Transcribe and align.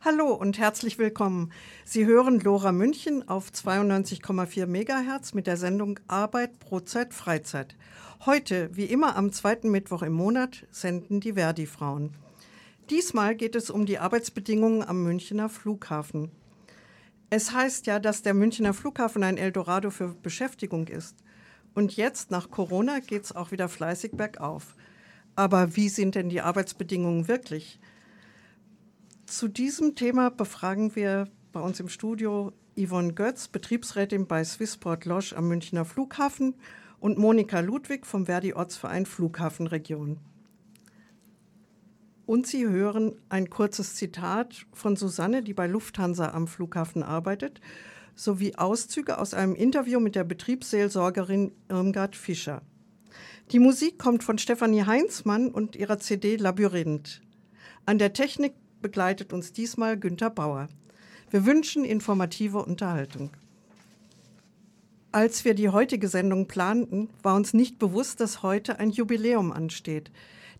Hallo 0.00 0.34
und 0.34 0.58
herzlich 0.58 0.98
willkommen. 0.98 1.50
Sie 1.84 2.04
hören 2.04 2.38
Lora 2.40 2.72
München 2.72 3.26
auf 3.26 3.50
92,4 3.50 4.66
MHz 4.66 5.32
mit 5.32 5.46
der 5.46 5.56
Sendung 5.56 5.98
Arbeit, 6.08 6.58
Brotzeit, 6.58 7.14
Freizeit. 7.14 7.74
Heute, 8.26 8.68
wie 8.76 8.84
immer 8.84 9.16
am 9.16 9.32
zweiten 9.32 9.70
Mittwoch 9.70 10.02
im 10.02 10.12
Monat, 10.12 10.66
senden 10.70 11.20
die 11.20 11.34
Verdi-Frauen. 11.34 12.14
Diesmal 12.90 13.34
geht 13.34 13.54
es 13.54 13.70
um 13.70 13.86
die 13.86 13.98
Arbeitsbedingungen 13.98 14.82
am 14.82 15.02
Münchner 15.02 15.48
Flughafen. 15.48 16.30
Es 17.30 17.52
heißt 17.52 17.86
ja, 17.86 17.98
dass 17.98 18.20
der 18.20 18.34
Münchner 18.34 18.74
Flughafen 18.74 19.22
ein 19.24 19.38
Eldorado 19.38 19.90
für 19.90 20.08
Beschäftigung 20.08 20.86
ist. 20.88 21.16
Und 21.74 21.96
jetzt, 21.96 22.30
nach 22.30 22.50
Corona, 22.50 23.00
geht 23.00 23.24
es 23.24 23.34
auch 23.34 23.52
wieder 23.52 23.70
fleißig 23.70 24.12
bergauf. 24.12 24.74
Aber 25.34 25.76
wie 25.76 25.88
sind 25.88 26.14
denn 26.14 26.28
die 26.28 26.42
Arbeitsbedingungen 26.42 27.26
wirklich? 27.26 27.80
Zu 29.26 29.48
diesem 29.48 29.94
Thema 29.94 30.30
befragen 30.30 30.94
wir 30.96 31.28
bei 31.52 31.60
uns 31.60 31.80
im 31.80 31.88
Studio 31.88 32.52
Yvonne 32.76 33.14
Götz, 33.14 33.48
Betriebsrätin 33.48 34.26
bei 34.26 34.44
Swissport 34.44 35.06
Losch 35.06 35.32
am 35.32 35.48
Münchner 35.48 35.86
Flughafen 35.86 36.54
und 37.00 37.16
Monika 37.16 37.60
Ludwig 37.60 38.04
vom 38.06 38.26
Verdi 38.26 38.52
Ortsverein 38.52 39.06
Flughafenregion. 39.06 40.18
Und 42.26 42.46
Sie 42.46 42.66
hören 42.68 43.16
ein 43.30 43.48
kurzes 43.48 43.94
Zitat 43.94 44.66
von 44.74 44.94
Susanne, 44.94 45.42
die 45.42 45.54
bei 45.54 45.66
Lufthansa 45.66 46.30
am 46.32 46.46
Flughafen 46.46 47.02
arbeitet, 47.02 47.62
sowie 48.14 48.56
Auszüge 48.56 49.18
aus 49.18 49.32
einem 49.32 49.54
Interview 49.54 50.00
mit 50.00 50.16
der 50.16 50.24
Betriebsseelsorgerin 50.24 51.52
Irmgard 51.70 52.14
Fischer. 52.14 52.60
Die 53.52 53.58
Musik 53.58 53.98
kommt 53.98 54.22
von 54.22 54.36
Stefanie 54.36 54.84
Heinzmann 54.84 55.48
und 55.48 55.76
ihrer 55.76 55.98
CD 55.98 56.36
Labyrinth. 56.36 57.22
An 57.86 57.98
der 57.98 58.12
Technik 58.12 58.54
begleitet 58.84 59.32
uns 59.32 59.50
diesmal 59.50 59.98
Günter 59.98 60.28
Bauer. 60.28 60.68
Wir 61.30 61.46
wünschen 61.46 61.86
informative 61.86 62.62
Unterhaltung. 62.62 63.30
Als 65.10 65.46
wir 65.46 65.54
die 65.54 65.70
heutige 65.70 66.06
Sendung 66.06 66.48
planten, 66.48 67.08
war 67.22 67.34
uns 67.34 67.54
nicht 67.54 67.78
bewusst, 67.78 68.20
dass 68.20 68.42
heute 68.42 68.78
ein 68.78 68.90
Jubiläum 68.90 69.52
ansteht. 69.52 70.10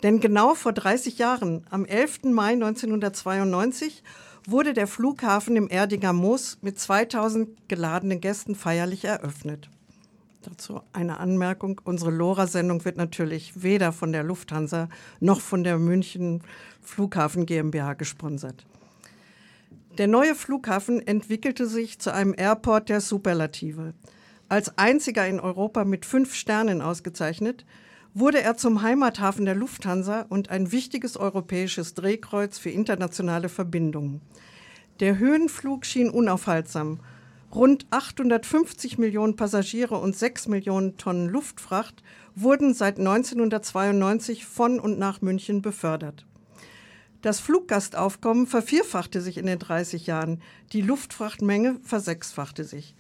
Denn 0.03 0.21
genau 0.21 0.55
vor 0.55 0.73
30 0.73 1.19
Jahren, 1.19 1.67
am 1.69 1.85
11. 1.85 2.25
Mai 2.25 2.53
1992, 2.53 4.03
wurde 4.47 4.73
der 4.73 4.87
Flughafen 4.87 5.55
im 5.57 5.69
Erdinger 5.69 6.15
Moos 6.15 6.57
mit 6.63 6.79
2000 6.79 7.69
geladenen 7.69 8.23
Gästen 8.23 8.55
feierlich 8.55 9.05
eröffnet. 9.05 9.69
Dazu 10.45 10.83
eine 10.93 11.21
Anmerkung. 11.21 11.81
Unsere 11.85 12.11
LoRa-Sendung 12.11 12.85
wird 12.85 12.99
natürlich 12.99 13.63
weder 13.63 13.93
von 13.93 14.13
der 14.13 14.23
Lufthansa 14.23 14.89
noch 15.21 15.41
von 15.41 15.65
der 15.65 15.79
München 15.79 16.43
Flughafen 16.83 17.47
GmbH 17.47 17.95
gesponsert. 17.95 18.67
Der 19.97 20.07
neue 20.07 20.35
Flughafen 20.35 21.07
entwickelte 21.07 21.67
sich 21.67 21.99
zu 21.99 22.13
einem 22.13 22.35
Airport 22.37 22.91
der 22.91 23.01
Superlative. 23.01 23.95
Als 24.51 24.77
einziger 24.77 25.27
in 25.27 25.41
Europa 25.41 25.85
mit 25.85 26.05
fünf 26.05 26.35
Sternen 26.35 26.83
ausgezeichnet, 26.83 27.65
wurde 28.13 28.43
er 28.43 28.57
zum 28.57 28.83
Heimathafen 28.83 29.47
der 29.47 29.55
Lufthansa 29.55 30.27
und 30.29 30.51
ein 30.51 30.73
wichtiges 30.73 31.17
europäisches 31.17 31.95
Drehkreuz 31.95 32.59
für 32.59 32.71
internationale 32.71 33.49
Verbindungen. 33.49 34.21
Der 35.01 35.19
Höhenflug 35.19 35.87
schien 35.87 36.11
unaufhaltsam 36.11 37.01
Rund 37.55 37.87
850 37.91 38.99
Millionen 38.99 39.37
Passagiere 39.37 39.97
und 39.97 40.17
6 40.17 40.49
Millionen 40.49 40.97
Tonnen 40.97 41.29
Luftfracht 41.29 42.03
wurden 42.35 42.75
seit 42.75 42.99
1992 42.99 44.45
von 44.45 44.81
und 44.81 44.99
nach 44.99 45.23
München 45.23 45.63
befördert. 45.63 46.27
Das 47.23 47.39
Fluggastaufkommen 47.39 48.49
vervierfachte 48.49 49.21
sich 49.21 49.39
in 49.39 49.47
den 49.47 49.61
30 49.61 50.09
Jahren, 50.09 50.43
die 50.73 50.83
Luftfrachtmenge 50.83 51.79
versechsfachte 51.85 52.65
sich. 52.65 52.97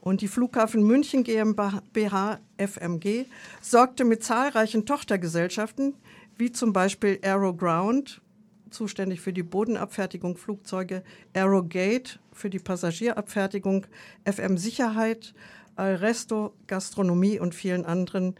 Und 0.00 0.22
die 0.22 0.28
Flughafen 0.28 0.82
München 0.82 1.22
GmbH 1.22 2.40
FMG 2.56 3.26
sorgte 3.60 4.06
mit 4.06 4.24
zahlreichen 4.24 4.86
Tochtergesellschaften, 4.86 5.94
wie 6.38 6.50
zum 6.50 6.72
Beispiel 6.72 7.18
Aero 7.22 7.52
Ground, 7.52 8.22
zuständig 8.70 9.20
für 9.20 9.34
die 9.34 9.42
Bodenabfertigung 9.42 10.38
Flugzeuge, 10.38 11.02
Aerogate 11.34 12.18
für 12.40 12.50
die 12.50 12.58
Passagierabfertigung, 12.58 13.86
FM 14.24 14.56
Sicherheit, 14.56 15.34
Alresto, 15.76 16.54
Gastronomie 16.66 17.38
und 17.38 17.54
vielen 17.54 17.84
anderen 17.84 18.34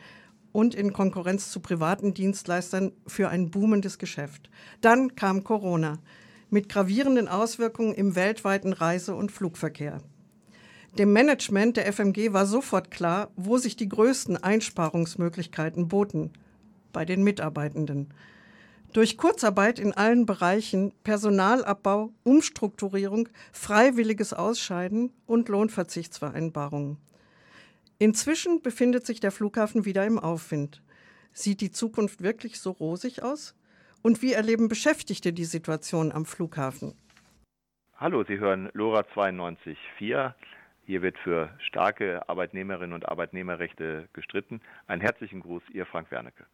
und 0.53 0.75
in 0.75 0.93
Konkurrenz 0.93 1.51
zu 1.51 1.61
privaten 1.61 2.15
Dienstleistern 2.15 2.93
für 3.07 3.29
ein 3.29 3.51
boomendes 3.51 3.99
Geschäft. 3.99 4.51
Dann 4.81 5.15
kam 5.15 5.45
Corona 5.45 5.99
mit 6.49 6.69
gravierenden 6.69 7.29
Auswirkungen 7.29 7.95
im 7.95 8.17
weltweiten 8.17 8.73
Reise- 8.73 9.15
und 9.15 9.31
Flugverkehr. 9.31 10.01
Dem 10.99 11.13
Management 11.13 11.77
der 11.77 11.87
FMG 11.93 12.33
war 12.33 12.47
sofort 12.47 12.91
klar, 12.91 13.31
wo 13.37 13.59
sich 13.59 13.77
die 13.77 13.89
größten 13.89 14.37
Einsparungsmöglichkeiten 14.37 15.87
boten 15.87 16.33
bei 16.93 17.05
den 17.05 17.23
Mitarbeitenden. 17.23 18.09
Durch 18.93 19.17
Kurzarbeit 19.17 19.79
in 19.79 19.93
allen 19.93 20.27
Bereichen, 20.27 20.93
Personalabbau, 21.05 22.11
Umstrukturierung, 22.25 23.29
freiwilliges 23.53 24.33
Ausscheiden 24.33 25.13
und 25.27 25.49
Lohnverzichtsvereinbarungen. 25.49 26.99
Inzwischen 28.01 28.63
befindet 28.63 29.07
sich 29.07 29.21
der 29.21 29.31
Flughafen 29.31 29.85
wieder 29.85 30.05
im 30.07 30.19
Aufwind. 30.19 30.83
Sieht 31.33 31.61
die 31.61 31.71
Zukunft 31.71 32.21
wirklich 32.23 32.59
so 32.59 32.73
rosig 32.73 33.23
aus? 33.23 33.55
Und 34.03 34.23
wie 34.23 34.33
erleben 34.33 34.69
Beschäftigte 34.69 35.33
die 35.33 35.45
Situation 35.45 36.11
am 36.11 36.25
Flughafen? 36.25 36.95
Hallo, 37.95 38.25
Sie 38.25 38.39
hören 38.39 38.71
Lora 38.73 39.03
92.4. 39.15 40.35
Hier 40.85 41.03
wird 41.03 41.17
für 41.19 41.51
starke 41.61 42.29
Arbeitnehmerinnen 42.29 42.95
und 42.95 43.09
Arbeitnehmerrechte 43.09 44.09
gestritten. 44.15 44.61
Einen 44.89 45.03
herzlichen 45.03 45.41
Gruß, 45.43 45.63
Ihr 45.73 45.87
Frank 45.87 46.11
Wernicke. 46.11 46.47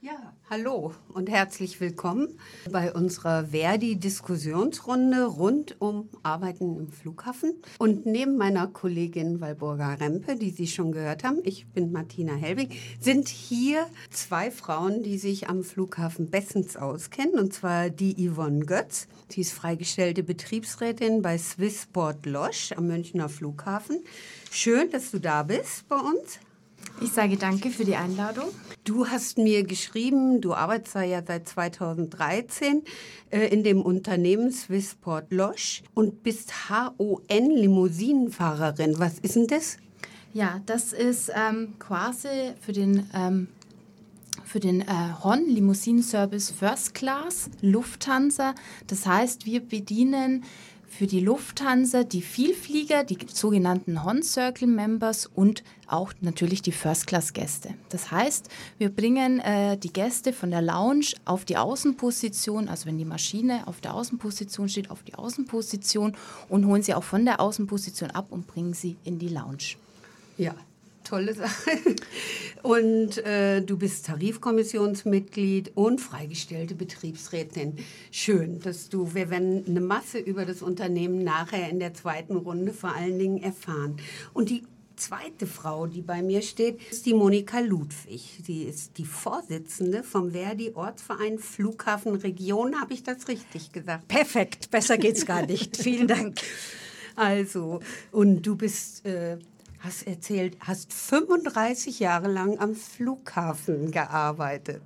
Ja, 0.00 0.32
hallo 0.48 0.94
und 1.12 1.28
herzlich 1.28 1.80
willkommen 1.80 2.38
bei 2.70 2.92
unserer 2.92 3.46
Verdi-Diskussionsrunde 3.46 5.24
rund 5.24 5.74
um 5.80 6.08
Arbeiten 6.22 6.78
im 6.78 6.92
Flughafen. 6.92 7.60
Und 7.80 8.06
neben 8.06 8.36
meiner 8.36 8.68
Kollegin 8.68 9.40
Walburga 9.40 9.94
Rempe, 9.94 10.36
die 10.36 10.50
Sie 10.50 10.68
schon 10.68 10.92
gehört 10.92 11.24
haben, 11.24 11.40
ich 11.42 11.66
bin 11.66 11.90
Martina 11.90 12.34
Helbig, 12.34 12.80
sind 13.00 13.26
hier 13.26 13.88
zwei 14.12 14.52
Frauen, 14.52 15.02
die 15.02 15.18
sich 15.18 15.48
am 15.48 15.64
Flughafen 15.64 16.30
bestens 16.30 16.76
auskennen. 16.76 17.36
Und 17.36 17.52
zwar 17.52 17.90
die 17.90 18.14
Yvonne 18.28 18.66
Götz, 18.66 19.08
sie 19.28 19.40
ist 19.40 19.52
freigestellte 19.52 20.22
Betriebsrätin 20.22 21.22
bei 21.22 21.36
Swissport 21.38 22.24
Losch 22.24 22.70
am 22.70 22.86
Münchner 22.86 23.28
Flughafen. 23.28 24.04
Schön, 24.52 24.92
dass 24.92 25.10
du 25.10 25.18
da 25.18 25.42
bist 25.42 25.88
bei 25.88 25.96
uns. 25.96 26.38
Ich 27.00 27.12
sage 27.12 27.36
danke 27.36 27.70
für 27.70 27.84
die 27.84 27.94
Einladung. 27.94 28.46
Du 28.84 29.06
hast 29.06 29.38
mir 29.38 29.62
geschrieben, 29.62 30.40
du 30.40 30.54
arbeitest 30.54 30.96
ja 30.96 31.22
seit 31.24 31.48
2013 31.48 32.82
äh, 33.30 33.46
in 33.48 33.62
dem 33.62 33.82
Unternehmen 33.82 34.50
Swissport 34.50 35.30
Losch 35.30 35.82
und 35.94 36.24
bist 36.24 36.70
HON 36.70 37.50
Limousinenfahrerin. 37.50 38.98
Was 38.98 39.20
ist 39.20 39.36
denn 39.36 39.46
das? 39.46 39.78
Ja, 40.32 40.60
das 40.66 40.92
ist 40.92 41.30
ähm, 41.34 41.74
quasi 41.78 42.28
für 42.60 42.72
den 42.72 43.08
ähm, 43.14 43.48
für 44.44 44.60
den 44.60 44.80
äh, 44.80 44.86
HON 45.22 45.46
Limousinenservice 45.46 46.50
First 46.50 46.94
Class 46.94 47.50
Lufthansa. 47.60 48.54
Das 48.86 49.06
heißt, 49.06 49.46
wir 49.46 49.60
bedienen 49.60 50.44
für 50.98 51.06
die 51.06 51.20
Lufthansa 51.20 52.02
die 52.02 52.22
Vielflieger, 52.22 53.04
die 53.04 53.18
sogenannten 53.32 54.04
Hon 54.04 54.24
Circle 54.24 54.66
Members 54.66 55.26
und 55.26 55.62
auch 55.86 56.12
natürlich 56.20 56.60
die 56.60 56.72
First-Class-Gäste. 56.72 57.74
Das 57.88 58.10
heißt, 58.10 58.48
wir 58.78 58.88
bringen 58.88 59.38
äh, 59.38 59.78
die 59.78 59.92
Gäste 59.92 60.32
von 60.32 60.50
der 60.50 60.60
Lounge 60.60 61.12
auf 61.24 61.44
die 61.44 61.56
Außenposition, 61.56 62.68
also 62.68 62.86
wenn 62.86 62.98
die 62.98 63.04
Maschine 63.04 63.68
auf 63.68 63.80
der 63.80 63.94
Außenposition 63.94 64.68
steht, 64.68 64.90
auf 64.90 65.04
die 65.04 65.14
Außenposition 65.14 66.16
und 66.48 66.66
holen 66.66 66.82
sie 66.82 66.94
auch 66.94 67.04
von 67.04 67.24
der 67.24 67.40
Außenposition 67.40 68.10
ab 68.10 68.26
und 68.30 68.48
bringen 68.48 68.74
sie 68.74 68.96
in 69.04 69.20
die 69.20 69.28
Lounge. 69.28 69.76
Ja, 70.36 70.56
tolle 71.08 71.34
Sache. 71.34 71.70
Und 72.62 73.18
äh, 73.18 73.62
du 73.62 73.78
bist 73.78 74.06
Tarifkommissionsmitglied 74.06 75.72
und 75.74 76.00
freigestellte 76.00 76.74
Betriebsrätin. 76.74 77.76
Schön, 78.10 78.60
dass 78.60 78.88
du, 78.88 79.14
wir 79.14 79.30
werden 79.30 79.64
eine 79.66 79.80
Masse 79.80 80.18
über 80.18 80.44
das 80.44 80.62
Unternehmen 80.62 81.24
nachher 81.24 81.70
in 81.70 81.78
der 81.78 81.94
zweiten 81.94 82.36
Runde 82.36 82.72
vor 82.72 82.94
allen 82.94 83.18
Dingen 83.18 83.42
erfahren. 83.42 83.96
Und 84.34 84.50
die 84.50 84.64
zweite 84.96 85.46
Frau, 85.46 85.86
die 85.86 86.02
bei 86.02 86.22
mir 86.22 86.42
steht, 86.42 86.80
ist 86.90 87.06
die 87.06 87.14
Monika 87.14 87.60
Ludwig. 87.60 88.40
Sie 88.44 88.64
ist 88.64 88.98
die 88.98 89.04
Vorsitzende 89.04 90.02
vom 90.02 90.32
Verdi 90.32 90.72
Ortsverein 90.74 91.38
Flughafen 91.38 92.16
Region. 92.16 92.80
Habe 92.80 92.94
ich 92.94 93.04
das 93.04 93.28
richtig 93.28 93.72
gesagt? 93.72 94.08
Perfekt, 94.08 94.70
besser 94.70 94.98
geht's 94.98 95.24
gar 95.24 95.46
nicht. 95.46 95.76
Vielen 95.76 96.08
Dank. 96.08 96.40
Also, 97.14 97.80
und 98.12 98.42
du 98.42 98.56
bist 98.56 99.06
äh, 99.06 99.38
hast 99.80 100.06
erzählt, 100.06 100.56
hast 100.60 100.92
35 100.92 102.00
Jahre 102.00 102.28
lang 102.28 102.58
am 102.58 102.74
Flughafen 102.74 103.90
gearbeitet. 103.90 104.82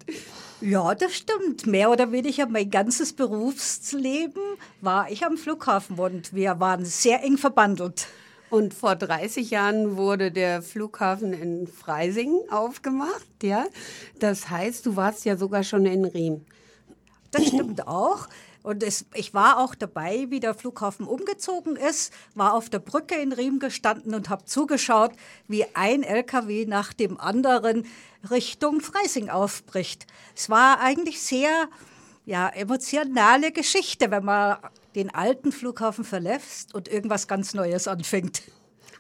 Ja, 0.61 0.95
das 0.95 1.15
stimmt. 1.15 1.67
Mehr 1.67 1.91
oder 1.91 2.13
weniger 2.13 2.47
mein 2.47 2.71
ganzes 2.71 3.13
Berufsleben 3.13 4.43
war 4.81 5.11
ich 5.11 5.25
am 5.25 5.37
Flughafen 5.37 5.99
und 5.99 6.35
wir 6.35 6.61
waren 6.61 6.85
sehr 6.85 7.23
eng 7.25 7.39
verbandelt. 7.39 8.07
Und 8.51 8.75
vor 8.75 8.97
30 8.97 9.51
Jahren 9.51 9.97
wurde 9.97 10.31
der 10.31 10.61
Flughafen 10.61 11.33
in 11.33 11.67
Freising 11.67 12.39
aufgemacht, 12.51 13.43
ja. 13.43 13.65
Das 14.19 14.51
heißt, 14.51 14.85
du 14.85 14.95
warst 14.95 15.25
ja 15.25 15.39
sogar 15.39 15.65
schon 15.65 15.87
in 15.87 16.05
Riem. 16.05 16.45
Das 17.31 17.47
stimmt 17.47 17.89
auch. 17.89 18.29
Und 18.63 18.83
es, 18.83 19.07
ich 19.15 19.35
war 19.35 19.59
auch 19.59 19.75
dabei, 19.75 20.27
wie 20.29 20.41
der 20.41 20.55
Flughafen 20.55 21.07
umgezogen 21.07 21.77
ist, 21.77 22.13
war 22.35 22.55
auf 22.55 22.71
der 22.71 22.79
Brücke 22.79 23.17
in 23.17 23.33
Riem 23.33 23.59
gestanden 23.59 24.15
und 24.15 24.29
habe 24.29 24.45
zugeschaut, 24.45 25.13
wie 25.49 25.65
ein 25.75 26.03
LKW 26.03 26.67
nach 26.67 26.93
dem 26.93 27.19
anderen 27.19 27.87
Richtung 28.31 28.81
Freising 28.81 29.31
aufbricht. 29.31 30.07
Es 30.37 30.49
war 30.49 30.81
eigentlich 30.81 31.21
sehr 31.21 31.69
ja, 32.25 32.49
emotionale 32.49 33.51
Geschichte, 33.51 34.11
wenn 34.11 34.25
man 34.25 34.59
den 34.95 35.13
alten 35.13 35.51
Flughafen 35.51 36.05
verlässt 36.05 36.75
und 36.75 36.89
irgendwas 36.89 37.27
ganz 37.27 37.55
Neues 37.55 37.89
anfängt. 37.89 38.43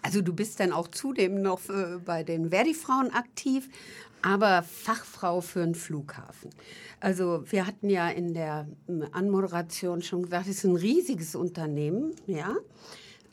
Also 0.02 0.20
du 0.20 0.32
bist 0.32 0.58
dann 0.58 0.72
auch 0.72 0.88
zudem 0.88 1.42
noch 1.42 1.60
äh, 1.68 1.98
bei 2.04 2.24
den 2.24 2.50
Verdi-Frauen 2.50 3.12
aktiv, 3.12 3.68
aber 4.22 4.62
Fachfrau 4.62 5.40
für 5.40 5.62
einen 5.62 5.74
Flughafen. 5.74 6.50
Also 7.00 7.44
wir 7.50 7.66
hatten 7.66 7.90
ja 7.90 8.08
in 8.08 8.34
der 8.34 8.68
ähm, 8.88 9.06
Anmoderation 9.12 10.02
schon 10.02 10.22
gesagt, 10.22 10.46
es 10.46 10.58
ist 10.58 10.64
ein 10.64 10.76
riesiges 10.76 11.34
Unternehmen, 11.34 12.14
ja. 12.26 12.56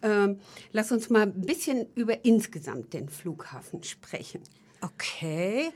Ähm, 0.02 0.40
lass 0.72 0.92
uns 0.92 1.10
mal 1.10 1.24
ein 1.24 1.42
bisschen 1.42 1.88
über 1.96 2.24
insgesamt 2.24 2.94
den 2.94 3.10
Flughafen 3.10 3.84
sprechen. 3.84 4.42
Okay, 4.82 5.72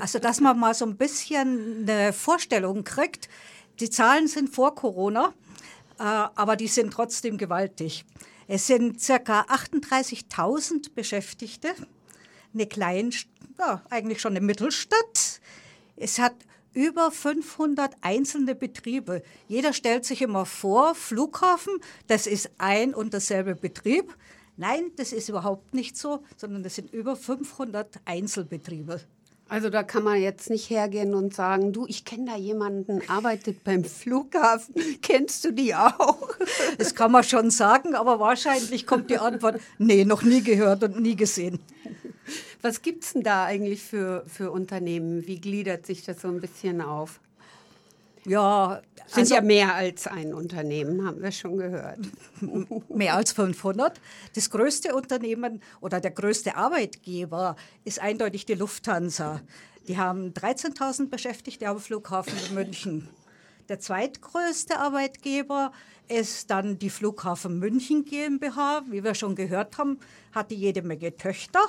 also 0.00 0.18
dass 0.18 0.40
man 0.40 0.58
mal 0.58 0.74
so 0.74 0.84
ein 0.84 0.96
bisschen 0.96 1.88
eine 1.88 2.12
Vorstellung 2.12 2.84
kriegt. 2.84 3.28
Die 3.80 3.88
Zahlen 3.88 4.28
sind 4.28 4.50
vor 4.50 4.74
Corona, 4.74 5.32
äh, 5.98 6.02
aber 6.02 6.56
die 6.56 6.68
sind 6.68 6.92
trotzdem 6.92 7.38
gewaltig. 7.38 8.04
Es 8.46 8.66
sind 8.66 9.00
circa 9.00 9.42
38.000 9.42 10.94
Beschäftigte, 10.94 11.74
eine 12.52 12.66
kleine, 12.66 13.10
ja, 13.62 13.82
eigentlich 13.90 14.20
schon 14.20 14.32
eine 14.36 14.44
Mittelstadt. 14.44 15.40
Es 15.96 16.18
hat 16.18 16.34
über 16.74 17.10
500 17.10 17.92
einzelne 18.00 18.54
Betriebe. 18.54 19.22
Jeder 19.46 19.72
stellt 19.72 20.04
sich 20.04 20.22
immer 20.22 20.46
vor, 20.46 20.94
Flughafen, 20.94 21.74
das 22.06 22.26
ist 22.26 22.50
ein 22.58 22.94
und 22.94 23.12
derselbe 23.12 23.54
Betrieb. 23.54 24.16
Nein, 24.56 24.90
das 24.96 25.12
ist 25.12 25.28
überhaupt 25.28 25.74
nicht 25.74 25.96
so, 25.96 26.22
sondern 26.36 26.62
das 26.62 26.74
sind 26.74 26.92
über 26.92 27.14
500 27.16 28.00
Einzelbetriebe. 28.04 29.00
Also 29.48 29.68
da 29.68 29.82
kann 29.82 30.02
man 30.02 30.20
jetzt 30.20 30.48
nicht 30.48 30.70
hergehen 30.70 31.14
und 31.14 31.34
sagen, 31.34 31.74
du, 31.74 31.86
ich 31.86 32.06
kenne 32.06 32.30
da 32.30 32.36
jemanden, 32.36 33.02
arbeitet 33.08 33.64
beim 33.64 33.84
Flughafen, 33.84 34.74
kennst 35.02 35.44
du 35.44 35.52
die 35.52 35.74
auch? 35.74 36.28
Das 36.78 36.94
kann 36.94 37.12
man 37.12 37.22
schon 37.22 37.50
sagen, 37.50 37.94
aber 37.94 38.18
wahrscheinlich 38.18 38.86
kommt 38.86 39.10
die 39.10 39.18
Antwort, 39.18 39.60
nee, 39.78 40.06
noch 40.06 40.22
nie 40.22 40.42
gehört 40.42 40.82
und 40.84 41.00
nie 41.00 41.16
gesehen. 41.16 41.60
Was 42.62 42.80
gibt 42.80 43.04
es 43.04 43.12
denn 43.12 43.24
da 43.24 43.44
eigentlich 43.44 43.82
für, 43.82 44.24
für 44.26 44.52
Unternehmen? 44.52 45.26
Wie 45.26 45.40
gliedert 45.40 45.84
sich 45.84 46.04
das 46.04 46.22
so 46.22 46.28
ein 46.28 46.40
bisschen 46.40 46.80
auf? 46.80 47.20
Ja, 48.24 48.80
sind 49.06 49.18
also, 49.18 49.34
ja 49.34 49.40
mehr 49.40 49.74
als 49.74 50.06
ein 50.06 50.32
Unternehmen, 50.32 51.04
haben 51.04 51.20
wir 51.20 51.32
schon 51.32 51.56
gehört. 51.56 51.98
Mehr 52.88 53.16
als 53.16 53.32
500. 53.32 54.00
Das 54.36 54.50
größte 54.50 54.94
Unternehmen 54.94 55.60
oder 55.80 55.98
der 55.98 56.12
größte 56.12 56.54
Arbeitgeber 56.54 57.56
ist 57.84 57.98
eindeutig 57.98 58.46
die 58.46 58.54
Lufthansa. 58.54 59.40
Die 59.88 59.98
haben 59.98 60.32
13.000 60.32 61.08
Beschäftigte 61.08 61.66
am 61.66 61.80
Flughafen 61.80 62.34
in 62.48 62.54
München. 62.54 63.08
Der 63.68 63.80
zweitgrößte 63.80 64.78
Arbeitgeber 64.78 65.72
ist 66.06 66.48
dann 66.50 66.78
die 66.78 66.90
Flughafen 66.90 67.58
München 67.58 68.04
GmbH. 68.04 68.82
Wie 68.88 69.02
wir 69.02 69.16
schon 69.16 69.34
gehört 69.34 69.78
haben, 69.78 69.98
hat 70.32 70.52
die 70.52 70.56
jede 70.56 70.82
Menge 70.82 71.16
Töchter. 71.16 71.60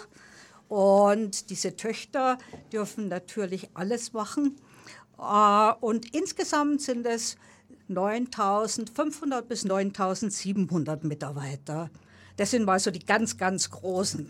Und 0.68 1.50
diese 1.50 1.75
Töchter 1.75 2.38
dürfen 2.71 3.07
natürlich 3.07 3.69
alles 3.74 4.13
machen. 4.13 4.56
Äh, 5.19 5.74
und 5.81 6.13
insgesamt 6.15 6.81
sind 6.81 7.06
es 7.06 7.38
9.500 7.89 9.42
bis 9.44 9.65
9.700 9.65 11.06
Mitarbeiter. 11.06 11.89
Das 12.38 12.51
sind 12.51 12.65
mal 12.65 12.80
so 12.80 12.92
die 12.92 13.06
ganz, 13.06 13.38
ganz 13.38 13.69
Großen. 13.69 14.30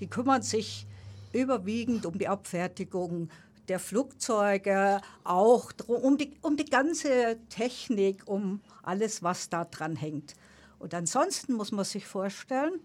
Die 0.00 0.08
kümmern 0.08 0.42
sich 0.42 0.86
überwiegend 1.32 2.06
um 2.06 2.18
die 2.18 2.28
Abfertigung 2.28 3.28
der 3.68 3.78
Flugzeuge, 3.78 5.00
auch 5.22 5.72
um 5.86 6.18
die, 6.18 6.34
um 6.42 6.56
die 6.56 6.64
ganze 6.64 7.38
Technik, 7.48 8.22
um 8.26 8.60
alles, 8.82 9.22
was 9.22 9.48
da 9.48 9.64
dran 9.64 9.96
hängt. 9.96 10.34
Und 10.78 10.92
ansonsten 10.94 11.54
muss 11.54 11.72
man 11.72 11.84
sich 11.84 12.06
vorstellen, 12.06 12.80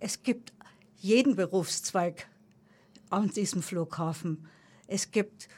es 0.00 0.22
gibt 0.22 0.52
jeden 0.98 1.36
Berufszweig 1.36 2.28
an 3.10 3.30
diesem 3.30 3.62
Flughafen. 3.62 4.46
Es 4.86 5.10
gibt 5.10 5.48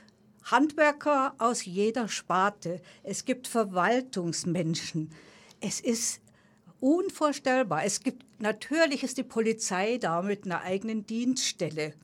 Handwerker 0.45 1.35
aus 1.39 1.65
jeder 1.65 2.09
Sparte. 2.09 2.81
Es 3.03 3.25
gibt 3.25 3.49
Verwaltungsmenschen. 3.49 5.11
Es 5.61 5.81
ist 5.81 6.21
unvorstellbar. 6.81 7.85
Es 7.85 8.01
gibt 8.01 8.25
natürlich 8.41 9.03
ist 9.03 9.19
die 9.19 9.23
Polizei 9.23 9.99
da 9.99 10.23
mit 10.23 10.45
einer 10.45 10.63
eigenen 10.63 11.07
Dienststelle. 11.07 11.95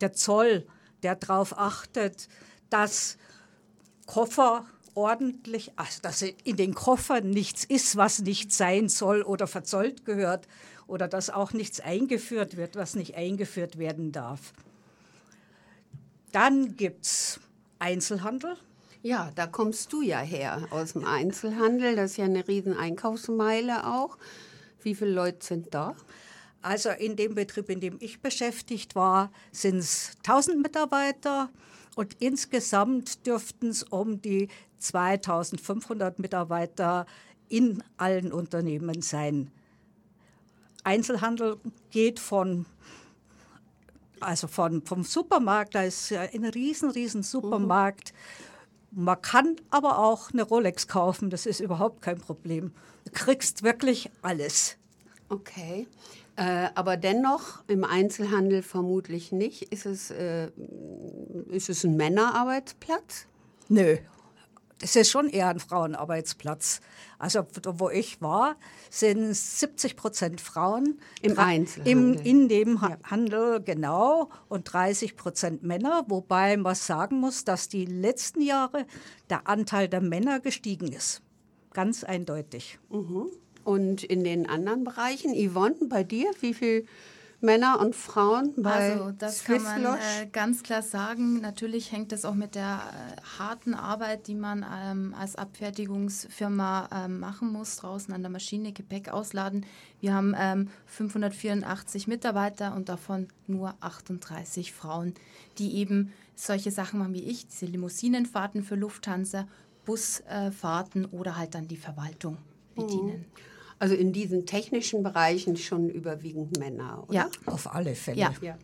Der 0.00 0.12
Zoll, 0.12 0.66
der 1.02 1.16
darauf 1.16 1.56
achtet, 1.58 2.28
dass 2.70 3.18
Koffer 4.06 4.66
ordentlich, 4.94 5.72
also 5.76 6.00
dass 6.02 6.22
in 6.22 6.56
den 6.56 6.74
Koffern 6.74 7.30
nichts 7.30 7.64
ist, 7.64 7.96
was 7.96 8.20
nicht 8.20 8.52
sein 8.52 8.88
soll 8.88 9.22
oder 9.22 9.46
verzollt 9.46 10.04
gehört 10.04 10.46
oder 10.86 11.08
dass 11.08 11.30
auch 11.30 11.52
nichts 11.52 11.80
eingeführt 11.80 12.56
wird, 12.56 12.76
was 12.76 12.94
nicht 12.94 13.14
eingeführt 13.16 13.78
werden 13.78 14.12
darf. 14.12 14.52
Dann 16.32 16.76
gibt 16.76 17.04
es 17.04 17.40
Einzelhandel. 17.78 18.56
Ja, 19.02 19.30
da 19.34 19.46
kommst 19.46 19.92
du 19.92 20.02
ja 20.02 20.18
her 20.20 20.66
aus 20.70 20.94
dem 20.94 21.04
Einzelhandel. 21.04 21.94
Das 21.94 22.12
ist 22.12 22.16
ja 22.16 22.24
eine 22.24 22.48
riesen 22.48 22.76
Einkaufsmeile 22.76 23.86
auch. 23.86 24.16
Wie 24.82 24.94
viele 24.94 25.12
Leute 25.12 25.44
sind 25.44 25.74
da? 25.74 25.94
Also 26.62 26.88
in 26.88 27.14
dem 27.14 27.34
Betrieb, 27.34 27.68
in 27.68 27.80
dem 27.80 27.98
ich 28.00 28.22
beschäftigt 28.22 28.94
war, 28.94 29.30
sind 29.52 29.76
es 29.76 30.12
1000 30.26 30.62
Mitarbeiter 30.62 31.50
und 31.94 32.16
insgesamt 32.20 33.26
dürften 33.26 33.68
es 33.68 33.82
um 33.82 34.22
die 34.22 34.48
2500 34.78 36.18
Mitarbeiter 36.18 37.06
in 37.48 37.82
allen 37.98 38.32
Unternehmen 38.32 39.02
sein. 39.02 39.50
Einzelhandel 40.84 41.56
geht 41.90 42.20
von 42.20 42.66
also 44.20 44.46
von, 44.46 44.82
vom 44.82 45.04
Supermarkt, 45.04 45.74
da 45.74 45.82
ist 45.82 46.12
ein 46.12 46.44
riesen, 46.44 46.90
riesen 46.90 47.22
Supermarkt. 47.22 48.14
Man 48.90 49.20
kann 49.20 49.56
aber 49.70 49.98
auch 49.98 50.30
eine 50.32 50.42
Rolex 50.42 50.88
kaufen, 50.88 51.30
das 51.30 51.46
ist 51.46 51.60
überhaupt 51.60 52.00
kein 52.00 52.18
Problem. 52.18 52.72
Du 53.04 53.10
kriegst 53.12 53.62
wirklich 53.62 54.10
alles. 54.22 54.76
Okay. 55.28 55.86
Äh, 56.36 56.68
aber 56.74 56.96
dennoch 56.96 57.62
im 57.68 57.84
Einzelhandel 57.84 58.62
vermutlich 58.62 59.30
nicht. 59.30 59.62
Ist 59.72 59.86
es, 59.86 60.10
äh, 60.10 60.50
ist 61.50 61.68
es 61.68 61.84
ein 61.84 61.96
Männerarbeitsplatz? 61.96 63.26
Nö, 63.68 63.98
es 64.84 64.96
ist 64.96 65.10
schon 65.10 65.30
eher 65.30 65.48
ein 65.48 65.60
Frauenarbeitsplatz. 65.60 66.80
Also 67.18 67.46
wo 67.64 67.88
ich 67.88 68.20
war, 68.20 68.56
sind 68.90 69.34
70 69.34 69.96
Prozent 69.96 70.42
Frauen. 70.42 71.00
Im 71.22 71.38
Einzelhandel. 71.38 72.16
Im, 72.20 72.22
in 72.22 72.48
dem 72.48 72.78
ja. 72.82 72.98
Handel, 73.02 73.62
genau. 73.62 74.28
Und 74.50 74.70
30 74.70 75.16
Prozent 75.16 75.62
Männer. 75.62 76.04
Wobei 76.08 76.58
man 76.58 76.74
sagen 76.74 77.18
muss, 77.18 77.44
dass 77.44 77.70
die 77.70 77.86
letzten 77.86 78.42
Jahre 78.42 78.84
der 79.30 79.48
Anteil 79.48 79.88
der 79.88 80.02
Männer 80.02 80.40
gestiegen 80.40 80.92
ist. 80.92 81.22
Ganz 81.72 82.04
eindeutig. 82.04 82.78
Mhm. 82.90 83.30
Und 83.64 84.04
in 84.04 84.22
den 84.22 84.46
anderen 84.46 84.84
Bereichen, 84.84 85.34
Yvonne, 85.34 85.76
bei 85.88 86.04
dir, 86.04 86.30
wie 86.40 86.52
viel 86.52 86.84
Männer 87.44 87.78
und 87.80 87.94
Frauen 87.94 88.54
bei 88.56 88.92
Also 88.92 89.12
das 89.12 89.38
Swiss 89.38 89.62
kann 89.62 89.82
man 89.82 89.98
äh, 89.98 90.26
ganz 90.32 90.62
klar 90.62 90.82
sagen. 90.82 91.40
Natürlich 91.40 91.92
hängt 91.92 92.10
das 92.10 92.24
auch 92.24 92.34
mit 92.34 92.54
der 92.54 92.80
äh, 92.80 93.20
harten 93.38 93.74
Arbeit, 93.74 94.26
die 94.26 94.34
man 94.34 94.64
ähm, 94.68 95.14
als 95.18 95.36
Abfertigungsfirma 95.36 96.88
ähm, 96.92 97.20
machen 97.20 97.52
muss, 97.52 97.76
draußen 97.76 98.12
an 98.12 98.22
der 98.22 98.30
Maschine 98.30 98.72
Gepäck 98.72 99.10
ausladen. 99.10 99.66
Wir 100.00 100.14
haben 100.14 100.34
ähm, 100.36 100.70
584 100.86 102.08
Mitarbeiter 102.08 102.74
und 102.74 102.88
davon 102.88 103.28
nur 103.46 103.74
38 103.80 104.72
Frauen, 104.72 105.14
die 105.58 105.76
eben 105.76 106.12
solche 106.34 106.70
Sachen 106.70 106.98
machen 106.98 107.14
wie 107.14 107.24
ich, 107.24 107.46
diese 107.46 107.66
Limousinenfahrten 107.66 108.64
für 108.64 108.74
Lufthansa, 108.74 109.46
Busfahrten 109.84 111.04
oder 111.04 111.36
halt 111.36 111.54
dann 111.54 111.68
die 111.68 111.76
Verwaltung 111.76 112.38
bedienen. 112.74 113.18
Mhm. 113.18 113.53
Also 113.84 113.96
in 113.96 114.14
diesen 114.14 114.46
technischen 114.46 115.02
Bereichen 115.02 115.58
schon 115.58 115.90
überwiegend 115.90 116.58
Männer, 116.58 117.04
oder? 117.06 117.12
Ja, 117.14 117.28
auf 117.44 117.74
alle 117.74 117.94
Fälle. 117.94 118.18
Ja. 118.18 118.32
ja. 118.40 118.56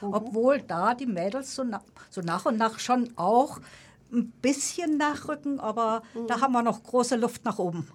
Mhm. 0.00 0.14
Obwohl 0.14 0.60
da 0.62 0.96
die 0.96 1.06
Mädels 1.06 1.54
so, 1.54 1.62
na, 1.62 1.80
so 2.10 2.22
nach 2.22 2.44
und 2.44 2.58
nach 2.58 2.80
schon 2.80 3.12
auch 3.14 3.60
ein 4.12 4.32
bisschen 4.42 4.96
nachrücken, 4.96 5.60
aber 5.60 6.02
mhm. 6.14 6.26
da 6.26 6.40
haben 6.40 6.54
wir 6.54 6.62
noch 6.64 6.82
große 6.82 7.14
Luft 7.14 7.44
nach 7.44 7.60
oben. 7.60 7.86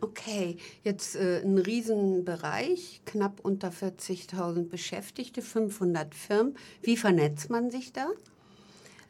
Okay, 0.00 0.56
jetzt 0.82 1.14
äh, 1.14 1.42
ein 1.44 1.58
Riesenbereich, 1.58 3.02
knapp 3.06 3.38
unter 3.44 3.68
40.000 3.68 4.68
Beschäftigte, 4.68 5.42
500 5.42 6.12
Firmen. 6.12 6.56
Wie 6.82 6.96
vernetzt 6.96 7.50
man 7.50 7.70
sich 7.70 7.92
da? 7.92 8.08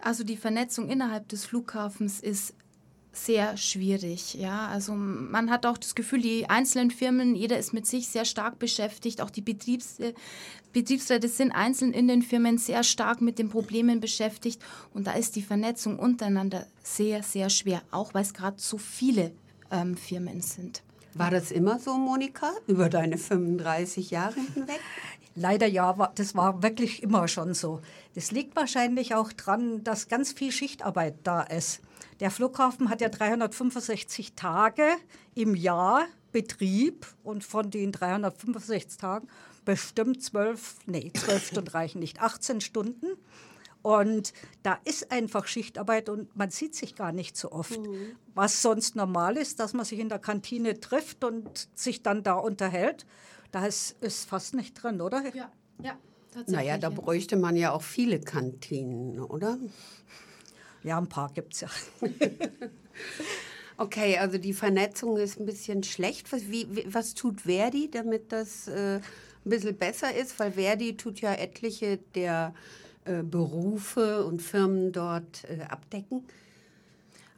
Also 0.00 0.22
die 0.22 0.36
Vernetzung 0.36 0.90
innerhalb 0.90 1.30
des 1.30 1.46
Flughafens 1.46 2.20
ist 2.20 2.52
sehr 3.12 3.56
schwierig. 3.56 4.34
Ja, 4.34 4.68
also 4.68 4.94
man 4.94 5.50
hat 5.50 5.66
auch 5.66 5.78
das 5.78 5.94
Gefühl, 5.94 6.22
die 6.22 6.48
einzelnen 6.48 6.90
Firmen, 6.90 7.34
jeder 7.34 7.58
ist 7.58 7.72
mit 7.72 7.86
sich 7.86 8.08
sehr 8.08 8.24
stark 8.24 8.58
beschäftigt. 8.58 9.20
Auch 9.20 9.30
die 9.30 9.42
Betriebs, 9.42 9.98
Betriebsräte 10.72 11.28
sind 11.28 11.52
einzeln 11.52 11.92
in 11.92 12.08
den 12.08 12.22
Firmen 12.22 12.58
sehr 12.58 12.82
stark 12.82 13.20
mit 13.20 13.38
den 13.38 13.50
Problemen 13.50 14.00
beschäftigt. 14.00 14.62
Und 14.94 15.06
da 15.06 15.12
ist 15.12 15.36
die 15.36 15.42
Vernetzung 15.42 15.98
untereinander 15.98 16.66
sehr, 16.82 17.22
sehr 17.22 17.50
schwer, 17.50 17.82
auch 17.90 18.14
weil 18.14 18.22
es 18.22 18.32
gerade 18.32 18.56
so 18.58 18.78
viele 18.78 19.32
ähm, 19.70 19.96
Firmen 19.96 20.40
sind. 20.40 20.82
War 21.14 21.30
das 21.30 21.50
immer 21.50 21.78
so, 21.78 21.98
Monika, 21.98 22.52
über 22.66 22.88
deine 22.88 23.18
35 23.18 24.10
Jahre 24.10 24.40
hinweg? 24.54 24.80
Leider 25.34 25.66
ja, 25.66 26.10
das 26.14 26.34
war 26.34 26.62
wirklich 26.62 27.02
immer 27.02 27.26
schon 27.28 27.54
so. 27.54 27.80
Das 28.14 28.30
liegt 28.30 28.54
wahrscheinlich 28.56 29.14
auch 29.14 29.32
daran, 29.32 29.82
dass 29.82 30.08
ganz 30.08 30.32
viel 30.32 30.52
Schichtarbeit 30.52 31.14
da 31.24 31.42
ist. 31.42 31.80
Der 32.20 32.30
Flughafen 32.30 32.90
hat 32.90 33.00
ja 33.00 33.08
365 33.08 34.34
Tage 34.34 34.86
im 35.34 35.54
Jahr 35.54 36.06
Betrieb 36.32 37.06
und 37.22 37.44
von 37.44 37.70
den 37.70 37.92
365 37.92 38.98
Tagen 38.98 39.28
bestimmt 39.64 40.22
zwölf, 40.22 40.76
nee, 40.86 41.12
zwölf 41.14 41.46
Stunden 41.48 41.68
reichen 41.68 41.98
nicht, 42.00 42.20
18 42.20 42.60
Stunden. 42.60 43.06
Und 43.82 44.32
da 44.62 44.78
ist 44.84 45.10
einfach 45.10 45.46
Schichtarbeit 45.46 46.08
und 46.08 46.34
man 46.36 46.50
sieht 46.50 46.74
sich 46.74 46.94
gar 46.94 47.12
nicht 47.12 47.36
so 47.36 47.50
oft. 47.50 47.80
Mhm. 47.80 48.16
Was 48.34 48.62
sonst 48.62 48.94
normal 48.94 49.36
ist, 49.36 49.58
dass 49.58 49.72
man 49.72 49.84
sich 49.84 49.98
in 49.98 50.08
der 50.08 50.20
Kantine 50.20 50.78
trifft 50.78 51.24
und 51.24 51.68
sich 51.74 52.02
dann 52.02 52.22
da 52.22 52.34
unterhält, 52.34 53.04
da 53.52 53.66
ist, 53.66 53.96
ist 54.02 54.28
fast 54.28 54.54
nicht 54.54 54.82
drin, 54.82 55.00
oder? 55.00 55.22
Ja, 55.34 55.52
ja. 55.82 55.96
Naja, 56.46 56.78
da 56.78 56.88
bräuchte 56.88 57.36
man 57.36 57.56
ja 57.56 57.72
auch 57.72 57.82
viele 57.82 58.18
Kantinen, 58.18 59.20
oder? 59.20 59.58
Ja, 60.82 60.98
ein 60.98 61.08
paar 61.08 61.30
gibt 61.32 61.54
es 61.54 61.60
ja. 61.60 61.68
okay, 63.76 64.16
also 64.18 64.38
die 64.38 64.54
Vernetzung 64.54 65.18
ist 65.18 65.38
ein 65.38 65.46
bisschen 65.46 65.82
schlecht. 65.82 66.32
Was, 66.32 66.50
wie, 66.50 66.66
was 66.86 67.14
tut 67.14 67.42
Verdi, 67.42 67.90
damit 67.90 68.32
das 68.32 68.66
äh, 68.66 68.96
ein 68.96 69.02
bisschen 69.44 69.76
besser 69.76 70.14
ist? 70.14 70.38
Weil 70.40 70.52
Verdi 70.52 70.96
tut 70.96 71.20
ja 71.20 71.34
etliche 71.34 71.98
der 72.14 72.54
äh, 73.04 73.22
Berufe 73.22 74.24
und 74.24 74.40
Firmen 74.40 74.92
dort 74.92 75.44
äh, 75.44 75.62
abdecken. 75.64 76.24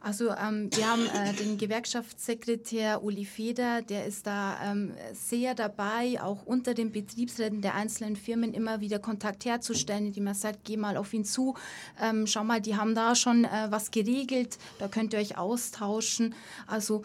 Also 0.05 0.29
ähm, 0.29 0.69
wir 0.75 0.87
haben 0.87 1.07
äh, 1.07 1.33
den 1.33 1.57
Gewerkschaftssekretär 1.57 3.03
Uli 3.03 3.25
Feder, 3.25 3.81
der 3.81 4.05
ist 4.05 4.27
da 4.27 4.55
ähm, 4.63 4.93
sehr 5.13 5.55
dabei, 5.55 6.21
auch 6.21 6.45
unter 6.45 6.75
den 6.75 6.91
Betriebsräten 6.91 7.61
der 7.61 7.73
einzelnen 7.73 8.15
Firmen 8.15 8.53
immer 8.53 8.81
wieder 8.81 8.99
Kontakt 8.99 9.45
herzustellen, 9.45 10.05
indem 10.05 10.27
er 10.27 10.35
sagt, 10.35 10.59
geh 10.63 10.77
mal 10.77 10.95
auf 10.97 11.11
ihn 11.11 11.25
zu, 11.25 11.55
ähm, 11.99 12.27
schau 12.27 12.43
mal, 12.43 12.61
die 12.61 12.75
haben 12.75 12.93
da 12.93 13.15
schon 13.15 13.45
äh, 13.45 13.71
was 13.71 13.89
geregelt, 13.89 14.59
da 14.77 14.87
könnt 14.87 15.13
ihr 15.13 15.19
euch 15.19 15.39
austauschen. 15.39 16.35
Also 16.67 17.03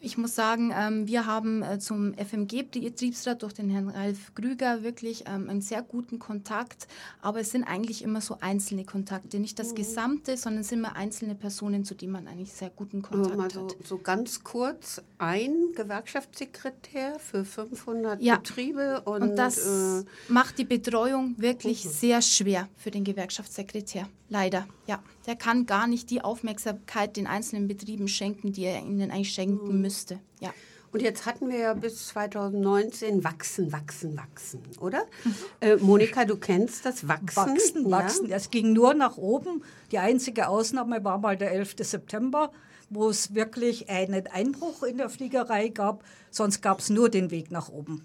ich 0.00 0.16
muss 0.16 0.34
sagen, 0.34 0.72
ähm, 0.74 1.06
wir 1.06 1.26
haben 1.26 1.62
äh, 1.62 1.78
zum 1.78 2.14
FMG-Betriebsrat 2.14 3.42
durch 3.42 3.52
den 3.52 3.68
Herrn 3.70 3.88
Ralf 3.88 4.34
Krüger 4.34 4.82
wirklich 4.82 5.24
ähm, 5.26 5.48
einen 5.48 5.60
sehr 5.60 5.82
guten 5.82 6.18
Kontakt, 6.18 6.86
aber 7.20 7.40
es 7.40 7.50
sind 7.50 7.64
eigentlich 7.64 8.02
immer 8.02 8.20
so 8.20 8.38
einzelne 8.40 8.84
Kontakte, 8.84 9.38
nicht 9.40 9.58
das 9.58 9.72
mhm. 9.72 9.76
Gesamte, 9.76 10.36
sondern 10.36 10.60
es 10.60 10.68
sind 10.68 10.78
immer 10.78 10.96
einzelne 10.96 11.34
Personen, 11.34 11.84
zu 11.84 11.94
denen 11.94 12.12
man 12.12 12.28
eigentlich 12.28 12.52
sehr 12.52 12.70
guten 12.70 13.02
Kontakt 13.02 13.36
mal 13.36 13.50
so, 13.50 13.64
hat. 13.64 13.76
So 13.84 13.98
ganz 13.98 14.44
kurz, 14.44 15.02
ein 15.18 15.72
Gewerkschaftssekretär 15.74 17.18
für 17.18 17.44
500 17.44 18.22
ja. 18.22 18.36
Betriebe 18.36 19.02
und, 19.02 19.22
und 19.22 19.36
das 19.36 19.58
äh, 19.58 20.04
macht 20.28 20.58
die 20.58 20.64
Betreuung 20.64 21.34
wirklich 21.38 21.84
mhm. 21.84 21.88
sehr 21.90 22.22
schwer 22.22 22.68
für 22.76 22.90
den 22.90 23.04
Gewerkschaftssekretär. 23.04 24.08
Leider, 24.28 24.66
ja. 24.86 25.02
Der 25.28 25.36
kann 25.36 25.66
gar 25.66 25.86
nicht 25.86 26.08
die 26.08 26.22
Aufmerksamkeit 26.22 27.18
den 27.18 27.26
einzelnen 27.26 27.68
Betrieben 27.68 28.08
schenken, 28.08 28.52
die 28.52 28.64
er 28.64 28.80
ihnen 28.80 29.10
eigentlich 29.10 29.34
schenken 29.34 29.76
mhm. 29.76 29.82
müsste. 29.82 30.20
Ja. 30.40 30.54
Und 30.90 31.02
jetzt 31.02 31.26
hatten 31.26 31.50
wir 31.50 31.58
ja 31.58 31.74
bis 31.74 32.08
2019 32.08 33.22
wachsen, 33.22 33.70
wachsen, 33.70 34.16
wachsen, 34.16 34.62
oder? 34.80 35.04
Mhm. 35.24 35.34
Äh, 35.60 35.76
Monika, 35.76 36.24
du 36.24 36.38
kennst 36.38 36.86
das 36.86 37.06
Wachsen. 37.08 37.36
Wachsen, 37.36 37.84
ja? 37.84 37.90
wachsen. 37.90 38.32
Es 38.32 38.50
ging 38.50 38.72
nur 38.72 38.94
nach 38.94 39.18
oben. 39.18 39.62
Die 39.92 39.98
einzige 39.98 40.48
Ausnahme 40.48 41.04
war 41.04 41.18
mal 41.18 41.36
der 41.36 41.52
11. 41.52 41.76
September, 41.80 42.50
wo 42.88 43.10
es 43.10 43.34
wirklich 43.34 43.90
einen 43.90 44.28
Einbruch 44.28 44.82
in 44.82 44.96
der 44.96 45.10
Fliegerei 45.10 45.68
gab. 45.68 46.04
Sonst 46.30 46.62
gab 46.62 46.78
es 46.78 46.88
nur 46.88 47.10
den 47.10 47.30
Weg 47.30 47.50
nach 47.50 47.68
oben. 47.68 48.02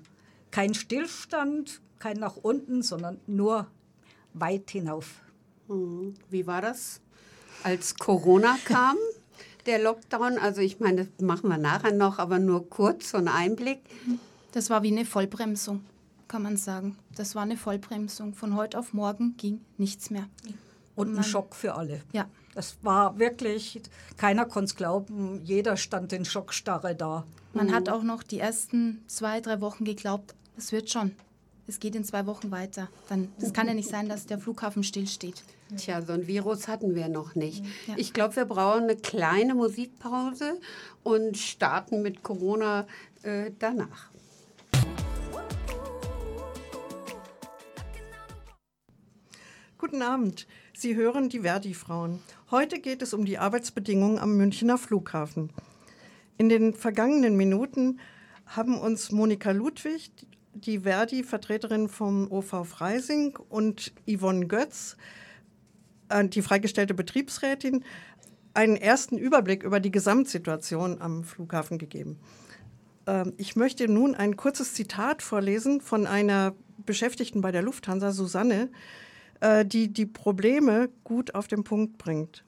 Kein 0.52 0.74
Stillstand, 0.74 1.80
kein 2.00 2.18
nach 2.18 2.36
unten, 2.36 2.82
sondern 2.82 3.22
nur 3.28 3.68
weit 4.34 4.72
hinauf. 4.72 5.22
Mhm. 5.70 6.16
Wie 6.30 6.46
war 6.46 6.62
das, 6.62 7.00
als 7.64 7.96
Corona 7.96 8.58
kam? 8.66 8.98
Der 9.66 9.80
Lockdown, 9.80 10.38
also 10.38 10.62
ich 10.62 10.80
meine, 10.80 11.06
das 11.06 11.26
machen 11.26 11.50
wir 11.50 11.58
nachher 11.58 11.94
noch, 11.94 12.20
aber 12.20 12.40
nur 12.40 12.70
kurz 12.70 13.12
so 13.12 13.18
ein 13.18 13.28
Einblick. 13.28 13.80
Das 14.52 14.70
war 14.70 14.84
wie 14.84 14.92
eine 14.92 15.06
Vollbremsung, 15.06 15.84
kann 16.28 16.44
man 16.44 16.58
sagen. 16.58 16.98
Das 17.16 17.34
war 17.36 17.44
eine 17.44 17.58
Vollbremsung. 17.58 18.34
Von 18.34 18.56
heute 18.56 18.78
auf 18.78 18.94
morgen 18.94 19.36
ging 19.38 19.62
nichts 19.78 20.10
mehr. 20.10 20.28
Und 20.96 21.18
ein 21.18 21.24
Schock 21.24 21.56
für 21.56 21.76
alle. 21.76 22.02
Ja. 22.12 22.28
Das 22.54 22.78
war 22.84 23.18
wirklich, 23.18 23.82
keiner 24.18 24.46
konnte 24.46 24.66
es 24.66 24.76
glauben, 24.76 25.42
jeder 25.44 25.76
stand 25.76 26.14
in 26.14 26.24
Schockstarre 26.24 26.94
da. 26.94 27.26
Man 27.54 27.68
mhm. 27.68 27.74
hat 27.74 27.90
auch 27.90 28.04
noch 28.04 28.22
die 28.22 28.40
ersten 28.40 29.02
zwei, 29.08 29.42
drei 29.42 29.60
Wochen 29.60 29.86
geglaubt, 29.86 30.36
es 30.56 30.72
wird 30.72 30.92
schon 30.92 31.14
es 31.68 31.80
geht 31.80 31.96
in 31.96 32.04
zwei 32.04 32.26
Wochen 32.26 32.52
weiter. 32.52 32.90
Dann, 33.10 33.30
das 33.40 33.54
kann 33.54 33.68
ja 33.68 33.74
nicht 33.74 33.90
sein, 33.90 34.10
dass 34.10 34.26
der 34.26 34.40
Flughafen 34.40 34.84
stillsteht. 34.84 35.44
Tja, 35.78 36.02
so 36.02 36.14
ein 36.14 36.28
Virus 36.28 36.68
hatten 36.68 36.94
wir 36.94 37.08
noch 37.08 37.36
nicht. 37.36 37.66
Ja. 37.88 37.96
Ich 37.98 38.14
glaube, 38.14 38.36
wir 38.36 38.46
brauchen 38.46 38.84
eine 38.84 38.96
kleine 38.96 39.56
Musikpause 39.56 40.60
und 41.04 41.38
starten 41.38 42.02
mit 42.02 42.22
Corona 42.22 42.86
äh, 43.24 43.52
danach. 43.58 44.12
Guten 49.78 50.02
Abend. 50.02 50.48
Sie 50.76 50.96
hören 50.96 51.30
die 51.30 51.42
Verdi-Frauen. 51.42 52.20
Heute 52.52 52.80
geht 52.80 53.02
es 53.02 53.14
um 53.14 53.26
die 53.26 53.38
Arbeitsbedingungen 53.38 54.20
am 54.20 54.38
Münchner 54.38 54.78
Flughafen. 54.78 55.50
In 56.38 56.50
den 56.50 56.74
vergangenen 56.74 57.36
Minuten 57.36 58.00
haben 58.46 58.78
uns 58.78 59.12
Monika 59.12 59.52
Ludwig, 59.52 60.12
die 60.54 60.80
Verdi-Vertreterin 60.80 61.90
vom 61.90 62.32
OV 62.32 62.66
Freising 62.66 63.38
und 63.50 63.92
Yvonne 64.08 64.48
Götz, 64.48 64.94
äh, 64.94 65.23
die 66.24 66.42
freigestellte 66.42 66.94
Betriebsrätin, 66.94 67.84
einen 68.54 68.76
ersten 68.76 69.18
Überblick 69.18 69.64
über 69.64 69.80
die 69.80 69.92
Gesamtsituation 69.92 71.02
am 71.02 71.24
Flughafen 71.24 71.78
gegeben. 71.78 72.20
Ähm, 73.08 73.34
ich 73.38 73.56
möchte 73.56 73.88
nun 73.88 74.16
ein 74.16 74.38
kurzes 74.38 74.74
Zitat 74.74 75.22
vorlesen 75.22 75.82
von 75.82 76.08
einer 76.08 76.54
Beschäftigten 76.86 77.42
bei 77.42 77.52
der 77.52 77.62
Lufthansa, 77.62 78.12
Susanne, 78.12 78.70
äh, 79.40 79.66
die 79.66 79.92
die 79.92 80.06
Probleme 80.06 80.90
gut 81.04 81.36
auf 81.36 81.48
den 81.48 81.64
Punkt 81.64 81.98
bringt. 81.98 82.44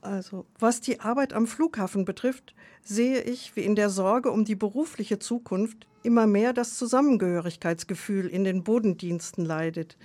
Also, 0.00 0.46
was 0.58 0.80
die 0.80 1.00
Arbeit 1.00 1.32
am 1.32 1.46
Flughafen 1.46 2.04
betrifft, 2.04 2.54
sehe 2.82 3.22
ich, 3.22 3.56
wie 3.56 3.62
in 3.62 3.74
der 3.74 3.90
Sorge 3.90 4.30
um 4.30 4.44
die 4.44 4.54
berufliche 4.54 5.18
Zukunft 5.18 5.86
immer 6.04 6.28
mehr 6.28 6.52
das 6.52 6.76
Zusammengehörigkeitsgefühl 6.76 8.28
in 8.28 8.44
den 8.44 8.62
Bodendiensten 8.62 9.44
leidet. 9.44 9.96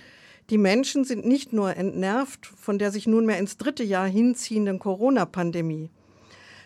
Die 0.52 0.58
Menschen 0.58 1.04
sind 1.04 1.24
nicht 1.24 1.54
nur 1.54 1.78
entnervt 1.78 2.44
von 2.44 2.78
der 2.78 2.90
sich 2.90 3.06
nunmehr 3.06 3.38
ins 3.38 3.56
dritte 3.56 3.82
Jahr 3.82 4.06
hinziehenden 4.06 4.78
Corona-Pandemie. 4.78 5.88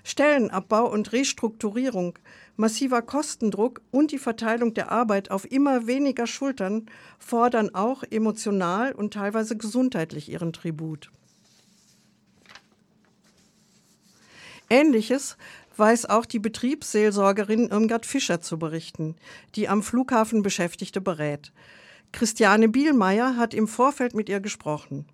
Stellenabbau 0.02 0.90
und 0.90 1.12
Restrukturierung, 1.12 2.18
massiver 2.56 3.00
Kostendruck 3.00 3.82
und 3.92 4.10
die 4.10 4.18
Verteilung 4.18 4.74
der 4.74 4.90
Arbeit 4.90 5.30
auf 5.30 5.48
immer 5.48 5.86
weniger 5.86 6.26
Schultern 6.26 6.86
fordern 7.20 7.76
auch 7.76 8.02
emotional 8.10 8.90
und 8.90 9.14
teilweise 9.14 9.56
gesundheitlich 9.56 10.30
ihren 10.30 10.52
Tribut. 10.52 11.12
Ähnliches 14.68 15.36
weiß 15.76 16.06
auch 16.06 16.26
die 16.26 16.40
Betriebsseelsorgerin 16.40 17.68
Irmgard 17.68 18.04
Fischer 18.04 18.40
zu 18.40 18.58
berichten, 18.58 19.14
die 19.54 19.68
am 19.68 19.84
Flughafen 19.84 20.42
Beschäftigte 20.42 21.00
berät. 21.00 21.52
Christiane 22.12 22.68
Bielmeier 22.68 23.36
hat 23.36 23.54
im 23.54 23.68
Vorfeld 23.68 24.14
mit 24.14 24.28
ihr 24.28 24.40
gesprochen. 24.40 25.06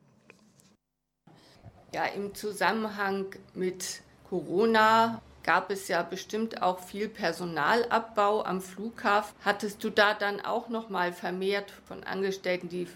Ja, 1.94 2.06
im 2.06 2.34
Zusammenhang 2.34 3.26
mit 3.54 4.02
Corona 4.28 5.20
gab 5.42 5.70
es 5.70 5.88
ja 5.88 6.02
bestimmt 6.02 6.62
auch 6.62 6.78
viel 6.78 7.08
Personalabbau 7.08 8.44
am 8.44 8.60
Flughafen. 8.60 9.34
Hattest 9.44 9.82
du 9.84 9.90
da 9.90 10.14
dann 10.14 10.40
auch 10.40 10.68
noch 10.68 10.88
mal 10.88 11.12
vermehrt 11.12 11.70
von 11.86 12.04
Angestellten, 12.04 12.68
die 12.68 12.86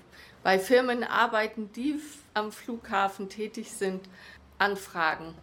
bei 0.43 0.59
Firmen 0.59 1.05
arbeiten, 1.05 1.71
die 1.73 2.01
am 2.35 2.53
Flughafen 2.53 3.29
tätig 3.29 3.73
sind, 3.73 4.09
anfragen? 4.59 5.35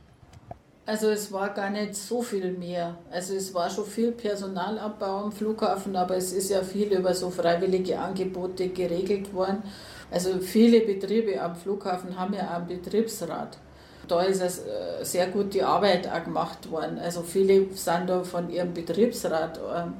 Also 0.85 1.09
es 1.09 1.31
war 1.31 1.53
gar 1.53 1.69
nicht 1.69 1.95
so 1.95 2.21
viel 2.21 2.51
mehr. 2.51 2.97
Also 3.09 3.35
es 3.35 3.53
war 3.53 3.69
schon 3.69 3.85
viel 3.85 4.11
Personalabbau 4.11 5.23
am 5.23 5.31
Flughafen, 5.31 5.95
aber 5.95 6.17
es 6.17 6.33
ist 6.33 6.49
ja 6.49 6.61
viel 6.61 6.91
über 6.91 7.13
so 7.13 7.29
freiwillige 7.29 7.97
Angebote 7.97 8.67
geregelt 8.67 9.33
worden. 9.33 9.63
Also 10.11 10.39
viele 10.39 10.81
Betriebe 10.81 11.41
am 11.41 11.55
Flughafen 11.55 12.19
haben 12.19 12.33
ja 12.33 12.49
einen 12.49 12.67
Betriebsrat. 12.67 13.57
Da 14.09 14.23
ist 14.23 14.41
es 14.41 14.59
äh, 14.59 15.03
sehr 15.03 15.27
gut 15.27 15.53
die 15.53 15.63
Arbeit 15.63 16.05
auch 16.11 16.23
gemacht 16.25 16.69
worden. 16.69 16.99
Also 16.99 17.21
viele 17.21 17.73
sind 17.73 18.09
da 18.09 18.21
von 18.23 18.49
ihrem 18.49 18.73
Betriebsrat 18.73 19.61
ähm, 19.73 19.93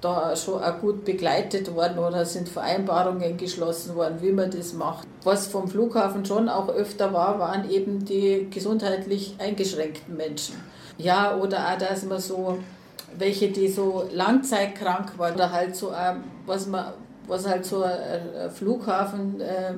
da 0.00 0.34
schon 0.36 0.62
auch 0.62 0.80
gut 0.80 1.04
begleitet 1.04 1.74
worden 1.74 1.98
oder 1.98 2.24
sind 2.24 2.48
Vereinbarungen 2.48 3.36
geschlossen 3.36 3.94
worden, 3.94 4.18
wie 4.20 4.32
man 4.32 4.50
das 4.50 4.72
macht. 4.72 5.06
Was 5.24 5.46
vom 5.46 5.68
Flughafen 5.68 6.24
schon 6.24 6.48
auch 6.48 6.68
öfter 6.68 7.12
war, 7.12 7.38
waren 7.38 7.70
eben 7.70 8.04
die 8.04 8.48
gesundheitlich 8.50 9.34
eingeschränkten 9.38 10.16
Menschen. 10.16 10.56
Ja, 10.98 11.36
oder 11.36 11.68
auch, 11.68 11.78
dass 11.78 12.04
man 12.04 12.20
so 12.20 12.58
welche, 13.16 13.48
die 13.48 13.68
so 13.68 14.04
langzeitkrank 14.12 15.18
waren 15.18 15.34
oder 15.34 15.50
halt 15.50 15.76
so, 15.76 15.92
was 16.46 16.66
man 16.66 16.92
was 17.26 17.46
halt 17.46 17.64
so 17.64 17.82
ein 17.82 18.50
Flughafen 18.50 19.40
äh, 19.40 19.74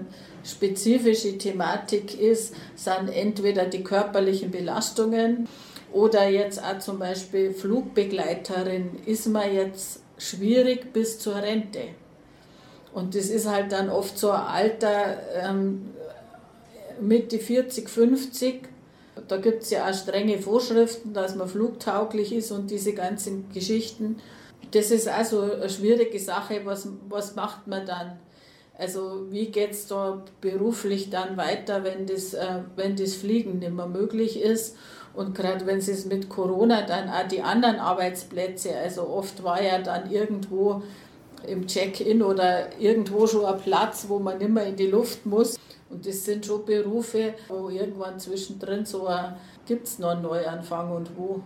Thematik 1.38 2.18
ist, 2.18 2.54
sind 2.74 3.08
entweder 3.14 3.66
die 3.66 3.84
körperlichen 3.84 4.50
Belastungen 4.50 5.48
oder 5.92 6.28
jetzt 6.28 6.62
auch 6.62 6.78
zum 6.78 6.98
Beispiel 6.98 7.52
Flugbegleiterin 7.52 8.98
ist 9.04 9.26
man 9.26 9.52
jetzt 9.54 10.00
schwierig 10.22 10.92
bis 10.92 11.18
zur 11.18 11.36
Rente. 11.36 11.88
Und 12.92 13.14
das 13.14 13.26
ist 13.26 13.48
halt 13.48 13.72
dann 13.72 13.88
oft 13.88 14.18
so 14.18 14.30
ein 14.30 14.40
Alter 14.40 15.18
ähm, 15.34 15.90
Mitte 17.00 17.38
40, 17.38 17.88
50. 17.88 18.68
Da 19.28 19.36
gibt 19.38 19.62
es 19.62 19.70
ja 19.70 19.88
auch 19.88 19.94
strenge 19.94 20.38
Vorschriften, 20.38 21.12
dass 21.12 21.34
man 21.34 21.48
flugtauglich 21.48 22.32
ist 22.32 22.50
und 22.50 22.70
diese 22.70 22.92
ganzen 22.92 23.50
Geschichten. 23.52 24.16
Das 24.70 24.90
ist 24.90 25.08
also 25.08 25.42
eine 25.42 25.68
schwierige 25.68 26.18
Sache. 26.18 26.60
Was, 26.64 26.88
was 27.08 27.34
macht 27.34 27.66
man 27.66 27.84
dann? 27.86 28.18
Also 28.78 29.26
wie 29.30 29.46
geht 29.46 29.72
es 29.72 29.86
da 29.86 30.22
beruflich 30.40 31.10
dann 31.10 31.36
weiter, 31.36 31.84
wenn 31.84 32.06
das, 32.06 32.34
äh, 32.34 32.60
wenn 32.76 32.96
das 32.96 33.14
Fliegen 33.14 33.58
nicht 33.58 33.72
mehr 33.72 33.86
möglich 33.86 34.40
ist? 34.40 34.76
Und 35.14 35.34
gerade 35.34 35.66
wenn 35.66 35.78
es 35.78 36.06
mit 36.06 36.28
Corona 36.28 36.82
dann 36.82 37.10
auch 37.10 37.28
die 37.28 37.42
anderen 37.42 37.76
Arbeitsplätze, 37.76 38.76
also 38.76 39.08
oft 39.08 39.42
war 39.44 39.62
ja 39.62 39.78
dann 39.78 40.10
irgendwo 40.10 40.82
im 41.46 41.66
Check-in 41.66 42.22
oder 42.22 42.78
irgendwo 42.78 43.26
schon 43.26 43.44
ein 43.44 43.60
Platz, 43.60 44.06
wo 44.08 44.18
man 44.18 44.38
mehr 44.52 44.66
in 44.66 44.76
die 44.76 44.86
Luft 44.86 45.26
muss. 45.26 45.58
Und 45.90 46.06
das 46.06 46.24
sind 46.24 46.46
schon 46.46 46.64
Berufe, 46.64 47.34
wo 47.48 47.68
irgendwann 47.68 48.18
zwischendrin 48.18 48.86
so 48.86 49.08
gibt 49.66 49.86
es 49.86 49.98
noch 49.98 50.10
einen 50.10 50.22
Neuanfang 50.22 50.90
und 50.92 51.10
wo. 51.16 51.42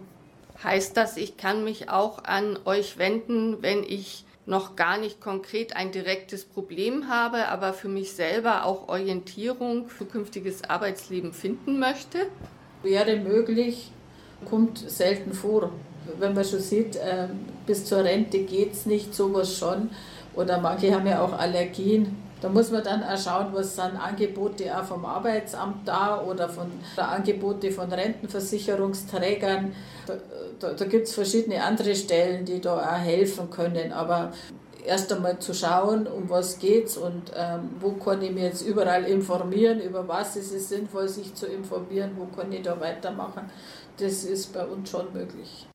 Heißt 0.63 0.97
das, 0.97 1.17
ich 1.17 1.37
kann 1.37 1.65
mich 1.65 1.91
auch 1.91 2.25
an 2.25 2.59
euch 2.65 2.99
wenden, 2.99 3.63
wenn 3.63 3.83
ich 3.83 4.25
noch 4.47 4.77
gar 4.77 4.97
nicht 4.97 5.21
konkret 5.21 5.75
ein 5.75 5.91
direktes 5.91 6.45
Problem 6.45 7.09
habe, 7.09 7.49
aber 7.49 7.73
für 7.73 7.89
mich 7.89 8.13
selber 8.13 8.65
auch 8.65 8.89
Orientierung 8.89 9.89
für 9.89 10.07
künftiges 10.07 10.63
Arbeitsleben 10.63 11.33
finden 11.33 11.81
möchte? 11.81 12.27
Wäre 12.87 13.17
möglich, 13.17 13.91
kommt 14.49 14.79
selten 14.79 15.33
vor. 15.33 15.71
Wenn 16.21 16.35
man 16.35 16.45
schon 16.45 16.61
sieht, 16.61 16.97
ähm, 17.03 17.31
bis 17.67 17.85
zur 17.85 18.05
Rente 18.05 18.39
geht 18.45 18.75
es 18.75 18.87
nicht, 18.87 19.13
sowas 19.13 19.59
schon. 19.59 19.91
Oder 20.37 20.61
manche 20.61 20.95
haben 20.95 21.05
ja 21.05 21.21
auch 21.21 21.33
Allergien. 21.33 22.17
Da 22.41 22.49
muss 22.49 22.71
man 22.71 22.85
dann 22.85 23.03
auch 23.03 23.19
schauen, 23.19 23.49
was 23.53 23.75
sind 23.75 23.97
Angebote 23.97 24.79
auch 24.79 24.85
vom 24.85 25.05
Arbeitsamt 25.05 25.89
da 25.89 26.23
oder 26.23 26.49
von 26.49 26.67
Angebote 26.97 27.73
von 27.73 27.93
Rentenversicherungsträgern. 27.93 29.73
Da, 30.07 30.15
da, 30.61 30.73
da 30.75 30.85
gibt 30.85 31.09
es 31.09 31.15
verschiedene 31.15 31.65
andere 31.65 31.97
Stellen, 31.97 32.45
die 32.45 32.61
da 32.61 32.77
auch 32.77 32.99
helfen 32.99 33.51
können. 33.51 33.93
Aber 33.93 34.31
erst 34.87 35.13
einmal 35.13 35.39
zu 35.39 35.53
schauen, 35.53 36.07
um 36.07 36.31
was 36.31 36.59
geht's 36.59 36.97
und 36.97 37.33
ähm, 37.35 37.71
wo 37.81 37.93
kann 37.93 38.23
ich 38.23 38.33
mich 38.33 38.43
jetzt 38.43 38.63
überall 38.63 39.05
informieren, 39.05 39.81
über 39.81 40.07
was 40.09 40.37
ist 40.37 40.53
es 40.53 40.69
sinnvoll, 40.69 41.09
sich 41.09 41.35
zu 41.35 41.47
informieren, 41.47 42.13
wo 42.17 42.27
kann 42.27 42.53
ich 42.53 42.63
da 42.63 42.81
weitermachen. 42.81 43.51
Das 43.99 44.25
ist 44.25 44.53
bei 44.53 44.65
uns 44.65 44.91
schon 44.91 45.13
möglich. 45.13 45.67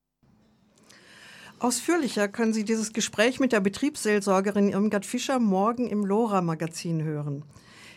Ausführlicher 1.60 2.28
können 2.28 2.54
Sie 2.54 2.64
dieses 2.64 2.92
Gespräch 2.92 3.40
mit 3.40 3.52
der 3.52 3.60
Betriebsseelsorgerin 3.60 4.70
Irmgard 4.70 5.06
Fischer 5.06 5.40
morgen 5.40 5.88
im 5.88 6.06
LoRa-Magazin 6.06 7.04
hören. 7.04 7.44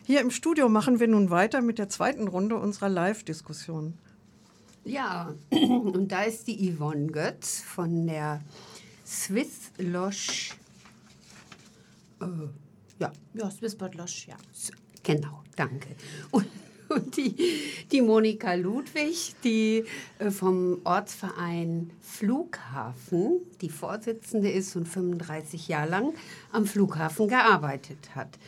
Hier 0.05 0.21
im 0.21 0.31
Studio 0.31 0.69
machen 0.69 1.01
wir 1.01 1.09
nun 1.09 1.31
weiter 1.31 1.63
mit 1.63 1.79
der 1.79 1.89
zweiten 1.89 2.29
Runde 2.29 2.57
unserer 2.57 2.91
Live-Diskussion. 2.91 3.95
Ja, 4.85 5.33
und 5.51 6.13
da 6.13 6.25
ist 6.25 6.47
die 6.47 6.75
Yvonne 6.75 7.07
Götz 7.07 7.63
von 7.63 8.07
der 8.07 8.43
Swiss 9.07 9.71
Losch 9.79 10.59
äh, 12.25 12.49
ja. 12.99 13.13
Ja, 13.35 13.51
Swissport 13.51 13.95
Losch, 13.95 14.27
ja. 14.29 14.37
Genau, 15.03 15.43
danke. 15.57 15.89
Und, 16.31 16.47
und 16.89 17.17
die, 17.17 17.35
die 17.91 18.03
Monika 18.03 18.55
Ludwig, 18.55 19.35
die 19.43 19.85
äh, 20.19 20.31
vom 20.31 20.79
Ortsverein 20.85 21.91
Flughafen, 22.01 23.41
die 23.61 23.71
Vorsitzende 23.71 24.51
ist 24.51 24.77
und 24.77 24.87
35 24.87 25.69
Jahre 25.69 25.91
lang 25.91 26.15
am 26.53 26.67
Flughafen 26.67 27.29
gearbeitet 27.29 28.15
hat. 28.15 28.39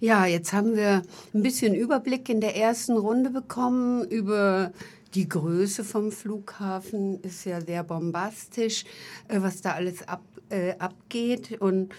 Ja, 0.00 0.26
jetzt 0.26 0.52
haben 0.52 0.76
wir 0.76 1.02
ein 1.32 1.42
bisschen 1.42 1.74
Überblick 1.74 2.28
in 2.28 2.40
der 2.40 2.56
ersten 2.56 2.96
Runde 2.96 3.30
bekommen 3.30 4.04
über 4.08 4.72
die 5.14 5.28
Größe 5.28 5.84
vom 5.84 6.12
Flughafen. 6.12 7.20
Ist 7.22 7.44
ja 7.44 7.60
sehr 7.60 7.84
bombastisch, 7.84 8.84
äh, 9.28 9.40
was 9.40 9.62
da 9.62 9.72
alles 9.72 10.06
ab, 10.06 10.22
äh, 10.50 10.74
abgeht. 10.78 11.60
Und 11.60 11.94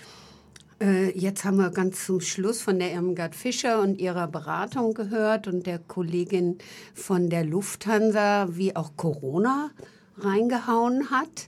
äh, 0.81 1.17
jetzt 1.17 1.45
haben 1.45 1.57
wir 1.57 1.69
ganz 1.69 2.05
zum 2.05 2.19
Schluss 2.21 2.61
von 2.61 2.79
der 2.79 2.91
Irmgard 2.91 3.35
Fischer 3.35 3.81
und 3.81 3.99
ihrer 3.99 4.27
Beratung 4.27 4.93
gehört 4.93 5.47
und 5.47 5.65
der 5.65 5.79
Kollegin 5.79 6.57
von 6.93 7.29
der 7.29 7.45
Lufthansa, 7.45 8.47
wie 8.51 8.75
auch 8.75 8.91
Corona 8.97 9.71
reingehauen 10.17 11.09
hat. 11.11 11.47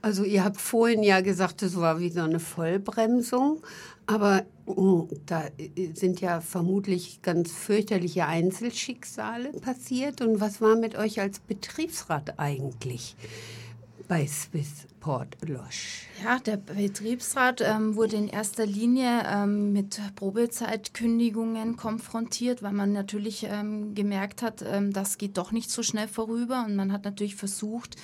Also 0.00 0.22
ihr 0.22 0.44
habt 0.44 0.60
vorhin 0.60 1.02
ja 1.02 1.20
gesagt, 1.20 1.62
es 1.62 1.76
war 1.76 1.98
wie 1.98 2.10
so 2.10 2.20
eine 2.20 2.38
Vollbremsung, 2.38 3.62
aber 4.06 4.44
mm, 4.66 5.02
da 5.26 5.44
äh, 5.58 5.92
sind 5.94 6.20
ja 6.20 6.40
vermutlich 6.40 7.20
ganz 7.22 7.50
fürchterliche 7.50 8.26
Einzelschicksale 8.26 9.50
passiert. 9.52 10.20
Und 10.20 10.40
was 10.40 10.60
war 10.60 10.76
mit 10.76 10.96
euch 10.96 11.20
als 11.20 11.40
Betriebsrat 11.40 12.38
eigentlich? 12.38 13.16
Bei 14.08 14.26
Swissport 14.26 15.36
Losch? 15.46 16.06
Ja, 16.24 16.38
der 16.38 16.56
Betriebsrat 16.56 17.60
ähm, 17.60 17.94
wurde 17.94 18.16
in 18.16 18.28
erster 18.28 18.66
Linie 18.66 19.22
ähm, 19.26 19.72
mit 19.72 20.00
Probezeitkündigungen 20.16 21.76
konfrontiert, 21.76 22.62
weil 22.62 22.72
man 22.72 22.92
natürlich 22.92 23.46
ähm, 23.48 23.94
gemerkt 23.94 24.42
hat, 24.42 24.64
ähm, 24.66 24.92
das 24.92 25.18
geht 25.18 25.36
doch 25.36 25.52
nicht 25.52 25.70
so 25.70 25.82
schnell 25.82 26.08
vorüber. 26.08 26.64
Und 26.66 26.74
man 26.74 26.92
hat 26.92 27.04
natürlich 27.04 27.36
versucht, 27.36 27.96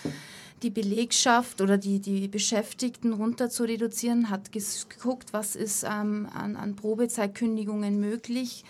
die 0.63 0.71
Belegschaft 0.71 1.61
oder 1.61 1.79
die, 1.79 1.99
die 1.99 2.29
Beschäftigten 2.29 3.15
runter 3.15 3.51
zu 3.51 3.65
reduzieren, 3.65 4.31
hat 4.31 4.53
geguckt, 4.53 5.33
was 5.33 5.57
ist 5.57 5.85
ähm, 5.85 6.29
an, 6.33 6.57
an 6.57 6.77
Probezeitkündigungen 6.77 7.99
möglich 7.99 8.65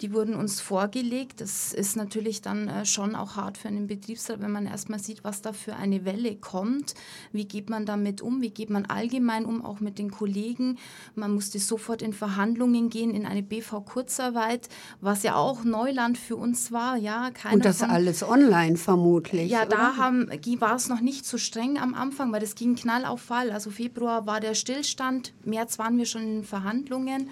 die 0.00 0.12
wurden 0.12 0.34
uns 0.34 0.60
vorgelegt. 0.60 1.40
Das 1.40 1.72
ist 1.72 1.96
natürlich 1.96 2.42
dann 2.42 2.68
äh, 2.68 2.84
schon 2.84 3.14
auch 3.14 3.36
hart 3.36 3.56
für 3.56 3.68
einen 3.68 3.86
Betriebsrat, 3.86 4.40
wenn 4.40 4.50
man 4.50 4.66
erstmal 4.66 4.98
sieht, 4.98 5.22
was 5.22 5.40
da 5.40 5.52
für 5.52 5.76
eine 5.76 6.04
Welle 6.04 6.34
kommt. 6.34 6.94
Wie 7.32 7.44
geht 7.44 7.70
man 7.70 7.86
damit 7.86 8.20
um? 8.20 8.42
Wie 8.42 8.50
geht 8.50 8.70
man 8.70 8.86
allgemein 8.86 9.44
um, 9.44 9.64
auch 9.64 9.78
mit 9.78 9.98
den 9.98 10.10
Kollegen? 10.10 10.78
Man 11.14 11.32
musste 11.32 11.60
sofort 11.60 12.02
in 12.02 12.12
Verhandlungen 12.12 12.90
gehen, 12.90 13.12
in 13.12 13.24
eine 13.24 13.42
BV-Kurzarbeit, 13.42 14.68
was 15.00 15.22
ja 15.22 15.36
auch 15.36 15.62
Neuland 15.62 16.18
für 16.18 16.36
uns 16.36 16.72
war. 16.72 16.96
Ja, 16.96 17.30
Und 17.52 17.64
das 17.64 17.78
von, 17.78 17.90
alles 17.90 18.22
online 18.22 18.76
vermutlich. 18.76 19.50
Ja, 19.50 19.64
da 19.64 19.96
haben, 19.96 20.28
war 20.58 20.74
es 20.74 20.88
noch 20.88 21.00
nicht 21.00 21.24
so 21.24 21.38
streng 21.38 21.78
am 21.78 21.94
Anfang, 21.94 22.32
weil 22.32 22.40
das 22.40 22.56
ging 22.56 22.74
knall 22.74 23.04
auf 23.04 23.28
Fall. 23.28 23.50
Also 23.52 23.70
Februar 23.70 24.26
war 24.26 24.40
der 24.40 24.54
Stillstand, 24.54 25.34
März 25.44 25.78
waren 25.78 25.98
wir 25.98 26.06
schon 26.06 26.22
in 26.22 26.44
Verhandlungen. 26.44 27.28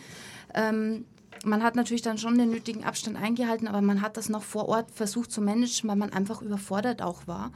Ähm, 0.55 1.07
man 1.45 1.63
hat 1.63 1.77
natürlich 1.77 2.03
dann 2.03 2.19
schon 2.19 2.39
den 2.39 2.51
nötigen 2.51 2.85
Abstand 2.85 3.17
eingehalten, 3.17 3.69
aber 3.69 3.81
man 3.81 4.01
hat 4.01 4.17
das 4.17 4.29
noch 4.29 4.43
vor 4.43 4.69
Ort 4.69 4.91
versucht 4.91 5.31
zu 5.31 5.41
managen, 5.41 5.89
weil 5.89 5.97
man 5.97 6.13
einfach 6.13 6.43
überfordert 6.43 7.03
auch 7.03 7.27
war. 7.27 7.53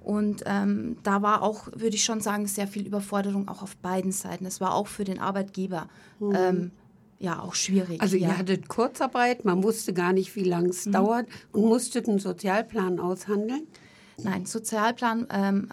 Und 0.00 0.44
ähm, 0.46 0.96
da 1.02 1.22
war 1.22 1.42
auch, 1.42 1.68
würde 1.72 1.96
ich 1.96 2.04
schon 2.04 2.20
sagen, 2.20 2.46
sehr 2.46 2.68
viel 2.68 2.86
Überforderung 2.86 3.48
auch 3.48 3.62
auf 3.62 3.76
beiden 3.76 4.12
Seiten. 4.12 4.46
Es 4.46 4.60
war 4.60 4.74
auch 4.74 4.86
für 4.86 5.04
den 5.04 5.18
Arbeitgeber 5.18 5.88
mhm. 6.20 6.34
ähm, 6.34 6.70
ja 7.18 7.40
auch 7.40 7.54
schwierig. 7.54 8.00
Also 8.00 8.16
ja. 8.16 8.28
ihr 8.28 8.38
hattet 8.38 8.68
Kurzarbeit, 8.68 9.44
man 9.44 9.62
wusste 9.62 9.92
gar 9.92 10.12
nicht, 10.12 10.36
wie 10.36 10.44
lange 10.44 10.68
es 10.68 10.86
mhm. 10.86 10.92
dauert 10.92 11.26
und 11.52 11.62
musstet 11.62 12.08
einen 12.08 12.20
Sozialplan 12.20 13.00
aushandeln? 13.00 13.66
Nein, 14.22 14.46
Sozialplan 14.46 15.26
ähm, 15.30 15.68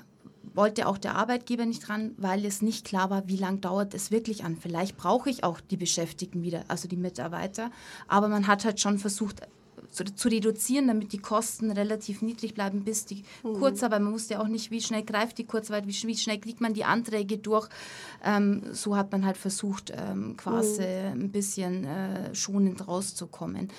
wollte 0.56 0.88
auch 0.88 0.98
der 0.98 1.16
Arbeitgeber 1.16 1.66
nicht 1.66 1.88
dran, 1.88 2.12
weil 2.18 2.46
es 2.46 2.62
nicht 2.62 2.86
klar 2.86 3.10
war, 3.10 3.28
wie 3.28 3.38
lange 3.38 3.60
dauert 3.60 3.94
es 3.94 4.12
wirklich 4.12 4.44
an. 4.44 4.56
Vielleicht 4.56 4.98
brauche 4.98 5.30
ich 5.30 5.44
auch 5.44 5.60
die 5.60 5.78
Beschäftigten 5.78 6.44
wieder, 6.44 6.64
also 6.68 6.88
die 6.88 6.98
Mitarbeiter. 6.98 7.72
Aber 8.08 8.28
man 8.28 8.48
hat 8.48 8.66
halt 8.66 8.80
schon 8.80 8.98
versucht, 8.98 9.42
zu, 9.96 10.04
zu, 10.04 10.28
reduzieren, 10.28 10.88
damit 10.88 11.14
die 11.14 11.20
Kosten 11.20 11.72
relativ 11.72 12.22
niedrig 12.22 12.54
bleiben, 12.54 12.84
bis 12.84 13.06
die 13.06 13.24
mhm. 13.44 13.54
Kurzarbeit, 13.54 14.02
man 14.02 14.14
wusste 14.14 14.36
ja 14.36 14.42
auch 14.42 14.48
nicht, 14.48 14.70
wie 14.72 14.82
schnell 14.82 15.04
greift 15.04 15.38
die 15.38 15.46
Kurzarbeit, 15.46 15.88
wie, 15.88 16.08
wie 16.08 16.18
schnell 16.18 16.40
kriegt 16.40 16.62
man 16.62 16.74
die 16.74 16.84
Anträge 16.84 17.38
durch. 17.38 17.70
Ähm, 18.24 18.64
so 18.74 18.96
hat 18.96 19.12
man 19.12 19.26
halt 19.26 19.38
versucht, 19.38 19.94
ähm, 19.96 20.36
quasi 20.38 20.82
mhm. 20.82 21.22
ein 21.22 21.32
bisschen 21.32 21.86
äh, 21.86 22.36
schonend 22.36 22.88
rauszukommen. 22.88 23.70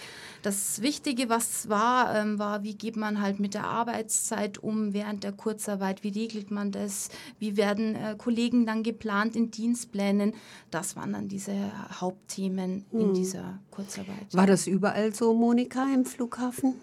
Das 0.42 0.81
Wichtige, 0.81 1.29
was 1.29 1.68
war, 1.68 2.14
ähm, 2.14 2.38
war, 2.38 2.62
wie 2.62 2.74
geht 2.74 2.96
man 2.96 3.20
halt 3.20 3.38
mit 3.40 3.55
der 3.55 3.64
Arbeitszeit 3.64 4.59
um 4.59 4.94
während 4.94 5.24
der 5.24 5.33
Kurzarbeit, 5.33 6.02
wie 6.02 6.09
regelt 6.09 6.50
man 6.50 6.72
das, 6.72 7.11
wie 7.38 7.57
werden 7.57 7.94
äh, 7.94 8.14
Kollegen 8.16 8.64
dann 8.64 8.83
geplant 8.83 9.37
in 9.37 9.50
Dienstplänen. 9.50 10.35
Das 10.70 10.96
waren 10.96 11.12
dann 11.12 11.29
diese 11.29 11.52
Hauptthemen 12.00 12.87
mhm. 12.90 13.00
in 13.00 13.14
dieser 13.14 13.59
Kurzarbeit. 13.70 14.33
War 14.33 14.46
das 14.46 14.66
überall 14.66 15.14
so, 15.14 15.35
Monika, 15.35 15.87
im 15.92 16.06
Flughafen? 16.07 16.75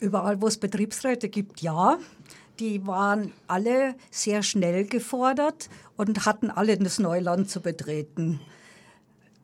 Überall, 0.00 0.40
wo 0.40 0.46
es 0.46 0.58
Betriebsräte 0.58 1.28
gibt, 1.28 1.60
ja. 1.60 1.98
Die 2.60 2.86
waren 2.86 3.32
alle 3.48 3.96
sehr 4.10 4.42
schnell 4.42 4.84
gefordert 4.84 5.68
und 5.96 6.24
hatten 6.24 6.50
alle 6.50 6.78
das 6.78 6.98
Neuland 6.98 7.50
zu 7.50 7.60
betreten. 7.60 8.40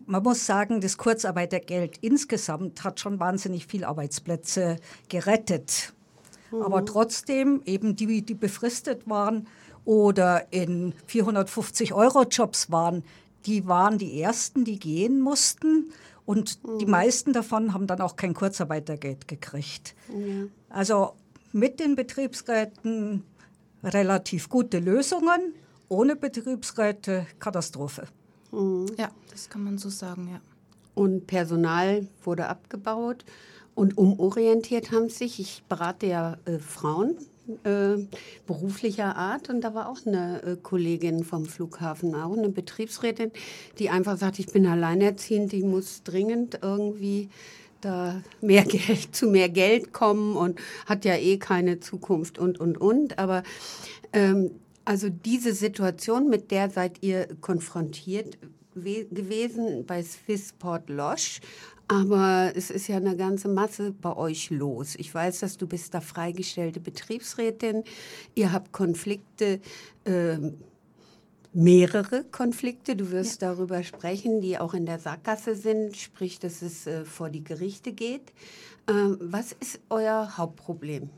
Man 0.07 0.23
muss 0.23 0.47
sagen, 0.47 0.81
das 0.81 0.97
Kurzarbeitergeld 0.97 1.99
insgesamt 2.01 2.85
hat 2.85 3.01
schon 3.01 3.21
wahnsinnig 3.21 3.67
viele 3.67 3.89
Arbeitsplätze 3.89 4.77
gerettet. 5.09 5.93
Mhm. 6.51 6.63
Aber 6.63 6.85
trotzdem, 6.85 7.63
eben 7.65 7.97
die, 7.97 8.23
die 8.23 8.35
befristet 8.35 9.09
waren 9.09 9.47
oder 9.85 10.53
in 10.53 10.95
450-Euro-Jobs 11.09 12.71
waren, 12.71 13.05
die 13.47 13.67
waren 13.67 13.99
die 13.99 14.21
ersten, 14.21 14.65
die 14.65 14.79
gehen 14.79 15.21
mussten. 15.21 15.93
Und 16.31 16.63
mhm. 16.63 16.79
die 16.79 16.87
meisten 16.87 17.33
davon 17.33 17.75
haben 17.75 17.89
dann 17.89 18.01
auch 18.01 18.15
kein 18.15 18.35
Kurzarbeitergeld 18.35 19.27
gekriegt. 19.27 19.97
Ja. 20.09 20.45
Also 20.69 21.15
mit 21.51 21.81
den 21.81 21.97
Betriebsräten 21.97 23.25
relativ 23.83 24.49
gute 24.49 24.79
Lösungen, 24.79 25.55
ohne 25.89 26.15
Betriebsräte 26.15 27.27
Katastrophe. 27.41 28.05
Mhm. 28.53 28.87
Ja, 28.97 29.11
das 29.33 29.51
kann 29.51 29.65
man 29.65 29.77
so 29.79 29.89
sagen, 29.89 30.29
ja. 30.31 30.41
Und 30.95 31.27
Personal 31.27 32.07
wurde 32.23 32.47
abgebaut 32.47 33.25
und 33.75 33.99
umorientiert 33.99 34.93
haben 34.93 35.09
sich. 35.09 35.41
Ich 35.41 35.65
berate 35.69 36.07
ja 36.07 36.39
äh, 36.45 36.61
Frauen 36.61 37.17
äh, 37.65 38.07
beruflicher 38.47 39.17
Art. 39.17 39.49
Und 39.51 39.63
da 39.63 39.75
war 39.75 39.89
auch 39.89 40.07
eine 40.07 40.43
äh, 40.43 40.57
Kollegin 40.57 41.25
vom 41.25 41.47
Flughafen, 41.47 42.15
auch 42.15 42.37
eine 42.37 42.49
Betriebsrätin, 42.49 43.31
die 43.79 43.91
einfach 43.91 44.17
sagt, 44.17 44.39
ich 44.39 44.47
bin 44.47 44.67
alleinerziehend, 44.67 45.53
die 45.53 45.63
muss 45.63 46.03
dringend 46.03 46.61
irgendwie 46.63 47.29
da 47.81 48.23
mehr 48.41 48.65
Geld, 48.67 49.15
zu 49.15 49.29
mehr 49.29 49.49
Geld 49.49 49.93
kommen 49.93 50.37
und 50.37 50.61
hat 50.87 51.05
ja 51.05 51.17
eh 51.17 51.39
keine 51.39 51.81
Zukunft 51.81 52.39
und, 52.39 52.61
und, 52.61 52.79
und. 52.79 53.19
Aber 53.19 53.43
ähm, 54.13 54.51
also 54.85 55.09
diese 55.09 55.53
Situation, 55.55 56.29
mit 56.29 56.51
der 56.51 56.71
seid 56.71 57.03
ihr 57.03 57.29
konfrontiert 57.41 58.39
gewesen 58.75 59.85
bei 59.87 60.03
Swissport 60.03 60.89
Losch. 60.89 61.41
Aber 61.91 62.53
es 62.55 62.71
ist 62.71 62.87
ja 62.87 62.99
eine 62.99 63.17
ganze 63.17 63.49
Masse 63.49 63.91
bei 63.91 64.17
euch 64.17 64.51
los. 64.51 64.95
Ich 64.97 65.13
weiß, 65.13 65.41
dass 65.41 65.57
du 65.57 65.67
bist 65.67 65.93
da 65.93 66.01
freigestellte 66.01 66.79
Betriebsrätin. 66.79 67.83
Ihr 68.37 68.53
habt 68.53 68.71
Konflikte, 68.71 69.61
äh, 70.05 70.39
mehrere 71.53 72.23
Konflikte. 72.31 72.95
Du 72.95 73.11
wirst 73.11 73.43
ja. 73.43 73.49
darüber 73.49 73.83
sprechen, 73.83 74.41
die 74.41 74.57
auch 74.57 74.73
in 74.73 74.87
der 74.87 75.01
Sackgasse 75.01 75.57
sind, 75.57 75.97
sprich, 75.97 76.39
dass 76.39 76.63
es 76.63 76.87
äh, 76.87 77.05
vor 77.05 77.29
die 77.29 77.43
Gerichte 77.43 77.93
geht. 77.93 78.33
Ähm, 78.89 79.19
was 79.21 79.51
ist 79.59 79.81
euer 79.89 80.37
Hauptproblem? 80.37 81.11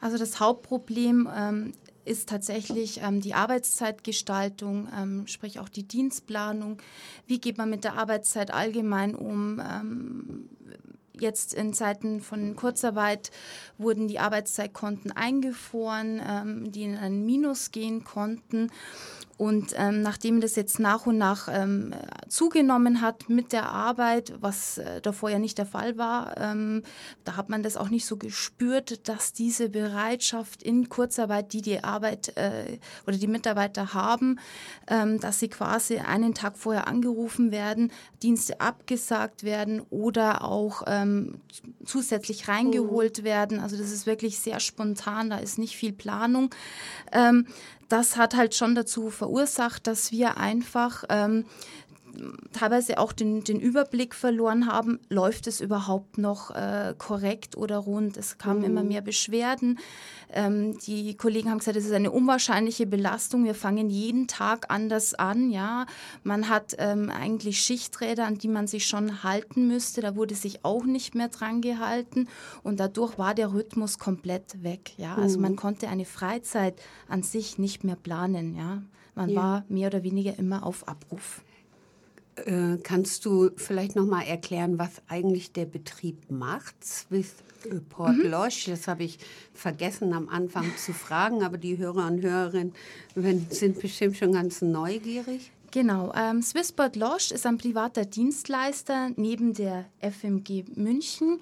Also 0.00 0.18
das 0.18 0.40
Hauptproblem 0.40 1.28
ähm, 1.32 1.72
ist 2.04 2.28
tatsächlich 2.28 3.00
ähm, 3.02 3.20
die 3.20 3.34
Arbeitszeitgestaltung, 3.34 4.88
ähm, 4.96 5.26
sprich 5.26 5.58
auch 5.58 5.68
die 5.68 5.82
Dienstplanung. 5.82 6.78
Wie 7.26 7.40
geht 7.40 7.58
man 7.58 7.70
mit 7.70 7.84
der 7.84 7.94
Arbeitszeit 7.94 8.52
allgemein 8.52 9.14
um? 9.14 9.60
Ähm, 9.60 10.48
jetzt 11.20 11.54
in 11.54 11.74
Zeiten 11.74 12.20
von 12.20 12.56
Kurzarbeit 12.56 13.30
wurden 13.78 14.08
die 14.08 14.18
Arbeitszeitkonten 14.18 15.12
eingefroren, 15.12 16.20
ähm, 16.26 16.72
die 16.72 16.84
in 16.84 16.96
ein 16.96 17.24
Minus 17.24 17.70
gehen 17.70 18.04
konnten. 18.04 18.70
Und 19.40 19.72
ähm, 19.78 20.02
nachdem 20.02 20.42
das 20.42 20.54
jetzt 20.54 20.78
nach 20.78 21.06
und 21.06 21.16
nach 21.16 21.48
ähm, 21.50 21.94
zugenommen 22.28 23.00
hat 23.00 23.30
mit 23.30 23.54
der 23.54 23.70
Arbeit, 23.70 24.34
was 24.38 24.76
äh, 24.76 25.00
davor 25.00 25.30
ja 25.30 25.38
nicht 25.38 25.56
der 25.56 25.64
Fall 25.64 25.96
war, 25.96 26.36
ähm, 26.36 26.82
da 27.24 27.36
hat 27.36 27.48
man 27.48 27.62
das 27.62 27.78
auch 27.78 27.88
nicht 27.88 28.04
so 28.04 28.18
gespürt, 28.18 29.08
dass 29.08 29.32
diese 29.32 29.70
Bereitschaft 29.70 30.62
in 30.62 30.90
Kurzarbeit, 30.90 31.54
die 31.54 31.62
die 31.62 31.82
Arbeit 31.82 32.36
äh, 32.36 32.76
oder 33.06 33.16
die 33.16 33.28
Mitarbeiter 33.28 33.94
haben, 33.94 34.38
ähm, 34.88 35.18
dass 35.20 35.40
sie 35.40 35.48
quasi 35.48 35.96
einen 35.96 36.34
Tag 36.34 36.58
vorher 36.58 36.86
angerufen 36.86 37.50
werden, 37.50 37.92
Dienste 38.22 38.60
abgesagt 38.60 39.42
werden 39.42 39.80
oder 39.88 40.44
auch 40.44 40.82
ähm, 40.86 41.40
zusätzlich 41.82 42.46
reingeholt 42.46 43.20
oh. 43.22 43.24
werden. 43.24 43.58
Also 43.58 43.78
das 43.78 43.90
ist 43.90 44.04
wirklich 44.04 44.38
sehr 44.38 44.60
spontan, 44.60 45.30
da 45.30 45.38
ist 45.38 45.58
nicht 45.58 45.76
viel 45.76 45.94
Planung. 45.94 46.50
Das 47.90 48.16
hat 48.16 48.36
halt 48.36 48.54
schon 48.54 48.76
dazu 48.76 49.10
verursacht, 49.10 49.88
dass 49.88 50.12
wir 50.12 50.36
einfach 50.36 51.02
ähm, 51.08 51.44
teilweise 52.52 52.98
auch 52.98 53.12
den, 53.12 53.44
den 53.44 53.60
Überblick 53.60 54.14
verloren 54.14 54.66
haben, 54.66 54.98
läuft 55.08 55.46
es 55.46 55.60
überhaupt 55.60 56.18
noch 56.18 56.50
äh, 56.50 56.94
korrekt 56.98 57.56
oder 57.56 57.78
rund. 57.78 58.16
Es 58.16 58.38
kamen 58.38 58.60
mhm. 58.60 58.64
immer 58.64 58.82
mehr 58.82 59.00
Beschwerden. 59.00 59.78
Ähm, 60.32 60.78
die 60.86 61.16
Kollegen 61.16 61.50
haben 61.50 61.58
gesagt, 61.58 61.76
es 61.76 61.86
ist 61.86 61.92
eine 61.92 62.10
unwahrscheinliche 62.10 62.86
Belastung. 62.86 63.44
Wir 63.44 63.54
fangen 63.54 63.90
jeden 63.90 64.26
Tag 64.26 64.66
anders 64.68 65.14
an. 65.14 65.50
Ja, 65.50 65.86
man 66.22 66.48
hat 66.48 66.76
ähm, 66.78 67.10
eigentlich 67.10 67.60
Schichträder, 67.60 68.26
an 68.26 68.38
die 68.38 68.48
man 68.48 68.66
sich 68.66 68.86
schon 68.86 69.22
halten 69.22 69.66
müsste. 69.66 70.00
Da 70.00 70.16
wurde 70.16 70.34
sich 70.34 70.64
auch 70.64 70.84
nicht 70.84 71.14
mehr 71.14 71.28
dran 71.28 71.60
gehalten 71.60 72.28
und 72.62 72.80
dadurch 72.80 73.18
war 73.18 73.34
der 73.34 73.52
Rhythmus 73.52 73.98
komplett 73.98 74.62
weg. 74.62 74.92
Ja, 74.96 75.16
also 75.16 75.36
mhm. 75.36 75.42
man 75.42 75.56
konnte 75.56 75.88
eine 75.88 76.04
Freizeit 76.04 76.80
an 77.08 77.22
sich 77.22 77.58
nicht 77.58 77.84
mehr 77.84 77.96
planen. 77.96 78.54
Ja, 78.54 78.82
man 79.14 79.30
ja. 79.30 79.36
war 79.36 79.64
mehr 79.68 79.88
oder 79.88 80.02
weniger 80.02 80.38
immer 80.38 80.64
auf 80.64 80.86
Abruf. 80.88 81.42
Äh, 82.46 82.78
kannst 82.82 83.24
du 83.24 83.50
vielleicht 83.56 83.96
noch 83.96 84.06
mal 84.06 84.22
erklären, 84.22 84.78
was 84.78 85.02
eigentlich 85.08 85.52
der 85.52 85.66
Betrieb 85.66 86.30
macht, 86.30 86.84
Swiss 86.84 87.34
Port 87.88 88.16
mhm. 88.16 88.30
Loche? 88.30 88.70
Das 88.70 88.88
habe 88.88 89.04
ich 89.04 89.18
vergessen 89.52 90.12
am 90.12 90.28
Anfang 90.28 90.64
zu 90.76 90.92
fragen, 90.92 91.42
aber 91.42 91.58
die 91.58 91.78
Hörer 91.78 92.06
und 92.06 92.22
Hörerinnen 92.22 92.72
sind 93.50 93.80
bestimmt 93.80 94.16
schon 94.16 94.32
ganz 94.32 94.62
neugierig. 94.62 95.52
Genau, 95.72 96.12
ähm, 96.16 96.42
Swissport 96.42 96.96
Losch 96.96 97.30
ist 97.30 97.46
ein 97.46 97.56
privater 97.56 98.04
Dienstleister 98.04 99.10
neben 99.14 99.54
der 99.54 99.84
FMG 100.00 100.64
München. 100.74 101.38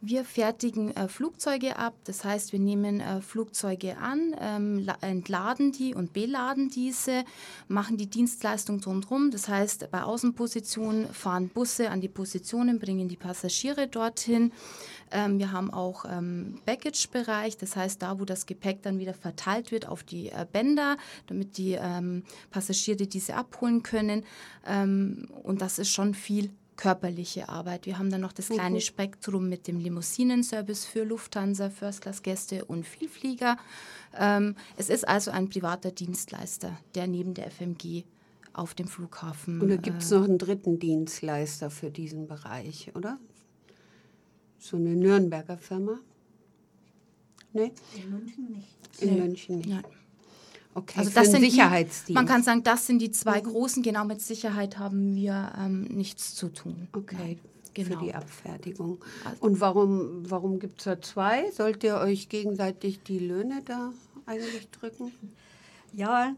Wir 0.00 0.24
fertigen 0.24 0.94
äh, 0.96 1.08
Flugzeuge 1.08 1.76
ab, 1.76 1.94
das 2.04 2.24
heißt, 2.24 2.52
wir 2.52 2.60
nehmen 2.60 3.00
äh, 3.00 3.20
Flugzeuge 3.20 3.96
an, 3.98 4.36
ähm, 4.40 4.88
entladen 5.00 5.72
die 5.72 5.96
und 5.96 6.12
beladen 6.12 6.70
diese, 6.70 7.24
machen 7.66 7.96
die 7.96 8.06
Dienstleistung 8.06 8.80
drumherum. 8.80 9.32
Das 9.32 9.48
heißt, 9.48 9.90
bei 9.90 10.04
Außenpositionen 10.04 11.12
fahren 11.12 11.48
Busse 11.48 11.90
an 11.90 12.00
die 12.00 12.08
Positionen, 12.08 12.78
bringen 12.78 13.08
die 13.08 13.16
Passagiere 13.16 13.88
dorthin. 13.88 14.52
Ähm, 15.12 15.38
wir 15.38 15.52
haben 15.52 15.70
auch 15.70 16.04
ähm, 16.04 16.60
Baggage-Bereich, 16.64 17.56
das 17.56 17.76
heißt 17.76 18.02
da, 18.02 18.18
wo 18.18 18.24
das 18.24 18.46
Gepäck 18.46 18.82
dann 18.82 18.98
wieder 18.98 19.14
verteilt 19.14 19.70
wird 19.70 19.86
auf 19.86 20.02
die 20.02 20.30
äh, 20.30 20.46
Bänder, 20.50 20.96
damit 21.26 21.58
die 21.58 21.72
ähm, 21.72 22.24
Passagiere 22.50 23.06
diese 23.06 23.34
abholen 23.34 23.82
können. 23.82 24.24
Ähm, 24.66 25.28
und 25.42 25.62
das 25.62 25.78
ist 25.78 25.90
schon 25.90 26.14
viel 26.14 26.50
körperliche 26.76 27.48
Arbeit. 27.48 27.86
Wir 27.86 27.98
haben 27.98 28.10
dann 28.10 28.22
noch 28.22 28.32
das 28.32 28.48
mhm. 28.48 28.54
kleine 28.54 28.80
Spektrum 28.80 29.48
mit 29.48 29.68
dem 29.68 29.78
Limousinenservice 29.78 30.84
für 30.84 31.04
Lufthansa, 31.04 31.70
First-Class-Gäste 31.70 32.64
und 32.64 32.86
Vielflieger. 32.86 33.56
Ähm, 34.18 34.56
es 34.76 34.88
ist 34.88 35.06
also 35.06 35.30
ein 35.30 35.48
privater 35.48 35.90
Dienstleister, 35.90 36.76
der 36.94 37.06
neben 37.06 37.34
der 37.34 37.50
FMG 37.50 38.04
auf 38.52 38.74
dem 38.74 38.88
Flughafen. 38.88 39.60
Und 39.60 39.68
da 39.68 39.76
gibt 39.76 40.02
es 40.02 40.10
äh, 40.10 40.16
noch 40.16 40.24
einen 40.24 40.38
dritten 40.38 40.78
Dienstleister 40.78 41.70
für 41.70 41.90
diesen 41.90 42.26
Bereich, 42.26 42.90
oder? 42.94 43.18
So 44.62 44.76
eine 44.76 44.94
Nürnberger 44.94 45.58
Firma? 45.58 45.98
Nee? 47.52 47.72
In 47.96 48.10
München 48.10 48.52
nicht. 48.52 49.02
In 49.02 49.14
nee. 49.14 49.20
München 49.20 49.56
nicht. 49.56 49.68
Nein. 49.68 49.84
Okay, 50.74 51.00
also 51.00 51.10
das 51.10 51.30
sind 51.30 51.42
Sicherheitsdienst. 51.42 52.08
Die, 52.08 52.12
man 52.14 52.26
kann 52.26 52.42
sagen, 52.42 52.62
das 52.62 52.86
sind 52.86 53.00
die 53.00 53.10
zwei 53.10 53.40
mhm. 53.40 53.46
großen. 53.46 53.82
Genau 53.82 54.04
mit 54.04 54.22
Sicherheit 54.22 54.78
haben 54.78 55.14
wir 55.14 55.52
ähm, 55.58 55.82
nichts 55.84 56.34
zu 56.34 56.48
tun. 56.48 56.88
Okay, 56.92 57.38
genau. 57.74 57.98
für 57.98 58.04
die 58.06 58.14
Abfertigung. 58.14 59.04
Also 59.24 59.42
Und 59.42 59.60
warum, 59.60 60.30
warum 60.30 60.60
gibt 60.60 60.78
es 60.80 60.84
da 60.84 61.02
zwei? 61.02 61.50
Sollt 61.50 61.84
ihr 61.84 61.96
euch 61.96 62.30
gegenseitig 62.30 63.02
die 63.02 63.18
Löhne 63.18 63.62
da 63.64 63.92
eigentlich 64.24 64.68
drücken? 64.70 65.12
Ja, 65.92 66.34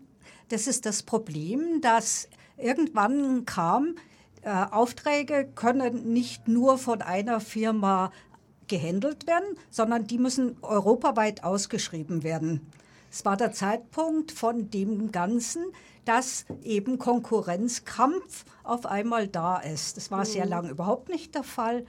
das 0.49 0.67
ist 0.67 0.85
das 0.85 1.05
Problem, 1.05 1.81
dass 1.81 2.29
irgendwann 2.57 3.45
kam, 3.45 3.95
äh, 4.45 4.67
Aufträge 4.71 5.49
können 5.55 6.13
nicht 6.13 6.49
nur 6.49 6.79
von 6.79 7.03
einer 7.03 7.41
Firma 7.41 8.11
gehandelt 8.67 9.27
werden, 9.27 9.57
sondern 9.71 10.07
die 10.07 10.19
müssen 10.19 10.57
europaweit 10.63 11.45
ausgeschrieben 11.45 12.23
werden. 12.23 12.71
Es 13.11 13.25
war 13.25 13.37
der 13.37 13.53
Zeitpunkt 13.53 14.33
von 14.33 14.71
dem 14.71 15.13
Ganzen, 15.13 15.65
dass 16.05 16.45
eben 16.63 16.99
Konkurrenzkampf 16.99 18.45
auf 18.65 18.87
einmal 18.87 19.29
da 19.29 19.59
ist. 19.59 19.97
Das 19.97 20.11
war 20.11 20.27
sehr 20.27 20.47
lange 20.47 20.71
überhaupt 20.71 21.09
nicht 21.09 21.35
der 21.35 21.45
Fall. 21.45 21.87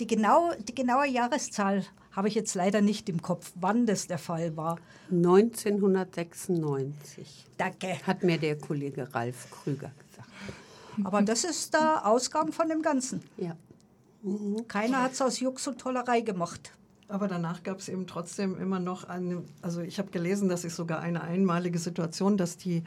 Die, 0.00 0.06
genau, 0.06 0.52
die 0.60 0.74
genaue 0.74 1.08
Jahreszahl 1.08 1.84
habe 2.12 2.28
ich 2.28 2.34
jetzt 2.34 2.54
leider 2.54 2.80
nicht 2.80 3.08
im 3.08 3.20
Kopf, 3.20 3.52
wann 3.56 3.86
das 3.86 4.06
der 4.06 4.18
Fall 4.18 4.56
war. 4.56 4.78
1996. 5.10 7.46
Danke. 7.56 7.98
Hat 8.06 8.22
mir 8.22 8.38
der 8.38 8.56
Kollege 8.56 9.12
Ralf 9.12 9.50
Krüger 9.50 9.88
gesagt. 9.88 10.07
Aber 11.04 11.22
das 11.22 11.44
ist 11.44 11.74
der 11.74 12.06
Ausgang 12.06 12.52
von 12.52 12.68
dem 12.68 12.82
Ganzen. 12.82 13.22
Ja. 13.36 13.56
Keiner 14.66 15.02
hat 15.02 15.12
es 15.12 15.22
aus 15.22 15.40
Jux 15.40 15.66
und 15.68 15.78
Tollerei 15.78 16.20
gemacht. 16.20 16.72
Aber 17.10 17.26
danach 17.26 17.62
gab 17.62 17.78
es 17.78 17.88
eben 17.88 18.06
trotzdem 18.06 18.60
immer 18.60 18.80
noch 18.80 19.04
eine, 19.04 19.42
also 19.62 19.80
ich 19.80 19.98
habe 19.98 20.10
gelesen, 20.10 20.50
das 20.50 20.64
ist 20.64 20.76
sogar 20.76 21.00
eine 21.00 21.22
einmalige 21.22 21.78
Situation, 21.78 22.36
dass 22.36 22.58
die 22.58 22.82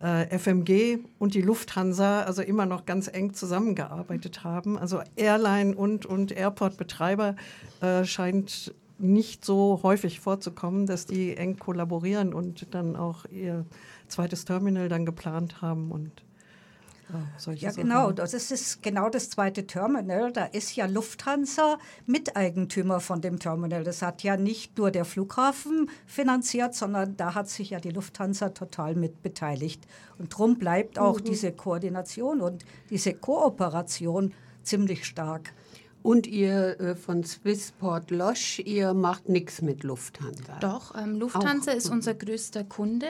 äh, 0.00 0.38
FMG 0.38 1.00
und 1.18 1.34
die 1.34 1.42
Lufthansa 1.42 2.22
also 2.22 2.40
immer 2.40 2.64
noch 2.64 2.86
ganz 2.86 3.06
eng 3.08 3.34
zusammengearbeitet 3.34 4.44
haben. 4.44 4.78
Also 4.78 5.02
Airline 5.16 5.76
und, 5.76 6.06
und 6.06 6.32
Airport-Betreiber 6.32 7.36
äh, 7.82 8.04
scheint 8.04 8.74
nicht 8.98 9.44
so 9.44 9.80
häufig 9.82 10.20
vorzukommen, 10.20 10.86
dass 10.86 11.04
die 11.04 11.36
eng 11.36 11.58
kollaborieren 11.58 12.32
und 12.32 12.74
dann 12.74 12.96
auch 12.96 13.26
ihr 13.26 13.66
zweites 14.08 14.46
Terminal 14.46 14.88
dann 14.88 15.04
geplant 15.04 15.60
haben 15.60 15.90
und 15.90 16.12
ja, 17.54 17.70
genau. 17.70 18.10
Das 18.10 18.34
ist 18.34 18.82
genau 18.82 19.08
das 19.08 19.30
zweite 19.30 19.66
Terminal. 19.66 20.32
Da 20.32 20.44
ist 20.46 20.74
ja 20.74 20.86
Lufthansa 20.86 21.78
Miteigentümer 22.06 23.00
von 23.00 23.20
dem 23.20 23.38
Terminal. 23.38 23.84
Das 23.84 24.02
hat 24.02 24.22
ja 24.22 24.36
nicht 24.36 24.76
nur 24.76 24.90
der 24.90 25.04
Flughafen 25.04 25.88
finanziert, 26.06 26.74
sondern 26.74 27.16
da 27.16 27.34
hat 27.34 27.48
sich 27.48 27.70
ja 27.70 27.80
die 27.80 27.90
Lufthansa 27.90 28.50
total 28.50 28.94
mit 28.96 29.22
beteiligt. 29.22 29.86
Und 30.18 30.32
darum 30.32 30.58
bleibt 30.58 30.98
auch 30.98 31.20
mhm. 31.20 31.24
diese 31.24 31.52
Koordination 31.52 32.40
und 32.40 32.64
diese 32.90 33.14
Kooperation 33.14 34.34
ziemlich 34.62 35.04
stark. 35.04 35.52
Und 36.06 36.26
ihr 36.26 36.80
äh, 36.80 36.94
von 36.94 37.24
Swissport 37.24 38.10
Losch, 38.10 38.60
ihr 38.60 38.94
macht 38.94 39.28
nichts 39.28 39.60
mit 39.60 39.82
Lufthansa. 39.82 40.58
Doch, 40.60 40.94
ähm, 40.96 41.18
Lufthansa 41.18 41.72
Auch. 41.72 41.76
ist 41.76 41.90
unser 41.90 42.14
größter 42.14 42.64
Kunde 42.64 43.08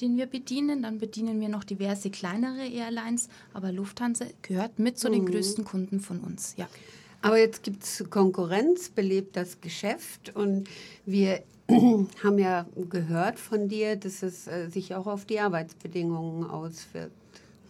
den 0.00 0.16
wir 0.16 0.26
bedienen. 0.26 0.82
Dann 0.82 0.98
bedienen 0.98 1.40
wir 1.40 1.48
noch 1.48 1.64
diverse 1.64 2.10
kleinere 2.10 2.66
Airlines, 2.66 3.28
aber 3.52 3.72
Lufthansa 3.72 4.26
gehört 4.42 4.78
mit 4.78 4.98
zu 4.98 5.10
den 5.10 5.22
mhm. 5.22 5.26
größten 5.26 5.64
Kunden 5.64 6.00
von 6.00 6.20
uns. 6.20 6.54
Ja. 6.56 6.68
Aber 7.22 7.38
jetzt 7.38 7.62
gibt 7.62 7.84
es 7.84 8.04
Konkurrenz, 8.10 8.90
belebt 8.90 9.36
das 9.36 9.60
Geschäft 9.60 10.34
und 10.36 10.68
wir 11.06 11.42
haben 11.68 12.38
ja 12.38 12.66
gehört 12.90 13.38
von 13.38 13.68
dir, 13.68 13.96
dass 13.96 14.22
es 14.22 14.46
äh, 14.46 14.68
sich 14.68 14.94
auch 14.94 15.06
auf 15.06 15.24
die 15.24 15.40
Arbeitsbedingungen 15.40 16.48
auswirkt. 16.50 17.16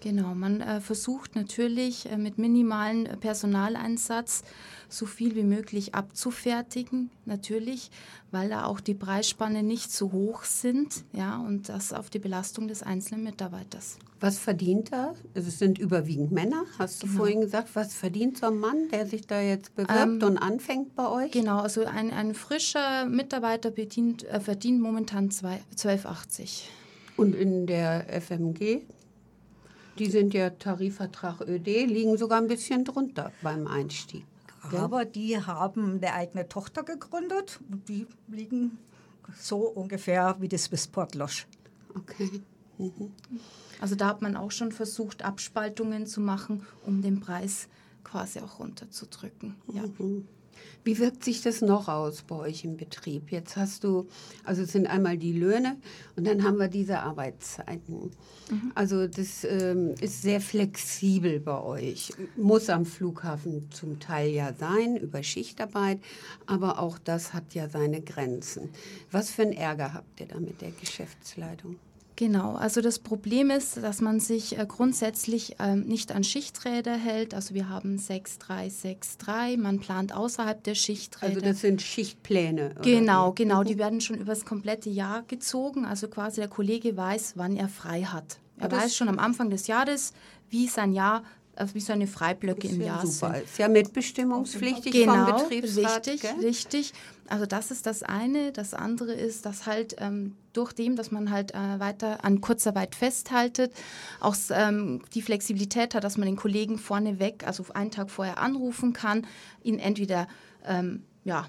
Genau, 0.04 0.34
man 0.34 0.60
äh, 0.60 0.82
versucht 0.82 1.34
natürlich 1.34 2.10
äh, 2.12 2.18
mit 2.18 2.36
minimalen 2.36 3.06
äh, 3.06 3.16
Personaleinsatz 3.16 4.44
so 4.90 5.06
viel 5.06 5.34
wie 5.34 5.44
möglich 5.44 5.94
abzufertigen, 5.94 7.08
natürlich, 7.24 7.90
weil 8.30 8.50
da 8.50 8.66
auch 8.66 8.80
die 8.80 8.92
Preisspanne 8.92 9.62
nicht 9.62 9.90
so 9.90 10.12
hoch 10.12 10.44
sind, 10.44 11.06
ja, 11.14 11.38
und 11.38 11.70
das 11.70 11.94
auf 11.94 12.10
die 12.10 12.18
Belastung 12.18 12.68
des 12.68 12.82
einzelnen 12.82 13.24
Mitarbeiters. 13.24 13.96
Was 14.20 14.38
verdient 14.38 14.92
er? 14.92 15.14
Also 15.34 15.48
es 15.48 15.58
sind 15.58 15.78
überwiegend 15.78 16.32
Männer, 16.32 16.64
hast 16.78 17.02
du 17.02 17.06
genau. 17.06 17.20
vorhin 17.20 17.40
gesagt. 17.40 17.70
Was 17.72 17.94
verdient 17.94 18.36
so 18.36 18.48
ein 18.48 18.58
Mann, 18.58 18.90
der 18.92 19.06
sich 19.06 19.26
da 19.26 19.40
jetzt 19.40 19.74
bewirbt 19.74 20.22
ähm, 20.22 20.22
und 20.22 20.36
anfängt 20.36 20.94
bei 20.94 21.08
euch? 21.08 21.30
Genau, 21.32 21.60
also 21.60 21.86
ein, 21.86 22.10
ein 22.10 22.34
frischer 22.34 23.06
Mitarbeiter 23.06 23.70
bedient, 23.70 24.24
äh, 24.24 24.38
verdient 24.38 24.82
momentan 24.82 25.30
12,80. 25.30 26.64
Und 27.16 27.34
in 27.34 27.66
der 27.66 28.06
FMG? 28.20 28.82
Die 29.98 30.10
sind 30.10 30.34
ja 30.34 30.50
Tarifvertrag 30.50 31.40
ÖD, 31.42 31.86
liegen 31.86 32.16
sogar 32.16 32.40
ein 32.40 32.48
bisschen 32.48 32.84
drunter 32.84 33.32
beim 33.42 33.66
Einstieg. 33.66 34.24
Aber 34.72 35.04
die 35.04 35.38
haben 35.38 35.96
eine 35.96 36.14
eigene 36.14 36.48
Tochter 36.48 36.82
gegründet 36.82 37.60
und 37.70 37.88
die 37.88 38.06
liegen 38.28 38.78
so 39.36 39.58
ungefähr 39.58 40.36
wie 40.40 40.48
das 40.48 40.64
Swissport 40.64 41.14
Losch. 41.14 41.46
Okay. 41.94 42.42
Mhm. 42.78 43.12
Also 43.80 43.94
da 43.94 44.08
hat 44.08 44.22
man 44.22 44.36
auch 44.36 44.50
schon 44.50 44.72
versucht, 44.72 45.22
Abspaltungen 45.24 46.06
zu 46.06 46.20
machen, 46.20 46.66
um 46.84 47.02
den 47.02 47.20
Preis 47.20 47.68
quasi 48.02 48.40
auch 48.40 48.58
runterzudrücken. 48.58 49.56
Ja. 49.72 49.84
Mhm. 49.98 50.26
Wie 50.84 50.98
wirkt 50.98 51.24
sich 51.24 51.40
das 51.40 51.62
noch 51.62 51.88
aus 51.88 52.22
bei 52.22 52.36
euch 52.36 52.62
im 52.64 52.76
Betrieb? 52.76 53.32
Jetzt 53.32 53.56
hast 53.56 53.84
du, 53.84 54.06
also 54.44 54.62
es 54.62 54.72
sind 54.72 54.86
einmal 54.86 55.16
die 55.16 55.32
Löhne 55.32 55.76
und 56.14 56.26
dann 56.26 56.44
haben 56.44 56.58
wir 56.58 56.68
diese 56.68 57.00
Arbeitszeiten. 57.00 58.10
Mhm. 58.50 58.72
Also 58.74 59.06
das 59.06 59.44
ähm, 59.44 59.94
ist 60.02 60.20
sehr 60.20 60.42
flexibel 60.42 61.40
bei 61.40 61.58
euch. 61.58 62.12
Muss 62.36 62.68
am 62.68 62.84
Flughafen 62.84 63.70
zum 63.70 63.98
Teil 63.98 64.30
ja 64.30 64.52
sein, 64.52 64.96
über 64.98 65.22
Schichtarbeit, 65.22 66.00
aber 66.44 66.78
auch 66.78 66.98
das 66.98 67.32
hat 67.32 67.54
ja 67.54 67.70
seine 67.70 68.02
Grenzen. 68.02 68.68
Was 69.10 69.30
für 69.30 69.42
einen 69.42 69.52
Ärger 69.54 69.94
habt 69.94 70.20
ihr 70.20 70.26
da 70.26 70.38
mit 70.38 70.60
der 70.60 70.72
Geschäftsleitung? 70.72 71.76
Genau, 72.16 72.54
also 72.54 72.80
das 72.80 73.00
Problem 73.00 73.50
ist, 73.50 73.78
dass 73.78 74.00
man 74.00 74.20
sich 74.20 74.56
äh, 74.56 74.64
grundsätzlich 74.66 75.56
ähm, 75.58 75.80
nicht 75.80 76.12
an 76.12 76.22
Schichträder 76.22 76.94
hält. 76.94 77.34
Also 77.34 77.54
wir 77.54 77.68
haben 77.68 77.98
6363, 77.98 79.58
man 79.58 79.80
plant 79.80 80.14
außerhalb 80.14 80.62
der 80.62 80.76
Schichträder. 80.76 81.34
Also 81.34 81.40
das 81.40 81.60
sind 81.60 81.82
Schichtpläne. 81.82 82.70
Oder? 82.70 82.82
Genau, 82.82 83.32
genau, 83.32 83.64
die 83.64 83.74
mhm. 83.74 83.78
werden 83.78 84.00
schon 84.00 84.16
über 84.16 84.32
das 84.32 84.44
komplette 84.44 84.90
Jahr 84.90 85.22
gezogen. 85.22 85.84
Also 85.84 86.06
quasi 86.06 86.40
der 86.40 86.48
Kollege 86.48 86.96
weiß, 86.96 87.32
wann 87.36 87.56
er 87.56 87.68
frei 87.68 88.02
hat. 88.02 88.38
Er 88.58 88.70
weiß 88.70 88.94
schon 88.94 89.08
am 89.08 89.18
Anfang 89.18 89.50
des 89.50 89.66
Jahres, 89.66 90.12
wie 90.48 90.68
sein 90.68 90.92
Jahr 90.92 91.24
wie 91.72 91.80
seine 91.80 92.06
Freiblöcke 92.06 92.68
im 92.68 92.80
Jahr 92.80 93.06
super. 93.06 93.34
sind. 93.34 93.44
Ist 93.44 93.58
ja 93.58 93.68
mitbestimmungspflichtig 93.68 94.92
genau, 94.92 95.26
vom 95.26 95.36
Betriebsrat. 95.36 96.06
Richtig, 96.06 96.20
gell? 96.22 96.44
richtig. 96.44 96.92
Also 97.28 97.46
das 97.46 97.70
ist 97.70 97.86
das 97.86 98.02
eine. 98.02 98.52
Das 98.52 98.74
andere 98.74 99.12
ist, 99.12 99.46
dass 99.46 99.66
halt 99.66 99.96
ähm, 99.98 100.36
durch 100.52 100.72
dem, 100.72 100.96
dass 100.96 101.10
man 101.10 101.30
halt 101.30 101.54
äh, 101.54 101.78
weiter 101.78 102.24
an 102.24 102.40
Kurzarbeit 102.40 102.94
festhaltet, 102.94 103.72
auch 104.20 104.36
ähm, 104.50 105.02
die 105.14 105.22
Flexibilität 105.22 105.94
hat, 105.94 106.04
dass 106.04 106.16
man 106.16 106.26
den 106.26 106.36
Kollegen 106.36 106.78
vorneweg, 106.78 107.46
also 107.46 107.64
einen 107.72 107.90
Tag 107.90 108.10
vorher 108.10 108.38
anrufen 108.38 108.92
kann, 108.92 109.26
ihn 109.62 109.78
entweder 109.78 110.28
ähm, 110.66 111.02
ja, 111.24 111.46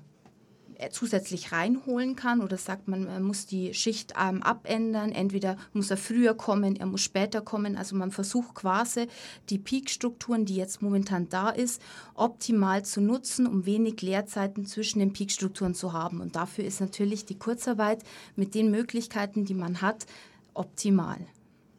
zusätzlich 0.92 1.52
reinholen 1.52 2.16
kann 2.16 2.42
oder 2.42 2.58
sagt 2.58 2.88
man, 2.88 3.06
man 3.06 3.24
muss 3.24 3.46
die 3.46 3.74
Schicht 3.74 4.14
ähm, 4.20 4.44
abändern. 4.44 5.12
Entweder 5.12 5.58
muss 5.74 5.92
er 5.92 5.98
früher 5.98 6.34
kommen, 6.34 6.76
er 6.76 6.86
muss 6.86 7.02
später 7.02 7.42
kommen. 7.42 7.78
Also 7.78 7.96
man 7.96 8.12
versucht 8.12 8.56
quasi 8.56 9.08
die 9.50 9.58
Peakstrukturen, 9.58 10.46
die 10.46 10.56
jetzt 10.56 10.82
momentan 10.82 11.30
da 11.30 11.50
ist, 11.50 11.82
optimal 12.14 12.84
zu 12.84 13.02
nutzen, 13.02 13.48
um 13.48 13.66
wenig 13.66 14.02
Leerzeiten 14.02 14.66
zwischen 14.66 15.00
den 15.00 15.14
Peakstrukturen 15.14 15.76
zu 15.76 15.94
haben. 15.94 16.22
Und 16.22 16.36
dafür 16.36 16.66
ist 16.66 16.82
natürlich 16.82 17.26
die 17.26 17.38
Kurzarbeit 17.38 18.04
mit 18.36 18.56
den 18.56 18.72
Möglichkeiten, 18.72 19.46
die 19.46 19.54
man 19.54 19.82
hat, 19.82 20.06
optimal. 20.54 21.18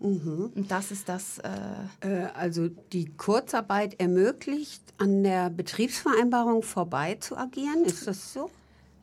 Mhm. 0.01 0.53
Und 0.55 0.71
das 0.71 0.91
ist 0.91 1.09
das. 1.09 1.39
Äh, 1.39 1.49
äh 2.01 2.27
also 2.35 2.69
die 2.69 3.07
Kurzarbeit 3.17 3.99
ermöglicht, 3.99 4.83
an 4.99 5.23
der 5.23 5.51
Betriebsvereinbarung 5.51 6.63
vorbei 6.63 7.17
zu 7.21 7.37
agieren. 7.37 7.85
Ist 7.85 8.07
das 8.07 8.33
so? 8.33 8.51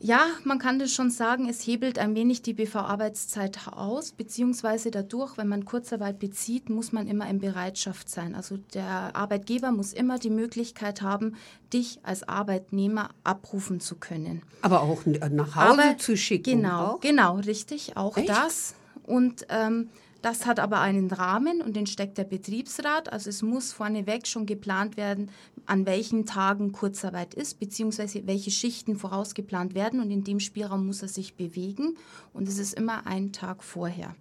Ja, 0.06 0.26
man 0.44 0.60
kann 0.60 0.80
das 0.80 0.92
schon 0.92 1.10
sagen, 1.10 1.48
es 1.48 1.66
hebelt 1.66 1.98
ein 1.98 2.14
wenig 2.14 2.42
die 2.42 2.54
BV-Arbeitszeit 2.54 3.70
aus, 3.72 4.12
beziehungsweise 4.12 4.92
dadurch, 4.92 5.38
wenn 5.38 5.48
man 5.48 5.64
Kurzarbeit 5.64 6.20
bezieht, 6.20 6.70
muss 6.70 6.92
man 6.92 7.08
immer 7.08 7.30
in 7.30 7.40
Bereitschaft 7.40 8.10
sein. 8.10 8.36
Also 8.36 8.58
der 8.74 9.16
Arbeitgeber 9.16 9.72
muss 9.72 9.94
immer 9.94 10.20
die 10.20 10.30
Möglichkeit 10.30 11.02
haben, 11.02 11.38
dich 11.72 12.02
als 12.04 12.28
Arbeitnehmer 12.28 13.12
abrufen 13.24 13.80
zu 13.80 13.96
können. 13.96 14.42
Aber 14.62 14.82
auch 14.82 15.06
nach 15.06 15.56
Hause 15.56 15.82
Aber, 15.82 15.98
zu 15.98 16.18
schicken. 16.18 16.64
Genau, 16.64 16.96
auch? 16.96 17.00
genau, 17.00 17.38
richtig, 17.38 17.96
auch 17.96 18.18
Echt? 18.18 18.28
das. 18.28 18.76
Und 19.04 19.46
ähm, 19.48 19.88
das 20.24 20.46
hat 20.46 20.60
aber 20.62 20.80
einen 20.80 21.12
Rahmen 21.12 21.62
und 21.62 21.76
den 21.76 21.86
steckt 21.86 22.18
der 22.18 22.24
Betriebsrat. 22.24 23.12
Also 23.12 23.30
es 23.30 23.42
muss 23.42 23.74
vorneweg 23.74 24.26
schon 24.26 24.46
geplant 24.46 24.96
werden, 24.96 25.30
an 25.66 25.86
welchen 25.86 26.26
Tagen 26.26 26.72
Kurzarbeit 26.72 27.34
ist, 27.34 27.60
beziehungsweise 27.60 28.26
welche 28.26 28.50
Schichten 28.50 28.96
vorausgeplant 28.96 29.76
werden. 29.76 30.00
Und 30.00 30.12
in 30.12 30.24
dem 30.24 30.40
Spielraum 30.40 30.88
muss 30.88 31.02
er 31.02 31.10
sich 31.10 31.36
bewegen. 31.36 31.98
Und 32.32 32.48
es 32.48 32.58
ist 32.58 32.74
immer 32.74 33.06
ein 33.06 33.34
Tag 33.34 33.66
vorher. 33.66 34.16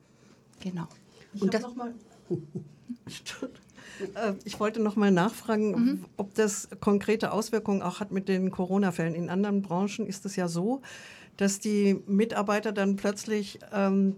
Genau. 0.61 0.89
Ich 1.35 1.43
und 1.43 1.55
das 1.55 1.63
noch 1.63 1.77
mal 1.77 1.95
äh, 4.15 4.33
ich 4.45 4.59
wollte 4.59 4.83
noch 4.83 4.97
mal 4.97 5.13
nachfragen, 5.13 5.71
mhm. 5.71 6.05
ob 6.17 6.35
das 6.35 6.69
konkrete 6.81 7.31
Auswirkungen 7.31 7.81
auch 7.81 8.01
hat 8.01 8.11
mit 8.11 8.27
den 8.27 8.51
Corona-Fällen. 8.51 9.15
In 9.15 9.31
anderen 9.31 9.63
Branchen 9.63 10.05
ist 10.09 10.27
es 10.27 10.35
ja 10.35 10.49
so, 10.49 10.83
dass 11.37 11.61
die 11.61 12.03
Mitarbeiter 12.09 12.73
dann 12.73 12.97
plötzlich 12.97 13.61
ähm, 13.73 14.17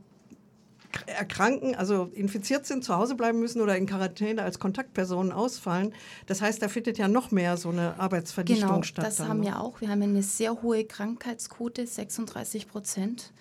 erkranken, 1.06 1.74
also 1.74 2.10
infiziert 2.14 2.66
sind, 2.66 2.84
zu 2.84 2.94
Hause 2.96 3.14
bleiben 3.14 3.40
müssen 3.40 3.60
oder 3.60 3.76
in 3.76 3.86
Quarantäne 3.86 4.42
als 4.42 4.58
Kontaktpersonen 4.58 5.32
ausfallen. 5.32 5.92
Das 6.26 6.40
heißt, 6.40 6.62
da 6.62 6.68
findet 6.68 6.98
ja 6.98 7.08
noch 7.08 7.30
mehr 7.30 7.56
so 7.56 7.70
eine 7.70 7.98
Arbeitsverdichtung 7.98 8.68
genau, 8.68 8.82
statt. 8.82 9.06
Das 9.06 9.20
haben 9.20 9.42
wir 9.42 9.60
auch. 9.60 9.80
Wir 9.80 9.88
haben 9.88 10.02
eine 10.02 10.22
sehr 10.22 10.62
hohe 10.62 10.84
Krankheitsquote, 10.84 11.86
36 11.86 12.68
Prozent. 12.68 13.32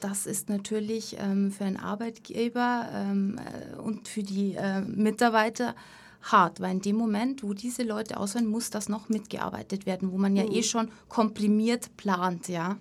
Das 0.00 0.26
ist 0.26 0.48
natürlich 0.48 1.16
ähm, 1.20 1.52
für 1.52 1.64
einen 1.64 1.76
Arbeitgeber 1.76 2.88
ähm, 2.92 3.38
äh, 3.38 3.76
und 3.76 4.08
für 4.08 4.24
die 4.24 4.54
äh, 4.54 4.80
Mitarbeiter 4.80 5.76
hart, 6.22 6.60
weil 6.60 6.72
in 6.72 6.80
dem 6.80 6.96
Moment, 6.96 7.42
wo 7.42 7.54
diese 7.54 7.82
Leute 7.82 8.16
ausfallen, 8.16 8.46
muss 8.46 8.70
das 8.70 8.88
noch 8.88 9.08
mitgearbeitet 9.08 9.86
werden, 9.86 10.12
wo 10.12 10.18
man 10.18 10.36
ja 10.36 10.44
mhm. 10.44 10.52
eh 10.52 10.62
schon 10.62 10.90
komprimiert 11.08 11.96
plant, 11.96 12.48
ja. 12.48 12.78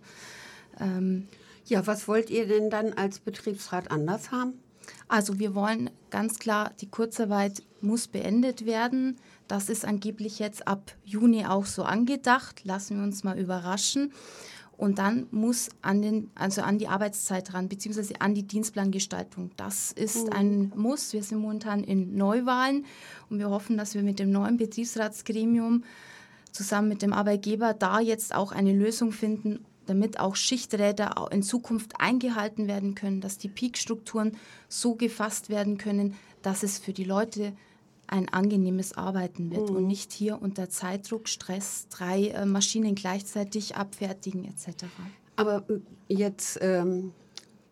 Ähm, 0.80 1.28
ja, 1.72 1.88
was 1.88 2.10
wollt 2.10 2.30
ihr 2.30 2.48
denn 2.48 2.70
dann 2.70 2.92
als 2.94 3.20
Betriebsrat 3.20 3.92
anders 3.92 4.32
haben? 4.32 4.60
Also 5.08 5.40
wir 5.40 5.56
wollen 5.56 5.90
ganz 6.10 6.38
klar, 6.38 6.74
die 6.82 6.90
Kurzarbeit 6.90 7.64
muss 7.80 8.10
beendet 8.10 8.66
werden. 8.66 9.18
Das 9.48 9.70
ist 9.70 9.86
angeblich 9.86 10.40
jetzt 10.40 10.68
ab 10.68 10.92
Juni 11.06 11.46
auch 11.46 11.66
so 11.66 11.84
angedacht. 11.84 12.66
Lassen 12.66 12.98
wir 12.98 13.04
uns 13.04 13.24
mal 13.24 13.40
überraschen. 13.40 14.12
Und 14.76 15.00
dann 15.00 15.28
muss 15.32 15.70
an, 15.82 16.02
den, 16.02 16.30
also 16.36 16.62
an 16.62 16.78
die 16.78 16.90
Arbeitszeit 16.90 17.54
ran, 17.54 17.70
beziehungsweise 17.70 18.20
an 18.20 18.36
die 18.36 18.48
Dienstplangestaltung. 18.48 19.52
Das 19.56 19.94
ist 19.94 20.26
mhm. 20.26 20.34
ein 20.34 20.74
Muss. 20.76 21.14
Wir 21.14 21.24
sind 21.24 21.40
momentan 21.40 21.86
in 21.86 22.18
Neuwahlen 22.18 22.86
und 23.30 23.40
wir 23.40 23.50
hoffen, 23.50 23.78
dass 23.78 23.94
wir 23.94 24.04
mit 24.04 24.20
dem 24.20 24.32
neuen 24.32 24.58
Betriebsratsgremium 24.58 25.86
zusammen 26.52 26.90
mit 26.90 27.02
dem 27.02 27.14
Arbeitgeber 27.14 27.74
da 27.74 28.02
jetzt 28.02 28.36
auch 28.36 28.52
eine 28.52 28.74
Lösung 28.74 29.14
finden, 29.14 29.64
damit 29.86 30.20
auch 30.20 30.36
Schichträder 30.36 31.30
in 31.32 31.44
Zukunft 31.44 31.94
eingehalten 32.00 32.68
werden 32.68 32.96
können, 32.96 33.22
dass 33.22 33.38
die 33.38 33.50
Peakstrukturen 33.50 34.38
so 34.68 34.96
gefasst 34.96 35.50
werden 35.50 35.78
können, 35.78 36.16
dass 36.42 36.64
es 36.64 36.80
für 36.80 36.94
die 36.94 37.04
Leute 37.04 37.54
ein 38.08 38.30
angenehmes 38.30 38.98
Arbeiten 38.98 39.52
wird 39.52 39.70
mhm. 39.70 39.78
und 39.78 39.88
nicht 39.88 40.12
hier 40.12 40.42
unter 40.42 40.70
Zeitdruck, 40.70 41.30
Stress, 41.30 41.88
drei 41.90 42.28
äh, 42.28 42.46
Maschinen 42.46 42.94
gleichzeitig 42.94 43.76
abfertigen 43.78 44.46
etc. 44.46 44.86
Aber 45.38 45.64
äh, 45.70 45.80
jetzt 46.14 46.60
ähm, 46.62 47.14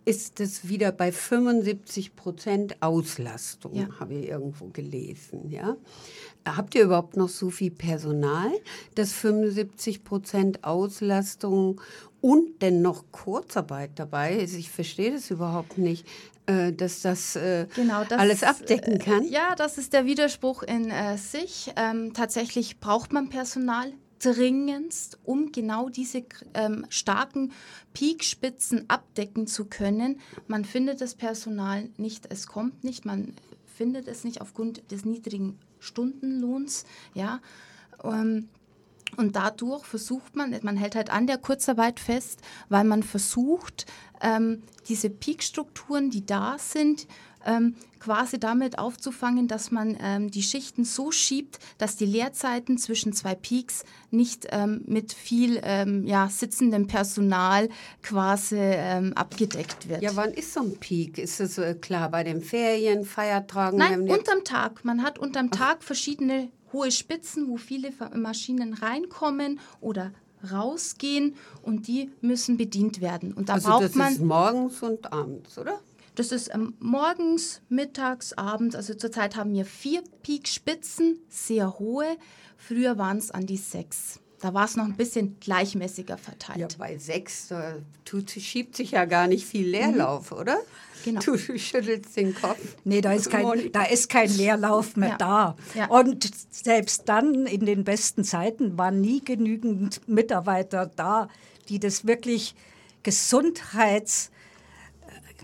ist 0.09 0.39
es 0.39 0.67
wieder 0.67 0.91
bei 0.91 1.11
75 1.11 2.15
Prozent 2.15 2.81
Auslastung, 2.81 3.75
ja. 3.75 3.87
habe 3.99 4.15
ich 4.15 4.29
irgendwo 4.29 4.65
gelesen. 4.69 5.51
Ja? 5.51 5.77
Habt 6.47 6.73
ihr 6.73 6.85
überhaupt 6.85 7.15
noch 7.15 7.29
so 7.29 7.51
viel 7.51 7.69
Personal, 7.69 8.49
dass 8.95 9.13
75 9.13 10.03
Prozent 10.03 10.63
Auslastung 10.63 11.79
und 12.21 12.59
dennoch 12.63 13.03
Kurzarbeit 13.11 13.91
dabei 13.97 14.33
ist? 14.37 14.55
Ich 14.55 14.71
verstehe 14.71 15.11
das 15.11 15.29
überhaupt 15.29 15.77
nicht 15.77 16.07
äh, 16.47 16.73
dass 16.73 17.01
das, 17.01 17.35
äh, 17.35 17.67
genau, 17.75 18.03
das, 18.03 18.17
alles 18.17 18.41
abdecken 18.41 18.95
äh, 18.95 18.97
kann? 18.97 19.23
Ja, 19.25 19.53
das 19.55 19.77
ist 19.77 19.93
der 19.93 20.07
Widerspruch 20.07 20.63
in 20.63 20.89
äh, 20.89 21.19
sich. 21.19 21.71
Ähm, 21.75 22.13
tatsächlich 22.15 22.79
braucht 22.79 23.13
man 23.13 23.29
Personal 23.29 23.93
dringendst, 24.19 25.17
um 25.23 25.51
genau 25.51 25.89
diese 25.89 26.23
ähm, 26.53 26.85
starken 26.89 27.51
Peakspitzen 27.93 28.89
abdecken 28.89 29.47
zu 29.47 29.65
können. 29.65 30.19
Man 30.47 30.65
findet 30.65 31.01
das 31.01 31.15
Personal 31.15 31.89
nicht, 31.97 32.27
es 32.29 32.47
kommt 32.47 32.83
nicht, 32.83 33.05
man 33.05 33.33
findet 33.65 34.07
es 34.07 34.23
nicht 34.23 34.41
aufgrund 34.41 34.91
des 34.91 35.05
niedrigen 35.05 35.57
Stundenlohns. 35.79 36.85
Ja, 37.13 37.39
ähm, 38.03 38.49
und 39.17 39.35
dadurch 39.35 39.85
versucht 39.85 40.35
man, 40.35 40.55
man 40.61 40.77
hält 40.77 40.95
halt 40.95 41.09
an 41.09 41.27
der 41.27 41.37
Kurzarbeit 41.37 41.99
fest, 41.99 42.41
weil 42.69 42.83
man 42.83 43.03
versucht, 43.03 43.85
ähm, 44.21 44.61
diese 44.87 45.09
Peakstrukturen, 45.09 46.09
die 46.11 46.25
da 46.25 46.57
sind, 46.59 47.07
ähm, 47.45 47.75
quasi 47.99 48.39
damit 48.39 48.79
aufzufangen, 48.79 49.47
dass 49.47 49.71
man 49.71 49.97
ähm, 50.01 50.31
die 50.31 50.41
Schichten 50.41 50.85
so 50.85 51.11
schiebt, 51.11 51.59
dass 51.77 51.95
die 51.95 52.05
Leerzeiten 52.05 52.77
zwischen 52.77 53.13
zwei 53.13 53.35
Peaks 53.35 53.83
nicht 54.11 54.47
ähm, 54.51 54.81
mit 54.85 55.13
viel 55.13 55.59
ähm, 55.63 56.05
ja, 56.05 56.29
sitzendem 56.29 56.87
Personal 56.87 57.69
quasi 58.01 58.57
ähm, 58.57 59.13
abgedeckt 59.13 59.89
wird. 59.89 60.01
Ja, 60.01 60.15
wann 60.15 60.33
ist 60.33 60.53
so 60.53 60.61
ein 60.61 60.77
Peak? 60.77 61.17
Ist 61.17 61.39
es 61.39 61.57
äh, 61.57 61.75
klar 61.75 62.09
bei 62.09 62.23
den 62.23 62.41
Ferien, 62.41 63.03
Feiertagen? 63.03 63.77
Nein, 63.77 64.09
unterm 64.09 64.43
Tag. 64.43 64.85
Man 64.85 65.03
hat 65.03 65.19
unterm 65.19 65.51
Tag 65.51 65.83
verschiedene 65.83 66.49
hohe 66.71 66.91
Spitzen, 66.91 67.49
wo 67.49 67.57
viele 67.57 67.91
Maschinen 68.15 68.73
reinkommen 68.73 69.59
oder 69.81 70.11
rausgehen 70.51 71.35
und 71.63 71.87
die 71.87 72.11
müssen 72.21 72.57
bedient 72.57 73.01
werden. 73.01 73.33
Und 73.33 73.49
da 73.49 73.55
also 73.55 73.69
braucht 73.69 73.83
das 73.83 73.95
man 73.95 74.13
ist 74.13 74.21
morgens 74.21 74.81
und 74.81 75.11
abends, 75.11 75.57
oder? 75.57 75.79
Das 76.19 76.33
ist 76.33 76.53
ähm, 76.53 76.73
morgens, 76.81 77.61
mittags, 77.69 78.33
abends. 78.33 78.75
Also 78.75 78.93
zurzeit 78.93 79.37
haben 79.37 79.53
wir 79.53 79.63
vier 79.63 80.03
Peakspitzen, 80.21 81.17
sehr 81.29 81.79
hohe. 81.79 82.17
Früher 82.57 82.97
waren 82.97 83.19
es 83.19 83.31
an 83.31 83.45
die 83.45 83.55
sechs. 83.55 84.19
Da 84.41 84.53
war 84.53 84.65
es 84.65 84.75
noch 84.75 84.83
ein 84.83 84.97
bisschen 84.97 85.39
gleichmäßiger 85.39 86.17
verteilt. 86.17 86.59
Ja, 86.59 86.67
bei 86.77 86.97
sechs 86.97 87.47
da 87.47 87.77
tut, 88.03 88.31
schiebt 88.31 88.75
sich 88.75 88.91
ja 88.91 89.05
gar 89.05 89.27
nicht 89.27 89.45
viel 89.45 89.65
Leerlauf, 89.65 90.31
mhm. 90.31 90.37
oder? 90.37 90.57
Genau. 91.05 91.21
Du 91.21 91.37
schüttelst 91.57 92.17
den 92.17 92.35
Kopf. 92.35 92.59
Nee, 92.83 92.99
da 92.99 93.13
ist 93.13 93.29
kein, 93.29 93.71
da 93.71 93.83
ist 93.83 94.09
kein 94.09 94.29
Leerlauf 94.29 94.97
mehr 94.97 95.11
ja. 95.11 95.17
da. 95.17 95.55
Ja. 95.73 95.87
Und 95.87 96.29
selbst 96.51 97.03
dann, 97.07 97.45
in 97.45 97.65
den 97.65 97.85
besten 97.85 98.25
Zeiten, 98.25 98.77
waren 98.77 98.99
nie 98.99 99.21
genügend 99.23 100.05
Mitarbeiter 100.09 100.91
da, 100.93 101.29
die 101.69 101.79
das 101.79 102.05
wirklich 102.05 102.55
gesundheits 103.03 104.31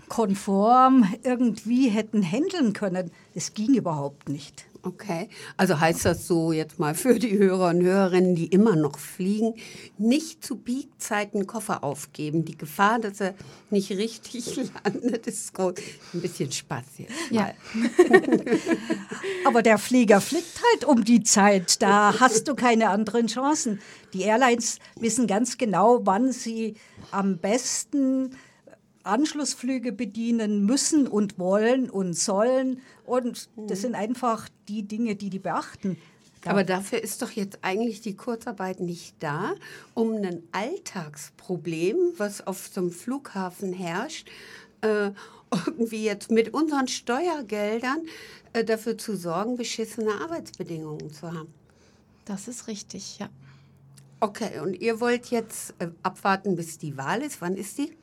konform 0.08 1.06
irgendwie 1.22 1.88
hätten 1.88 2.22
handeln 2.22 2.72
können. 2.72 3.10
Das 3.34 3.54
ging 3.54 3.74
überhaupt 3.74 4.28
nicht. 4.28 4.66
Okay, 4.86 5.28
also 5.56 5.80
heißt 5.80 6.04
das 6.04 6.28
so 6.28 6.52
jetzt 6.52 6.78
mal 6.78 6.94
für 6.94 7.18
die 7.18 7.36
Hörer 7.36 7.70
und 7.70 7.82
Hörerinnen, 7.82 8.36
die 8.36 8.46
immer 8.46 8.76
noch 8.76 9.00
fliegen, 9.00 9.54
nicht 9.98 10.44
zu 10.44 10.54
Peakzeiten 10.54 11.48
Koffer 11.48 11.82
aufgeben. 11.82 12.44
Die 12.44 12.56
Gefahr, 12.56 13.00
dass 13.00 13.20
er 13.20 13.34
nicht 13.70 13.90
richtig 13.90 14.56
landet, 14.84 15.26
ist 15.26 15.54
groß. 15.54 15.74
Ein 16.14 16.20
bisschen 16.20 16.52
Spaß 16.52 16.84
jetzt. 16.98 17.12
Ja. 17.30 17.50
Aber 19.44 19.64
der 19.64 19.78
Flieger 19.78 20.20
fliegt 20.20 20.60
halt 20.72 20.84
um 20.84 21.02
die 21.02 21.24
Zeit. 21.24 21.82
Da 21.82 22.20
hast 22.20 22.46
du 22.46 22.54
keine 22.54 22.90
anderen 22.90 23.26
Chancen. 23.26 23.80
Die 24.12 24.22
Airlines 24.22 24.78
wissen 25.00 25.26
ganz 25.26 25.58
genau, 25.58 26.02
wann 26.04 26.30
sie 26.30 26.76
am 27.10 27.38
besten 27.38 28.36
Anschlussflüge 29.06 29.92
bedienen 29.92 30.66
müssen 30.66 31.06
und 31.06 31.38
wollen 31.38 31.88
und 31.90 32.14
sollen. 32.14 32.80
Und 33.04 33.48
das 33.56 33.82
sind 33.82 33.94
einfach 33.94 34.48
die 34.68 34.82
Dinge, 34.82 35.16
die 35.16 35.30
die 35.30 35.38
beachten. 35.38 35.96
Aber 36.44 36.64
dafür 36.64 37.02
ist 37.02 37.22
doch 37.22 37.30
jetzt 37.30 37.58
eigentlich 37.62 38.00
die 38.00 38.14
Kurzarbeit 38.14 38.80
nicht 38.80 39.16
da, 39.20 39.54
um 39.94 40.12
ein 40.14 40.42
Alltagsproblem, 40.52 41.96
was 42.18 42.46
auf 42.46 42.68
so 42.72 42.82
einem 42.82 42.90
Flughafen 42.92 43.72
herrscht, 43.72 44.28
äh, 44.82 45.10
irgendwie 45.66 46.04
jetzt 46.04 46.30
mit 46.30 46.54
unseren 46.54 46.88
Steuergeldern 46.88 48.02
äh, 48.52 48.64
dafür 48.64 48.96
zu 48.96 49.16
sorgen, 49.16 49.56
beschissene 49.56 50.20
Arbeitsbedingungen 50.20 51.12
zu 51.12 51.32
haben. 51.32 51.52
Das 52.24 52.48
ist 52.48 52.68
richtig, 52.68 53.18
ja. 53.18 53.28
Okay, 54.20 54.60
und 54.60 54.74
ihr 54.80 55.00
wollt 55.00 55.26
jetzt 55.26 55.74
äh, 55.78 55.88
abwarten, 56.02 56.56
bis 56.56 56.78
die 56.78 56.96
Wahl 56.96 57.22
ist. 57.22 57.40
Wann 57.40 57.56
ist 57.56 57.78
die? 57.78 57.96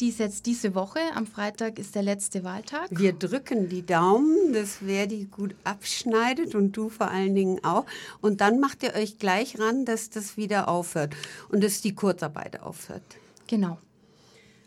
Die 0.00 0.10
ist 0.10 0.18
jetzt 0.18 0.44
diese 0.44 0.74
Woche. 0.74 0.98
Am 1.14 1.26
Freitag 1.26 1.78
ist 1.78 1.94
der 1.94 2.02
letzte 2.02 2.44
Wahltag. 2.44 2.88
Wir 2.90 3.14
drücken 3.14 3.70
die 3.70 3.84
Daumen, 3.84 4.52
dass 4.52 4.76
Verdi 4.76 5.26
gut 5.30 5.54
abschneidet 5.64 6.54
und 6.54 6.72
du 6.72 6.90
vor 6.90 7.08
allen 7.10 7.34
Dingen 7.34 7.64
auch. 7.64 7.86
Und 8.20 8.42
dann 8.42 8.60
macht 8.60 8.82
ihr 8.82 8.94
euch 8.94 9.18
gleich 9.18 9.58
ran, 9.58 9.86
dass 9.86 10.10
das 10.10 10.36
wieder 10.36 10.68
aufhört 10.68 11.14
und 11.48 11.64
dass 11.64 11.80
die 11.80 11.94
Kurzarbeit 11.94 12.60
aufhört. 12.60 13.02
Genau. 13.46 13.78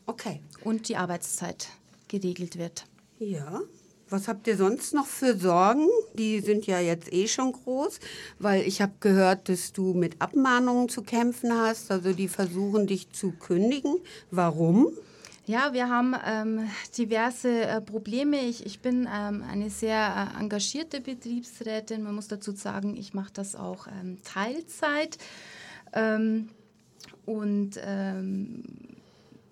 Okay. 0.08 0.42
Und 0.64 0.90
die 0.90 0.96
Arbeitszeit 0.96 1.68
geregelt 2.08 2.58
wird. 2.58 2.86
Ja. 3.20 3.62
Was 4.10 4.28
habt 4.28 4.48
ihr 4.48 4.58
sonst 4.58 4.96
noch 4.96 5.06
für 5.06 5.38
Sorgen? 5.38 5.88
Die 6.16 6.40
sind 6.40 6.66
ja 6.66 6.80
jetzt 6.80 7.14
eh 7.14 7.28
schon 7.28 7.52
groß, 7.52 8.00
weil 8.40 8.68
ich 8.68 8.82
habe 8.82 8.94
gehört, 9.00 9.50
dass 9.50 9.74
du 9.74 9.94
mit 9.94 10.20
Abmahnungen 10.20 10.90
zu 10.90 11.04
kämpfen 11.04 11.56
hast. 11.56 11.92
Also 11.92 12.14
die 12.14 12.28
versuchen 12.28 12.88
dich 12.88 13.12
zu 13.12 13.32
kündigen. 13.34 13.98
Warum? 14.32 14.88
Ja, 15.50 15.74
wir 15.74 15.90
haben 15.90 16.16
ähm, 16.28 16.70
diverse 16.96 17.64
äh, 17.64 17.82
Probleme. 17.82 18.38
Ich, 18.38 18.68
ich 18.68 18.82
bin 18.82 19.10
ähm, 19.12 19.44
eine 19.50 19.72
sehr 19.72 20.32
äh, 20.38 20.40
engagierte 20.40 21.02
Betriebsrätin. 21.02 22.04
Man 22.04 22.14
muss 22.14 22.28
dazu 22.28 22.52
sagen, 22.52 22.96
ich 22.96 23.16
mache 23.16 23.34
das 23.34 23.56
auch 23.56 23.88
ähm, 23.88 24.20
Teilzeit. 24.24 25.18
Ähm, 25.92 26.50
und 27.26 27.80
ähm, 27.84 28.62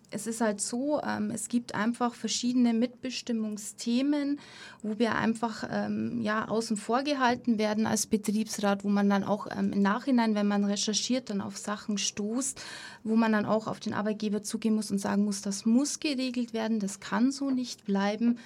es 0.10 0.26
ist 0.26 0.42
halt 0.42 0.62
so, 0.62 1.02
ähm, 1.02 1.32
es 1.32 1.50
gibt 1.50 1.76
einfach 1.76 2.16
verschiedene 2.16 2.74
Mitbestimmungsthemen, 2.74 4.40
wo 4.82 5.00
wir 5.00 5.16
einfach 5.16 5.68
ähm, 5.70 6.22
ja, 6.22 6.48
außen 6.48 6.78
vor 6.78 7.04
gehalten 7.04 7.58
werden 7.58 7.86
als 7.86 8.08
Betriebsrat, 8.08 8.84
wo 8.84 8.90
man 8.90 9.10
dann 9.10 9.24
auch 9.24 9.48
ähm, 9.52 9.74
im 9.74 9.82
Nachhinein, 9.82 10.36
wenn 10.36 10.48
man 10.48 10.64
recherchiert, 10.64 11.30
dann 11.30 11.42
auf 11.42 11.58
Sachen 11.58 11.98
stoßt, 11.98 12.62
wo 13.04 13.16
man 13.16 13.34
dann 13.34 13.46
auch 13.46 13.68
auf 13.68 13.80
den 13.80 13.94
Arbeitgeber 13.94 14.44
zugehen 14.44 14.76
muss 14.76 14.92
und 14.92 15.00
sagen 15.00 15.26
muss, 15.26 15.42
das 15.42 15.66
muss 15.66 16.00
geregelt 16.00 16.54
werden, 16.54 16.80
das 16.80 17.00
kann 17.00 17.32
so 17.32 17.52
nicht 17.52 17.86
bleiben. 17.86 18.40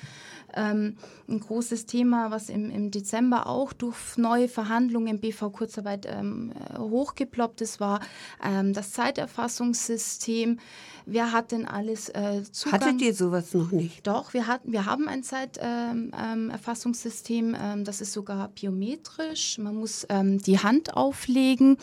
Ähm, 0.55 0.95
ein 1.27 1.39
großes 1.39 1.85
Thema, 1.85 2.31
was 2.31 2.49
im, 2.49 2.69
im, 2.69 2.91
Dezember 2.91 3.47
auch 3.47 3.73
durch 3.73 4.17
neue 4.17 4.47
Verhandlungen 4.47 5.07
im 5.07 5.19
BV 5.19 5.51
Kurzarbeit 5.51 6.05
ähm, 6.05 6.53
hochgeploppt 6.77 7.61
ist, 7.61 7.79
war 7.79 8.01
ähm, 8.43 8.73
das 8.73 8.91
Zeiterfassungssystem. 8.91 10.59
Wer 11.05 11.31
hat 11.31 11.51
denn 11.51 11.65
alles 11.65 12.09
äh, 12.09 12.43
Zugang? 12.51 12.81
Hattet 12.81 13.01
ihr 13.01 13.13
sowas 13.13 13.53
noch 13.53 13.71
nicht? 13.71 14.07
Doch, 14.07 14.33
wir, 14.33 14.47
hatten, 14.47 14.71
wir 14.71 14.85
haben 14.85 15.07
ein 15.07 15.23
Zeiterfassungssystem, 15.23 17.55
ähm, 17.55 17.61
ähm, 17.61 17.85
das 17.85 18.01
ist 18.01 18.13
sogar 18.13 18.49
biometrisch. 18.49 19.57
Man 19.57 19.75
muss 19.75 20.05
ähm, 20.09 20.37
die 20.39 20.59
Hand 20.59 20.95
auflegen. 20.95 21.77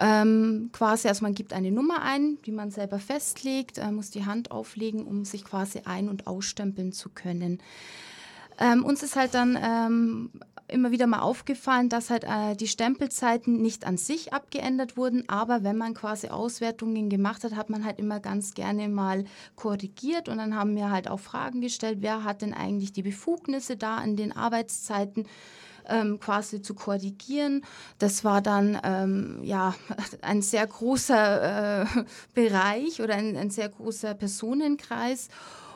Ähm, 0.00 0.70
quasi, 0.72 1.08
also 1.08 1.22
man 1.22 1.34
gibt 1.34 1.52
eine 1.52 1.70
Nummer 1.70 2.02
ein, 2.02 2.38
die 2.46 2.52
man 2.52 2.70
selber 2.70 2.98
festlegt, 2.98 3.78
äh, 3.78 3.90
muss 3.90 4.10
die 4.10 4.26
Hand 4.26 4.50
auflegen, 4.50 5.04
um 5.04 5.24
sich 5.24 5.44
quasi 5.44 5.82
ein- 5.84 6.08
und 6.08 6.26
ausstempeln 6.26 6.92
zu 6.92 7.10
können. 7.10 7.60
Ähm, 8.58 8.84
uns 8.84 9.02
ist 9.02 9.16
halt 9.16 9.34
dann 9.34 9.58
ähm, 9.60 10.30
immer 10.68 10.90
wieder 10.90 11.06
mal 11.06 11.20
aufgefallen, 11.20 11.88
dass 11.88 12.10
halt 12.10 12.24
äh, 12.24 12.56
die 12.56 12.68
Stempelzeiten 12.68 13.60
nicht 13.60 13.86
an 13.86 13.96
sich 13.96 14.32
abgeändert 14.32 14.96
wurden, 14.96 15.28
aber 15.28 15.62
wenn 15.62 15.76
man 15.76 15.94
quasi 15.94 16.28
Auswertungen 16.28 17.10
gemacht 17.10 17.44
hat, 17.44 17.54
hat 17.54 17.70
man 17.70 17.84
halt 17.84 17.98
immer 17.98 18.20
ganz 18.20 18.54
gerne 18.54 18.88
mal 18.88 19.24
korrigiert 19.56 20.28
und 20.28 20.38
dann 20.38 20.56
haben 20.56 20.74
wir 20.76 20.90
halt 20.90 21.08
auch 21.08 21.20
Fragen 21.20 21.60
gestellt, 21.60 21.98
wer 22.00 22.24
hat 22.24 22.42
denn 22.42 22.54
eigentlich 22.54 22.92
die 22.92 23.02
Befugnisse 23.02 23.76
da 23.76 24.02
in 24.02 24.16
den 24.16 24.32
Arbeitszeiten 24.32 25.26
ähm, 25.88 26.18
quasi 26.20 26.62
zu 26.62 26.74
korrigieren. 26.74 27.64
Das 27.98 28.24
war 28.24 28.42
dann 28.42 28.78
ähm, 28.84 29.40
ja 29.42 29.74
ein 30.22 30.42
sehr 30.42 30.66
großer 30.66 31.82
äh, 31.82 31.86
Bereich 32.34 33.00
oder 33.00 33.14
ein, 33.14 33.36
ein 33.36 33.50
sehr 33.50 33.68
großer 33.68 34.14
Personenkreis. 34.14 35.28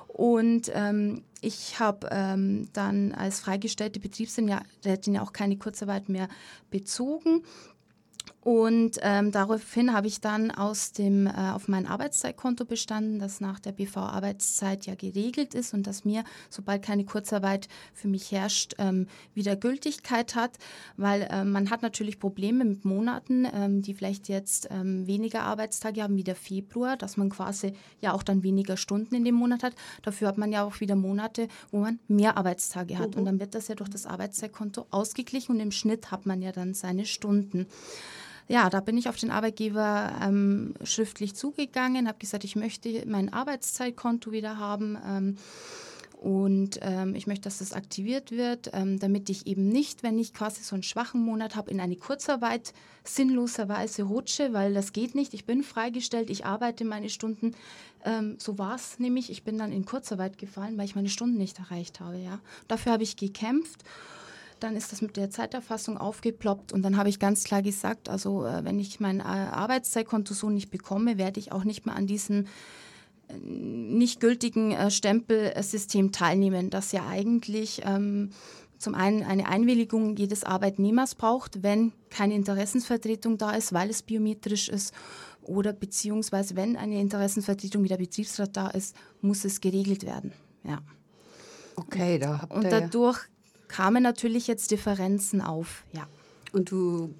Und 0.09 0.73
ähm, 0.75 1.23
ich 1.41 1.79
habe 1.79 2.09
ähm, 2.11 2.69
dann 2.73 3.13
als 3.13 3.41
freigestellte 3.41 4.01
Betriebsrätin 4.01 5.15
ja 5.15 5.23
auch 5.23 5.33
keine 5.33 5.57
Kurzarbeit 5.57 6.09
mehr 6.09 6.29
bezogen. 6.71 7.45
Und 8.41 8.99
ähm, 9.03 9.33
daraufhin 9.33 9.93
habe 9.93 10.07
ich 10.07 10.21
dann 10.21 10.53
aus 10.53 10.93
dem, 10.93 11.27
äh, 11.27 11.31
auf 11.31 11.67
mein 11.67 11.87
Arbeitszeitkonto 11.87 12.65
bestanden, 12.65 13.19
das 13.19 13.41
nach 13.41 13.59
der 13.59 13.73
BV-Arbeitszeit 13.73 14.87
ja 14.87 14.95
geregelt 14.95 15.55
ist 15.55 15.75
und 15.75 15.87
das 15.89 16.05
mir, 16.05 16.23
sobald 16.49 16.83
keine 16.83 17.05
Kurzarbeit 17.05 17.69
für 17.93 18.07
mich 18.07 18.31
herrscht, 18.31 18.77
ähm, 18.79 19.09
wieder 19.35 19.57
Gültigkeit 19.57 20.37
hat, 20.37 20.53
weil 20.97 21.29
ähm, 21.33 21.51
man 21.51 21.69
hat 21.71 21.83
natürlich 21.83 22.21
Probleme 22.21 22.65
mit 22.65 22.85
Monaten, 22.85 23.45
ähm, 23.53 23.83
die 23.83 23.93
vielleicht 23.93 24.29
jetzt 24.29 24.69
ähm, 24.71 25.07
weniger 25.09 25.43
Arbeitstage 25.43 26.03
haben, 26.03 26.17
wie 26.17 26.25
der 26.25 26.37
Februar, 26.37 26.97
dass 26.97 27.17
man 27.17 27.31
quasi 27.31 27.73
ja 28.01 28.13
auch 28.13 28.23
dann 28.23 28.45
weniger 28.45 28.77
Stunden 28.77 29.17
in 29.17 29.25
dem 29.25 29.35
Monat 29.35 29.65
hat. 29.65 29.75
Dafür 30.03 30.29
hat 30.29 30.39
man 30.39 30.53
ja 30.53 30.63
auch 30.63 30.79
wieder 30.79 30.95
Monate, 30.95 31.49
wo 31.73 31.81
man 31.81 31.99
mehr 32.07 32.37
Arbeitstage 32.37 32.99
hat 32.99 33.13
mhm. 33.13 33.19
und 33.19 33.25
dann 33.25 33.41
wird 33.41 33.57
das 33.57 33.67
ja 33.67 33.75
durch 33.75 33.91
das 33.91 34.07
Arbeitszeitkonto 34.07 34.87
ausgeglichen 34.91 35.57
und 35.57 35.61
im 35.61 35.73
Schnitt 35.73 36.13
hat 36.13 36.25
man 36.25 36.41
ja 36.41 36.53
dann 36.53 36.73
seine 36.73 37.05
Stunden 37.05 37.67
ja, 38.49 38.71
da 38.71 38.81
bin 38.81 38.97
ich 38.97 39.09
auf 39.09 39.17
den 39.17 39.31
Arbeitgeber 39.31 40.13
ähm, 40.23 40.75
schriftlich 40.83 41.37
zugegangen, 41.37 42.09
habe 42.09 42.19
gesagt, 42.19 42.45
ich 42.45 42.57
möchte 42.57 43.05
mein 43.07 43.33
Arbeitszeitkonto 43.33 44.33
wieder 44.33 44.59
haben. 44.59 44.99
Ähm, 45.07 45.37
und 46.21 46.81
ähm, 46.83 47.15
ich 47.15 47.29
möchte, 47.29 47.45
dass 47.45 47.59
das 47.59 47.73
aktiviert 47.73 48.33
wird, 48.33 48.71
ähm, 48.73 48.99
damit 48.99 49.31
ich 49.31 49.47
eben 49.47 49.69
nicht, 49.69 50.03
wenn 50.03 50.19
ich 50.19 50.35
quasi 50.35 50.65
so 50.65 50.75
einen 50.75 50.83
schwachen 50.83 51.23
Monat 51.23 51.55
habe, 51.55 51.71
in 51.71 51.81
eine 51.81 51.95
Kurzarbeit 51.95 52.73
sinnloserweise 53.05 54.03
rutsche, 54.03 54.53
weil 54.53 54.75
das 54.75 54.93
geht 54.93 55.15
nicht. 55.15 55.33
Ich 55.33 55.45
bin 55.45 55.63
freigestellt, 55.63 56.29
ich 56.29 56.45
arbeite 56.45 56.85
meine 56.85 57.09
Stunden. 57.09 57.55
Ähm, 58.05 58.35
so 58.39 58.59
war 58.59 58.75
es 58.75 58.99
nämlich. 58.99 59.31
Ich 59.31 59.45
bin 59.45 59.59
dann 59.59 59.71
in 59.71 59.85
Kurzarbeit 59.85 60.39
gefallen, 60.39 60.77
weil 60.77 60.87
ich 60.87 60.97
meine 60.97 61.09
Stunden 61.09 61.39
nicht 61.39 61.61
erreicht 61.61 62.01
habe. 62.01 62.19
Ja. 62.19 62.41
Dafür 62.67 62.93
habe 62.93 63.05
ich 63.05 63.17
gekämpft 63.17 63.85
dann 64.61 64.77
ist 64.77 64.93
das 64.93 65.03
mit 65.03 65.17
der 65.17 65.31
Zeiterfassung 65.31 65.99
aufgeploppt 65.99 66.73
und 66.73 66.83
dann 66.83 66.97
habe 66.97 67.09
ich 67.09 67.19
ganz 67.19 67.45
klar 67.45 67.63
gesagt, 67.63 68.09
also 68.09 68.45
äh, 68.45 68.65
wenn 68.65 68.79
ich 68.79 69.01
mein 69.01 69.21
äh, 69.21 69.23
Arbeitszeitkonto 69.23 70.35
so 70.35 70.51
nicht 70.51 70.71
bekomme, 70.71 71.19
werde 71.19 71.41
ich 71.41 71.53
auch 71.53 71.65
nicht 71.65 71.87
mehr 71.87 71.97
an 71.97 72.07
diesem 72.07 72.47
äh, 73.29 73.39
nicht 73.39 74.21
gültigen 74.21 74.91
Stempelsystem 74.91 76.13
teilnehmen, 76.13 76.71
das 76.71 76.93
ja 76.93 77.07
eigentlich 77.07 77.83
ähm, 77.85 78.31
zum 78.79 78.95
einen 78.95 79.25
eine 79.25 79.49
Einwilligung 79.49 80.17
jedes 80.17 80.45
Arbeitnehmers 80.45 81.15
braucht, 81.15 81.63
wenn 81.63 81.93
keine 82.11 82.35
Interessensvertretung 82.35 83.37
da 83.37 83.53
ist, 83.53 83.73
weil 83.73 83.91
es 83.91 84.03
biometrisch 84.03 84.69
ist 84.69 84.95
oder 85.43 85.73
beziehungsweise 85.73 86.57
wenn 86.57 86.77
eine 86.77 87.01
Interessensvertretung 87.01 87.83
wie 87.83 87.89
der 87.89 87.97
Betriebsrat 87.97 88.57
da 88.57 88.69
ist, 88.69 88.95
muss 89.21 89.45
es 89.45 89.61
geregelt 89.61 90.05
werden. 90.05 90.33
Ja. 90.63 90.81
Okay, 91.75 92.19
da 92.19 92.43
habt 92.43 92.53
ihr 92.53 92.57
Und 92.57 92.65
dadurch 92.65 93.21
kamen 93.69 94.03
natürlich 94.03 94.47
jetzt 94.47 94.71
Differenzen 94.71 95.41
auf, 95.41 95.85
ja. 95.93 96.07
Und 96.53 96.71
du 96.71 97.15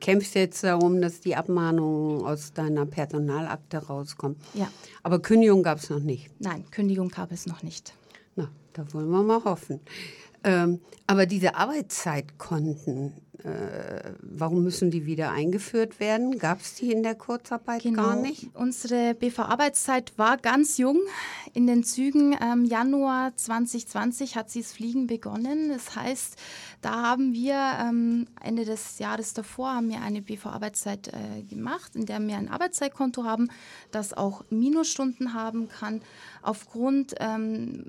kämpfst 0.00 0.34
jetzt 0.34 0.62
darum, 0.62 1.00
dass 1.00 1.20
die 1.20 1.34
Abmahnungen 1.36 2.24
aus 2.26 2.52
deiner 2.52 2.84
Personalakte 2.84 3.78
rauskommen. 3.78 4.36
Ja. 4.52 4.68
Aber 5.02 5.20
Kündigung 5.20 5.62
gab 5.62 5.78
es 5.78 5.88
noch 5.88 6.00
nicht. 6.00 6.30
Nein, 6.38 6.64
Kündigung 6.70 7.08
gab 7.08 7.32
es 7.32 7.46
noch 7.46 7.62
nicht. 7.62 7.94
Na, 8.36 8.50
da 8.74 8.84
wollen 8.92 9.08
wir 9.10 9.22
mal 9.22 9.42
hoffen. 9.44 9.80
Ähm, 10.44 10.80
aber 11.06 11.24
diese 11.24 11.54
Arbeitszeitkonten, 11.54 13.14
äh, 13.44 14.12
warum 14.20 14.62
müssen 14.62 14.90
die 14.90 15.06
wieder 15.06 15.32
eingeführt 15.32 16.00
werden? 16.00 16.38
Gab 16.38 16.60
es 16.60 16.74
die 16.74 16.92
in 16.92 17.02
der 17.02 17.14
Kurzarbeit 17.14 17.82
genau. 17.82 18.02
gar 18.02 18.16
nicht? 18.16 18.50
Unsere 18.54 19.14
BV-Arbeitszeit 19.14 20.12
war 20.16 20.36
ganz 20.36 20.78
jung. 20.78 20.98
In 21.52 21.66
den 21.66 21.84
Zügen 21.84 22.36
ähm, 22.40 22.64
Januar 22.64 23.36
2020 23.36 24.36
hat 24.36 24.50
sie 24.50 24.62
das 24.62 24.72
Fliegen 24.72 25.06
begonnen. 25.06 25.68
Das 25.70 25.96
heißt, 25.96 26.36
da 26.80 27.02
haben 27.02 27.32
wir 27.32 27.54
ähm, 27.80 28.26
Ende 28.40 28.64
des 28.64 28.98
Jahres 28.98 29.34
davor 29.34 29.74
haben 29.74 29.88
wir 29.88 30.02
eine 30.02 30.22
BV-Arbeitszeit 30.22 31.08
äh, 31.08 31.42
gemacht, 31.42 31.96
in 31.96 32.06
der 32.06 32.20
wir 32.20 32.36
ein 32.36 32.48
Arbeitszeitkonto 32.48 33.24
haben, 33.24 33.48
das 33.90 34.12
auch 34.12 34.44
Minusstunden 34.50 35.34
haben 35.34 35.68
kann, 35.68 36.02
aufgrund 36.42 37.14
ähm, 37.20 37.84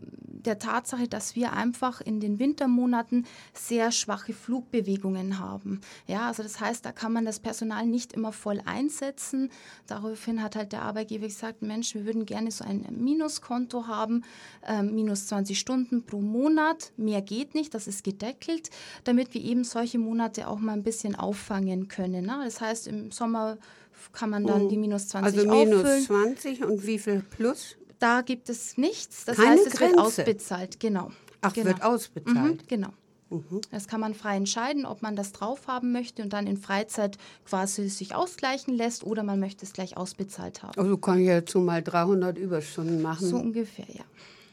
der 0.46 0.60
Tatsache, 0.60 1.08
dass 1.08 1.36
wir 1.36 1.54
einfach 1.54 2.02
in 2.02 2.20
den 2.20 2.40
Wintermonaten 2.40 3.26
sehr 3.54 3.92
schwache 3.92 4.34
Flugbewegungen 4.34 5.40
haben. 5.40 5.82
Ja, 6.08 6.28
also 6.28 6.44
das 6.44 6.60
heißt, 6.60 6.86
da 6.86 6.92
kann 6.92 7.14
man 7.14 7.26
das 7.26 7.40
Personal 7.40 7.86
nicht 7.86 8.14
immer 8.14 8.32
voll 8.32 8.62
einsetzen. 8.66 9.50
Daraufhin 9.88 10.42
hat 10.42 10.56
halt 10.56 10.72
der 10.72 10.82
Arbeitgeber 10.82 11.28
gesagt, 11.28 11.62
Mensch, 11.62 11.96
wir 11.96 12.06
würden 12.06 12.26
gerne 12.26 12.52
so 12.52 12.64
ein 12.64 12.86
Minuskonto 12.92 13.88
haben, 13.88 14.24
äh, 14.68 14.84
minus 14.84 15.28
20 15.28 15.60
Stunden 15.60 16.06
pro 16.06 16.20
Monat. 16.20 16.92
Mehr 16.98 17.22
geht 17.22 17.56
nicht, 17.56 17.74
das 17.74 17.88
ist 17.88 18.04
gedeckelt, 18.04 18.70
damit 19.04 19.34
wir 19.34 19.42
eben 19.42 19.64
solche 19.64 20.00
Monate 20.00 20.48
auch 20.48 20.60
mal 20.60 20.74
ein 20.74 20.84
bisschen 20.84 21.16
auffangen 21.16 21.88
können. 21.88 22.26
Ne? 22.26 22.42
Das 22.44 22.62
heißt, 22.62 22.88
im 22.88 23.12
Sommer 23.12 23.58
kann 24.12 24.30
man 24.30 24.46
dann 24.46 24.70
die 24.70 24.78
minus 24.78 25.08
20 25.08 25.40
Also 25.40 25.50
minus 25.50 25.80
auffüllen. 25.80 26.04
20 26.04 26.64
und 26.66 26.86
wie 26.86 27.00
viel 27.00 27.22
plus? 27.22 27.78
Da 28.04 28.20
gibt 28.22 28.50
es 28.50 28.78
nichts. 28.78 29.24
Das 29.24 29.38
Keine 29.38 29.52
heißt, 29.52 29.68
es 29.68 29.74
Grenze. 29.76 29.96
wird 29.96 30.06
ausbezahlt. 30.06 30.80
Genau. 30.82 31.12
Ach, 31.40 31.54
genau. 31.54 31.68
wird 31.68 31.84
ausbezahlt. 31.84 32.62
Mhm, 32.64 32.68
genau. 32.68 32.90
Mhm. 33.30 33.62
Das 33.72 33.88
kann 33.88 34.02
man 34.02 34.14
frei 34.14 34.36
entscheiden, 34.36 34.86
ob 34.86 35.02
man 35.02 35.16
das 35.16 35.32
drauf 35.32 35.68
haben 35.68 35.94
möchte 35.94 36.22
und 36.22 36.34
dann 36.34 36.46
in 36.46 36.58
Freizeit 36.58 37.18
quasi 37.46 37.88
sich 37.88 38.14
ausgleichen 38.14 38.74
lässt 38.76 39.06
oder 39.06 39.24
man 39.24 39.40
möchte 39.40 39.66
es 39.66 39.72
gleich 39.72 39.96
ausbezahlt 39.96 40.64
haben. 40.64 40.78
Also 40.78 40.98
kann 40.98 41.20
ich 41.22 41.28
ja 41.28 41.46
zu 41.46 41.60
mal 41.62 41.82
300 41.82 42.38
Überstunden 42.38 43.02
machen. 43.02 43.26
So 43.26 43.38
ungefähr, 43.38 43.88
ja. 43.88 44.04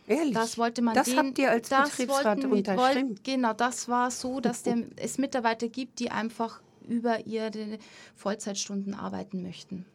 Ehrlich? 0.07 0.35
Das 0.35 0.57
wollte 0.57 0.81
man 0.81 0.95
Das 0.95 1.09
den, 1.09 1.19
habt 1.19 1.39
ihr 1.41 1.51
als 1.51 1.69
Betriebsrat 1.69 2.45
unterschrieben? 2.45 3.09
Wollt, 3.11 3.25
genau, 3.25 3.53
das 3.53 3.89
war 3.89 4.13
so, 4.13 4.39
dass 4.39 4.63
der, 4.63 4.79
es 4.95 5.19
Mitarbeiter 5.19 5.67
gibt, 5.69 5.99
die 5.99 6.13
einfach 6.13 6.61
über 6.89 7.27
ihre 7.27 7.79
Vollzeitstunden 8.15 8.95
arbeiten 8.95 9.43
möchten, 9.43 9.87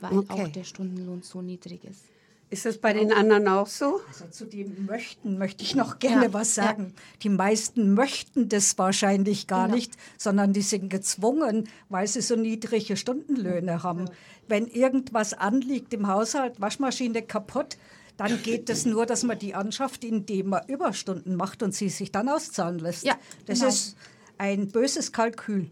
weil 0.00 0.18
Okay. 0.18 0.42
auch 0.42 0.48
der 0.48 0.64
Stundenlohn 0.64 1.22
so 1.22 1.40
niedrig 1.40 1.84
ist. 1.84 2.02
Ist 2.48 2.64
das 2.64 2.78
bei 2.78 2.92
den 2.92 3.12
anderen 3.12 3.48
auch 3.48 3.66
so? 3.66 4.00
Also 4.08 4.26
zu 4.30 4.44
dem 4.44 4.86
Möchten 4.86 5.36
möchte 5.36 5.64
ich 5.64 5.74
noch 5.74 5.98
gerne 5.98 6.26
Ja, 6.26 6.32
was 6.32 6.54
ja. 6.54 6.64
sagen. 6.64 6.94
Die 7.22 7.28
meisten 7.28 7.94
möchten 7.94 8.48
das 8.48 8.78
wahrscheinlich 8.78 9.48
gar 9.48 9.64
Genau. 9.66 9.74
nicht, 9.76 9.92
sondern 10.16 10.52
die 10.52 10.62
sind 10.62 10.88
gezwungen, 10.88 11.68
weil 11.88 12.06
sie 12.06 12.20
so 12.20 12.36
niedrige 12.36 12.96
Stundenlöhne 12.96 13.82
haben. 13.82 14.08
Wenn 14.46 14.68
irgendwas 14.68 15.34
anliegt 15.34 15.92
im 15.92 16.06
Haushalt, 16.06 16.60
Waschmaschine 16.60 17.22
kaputt, 17.22 17.78
dann 18.16 18.40
geht 18.44 18.70
es 18.70 18.86
nur, 18.86 19.06
dass 19.06 19.24
man 19.24 19.38
die 19.38 19.54
anschafft, 19.54 20.04
indem 20.04 20.50
man 20.50 20.62
Überstunden 20.68 21.34
macht 21.34 21.64
und 21.64 21.74
sie 21.74 21.88
sich 21.88 22.12
dann 22.12 22.28
auszahlen 22.28 22.78
lässt. 22.78 23.04
Ja, 23.04 23.16
das 23.46 23.58
genau. 23.58 23.68
ist 23.70 23.96
ein 24.38 24.68
böses 24.68 25.10
Kalkül. 25.12 25.68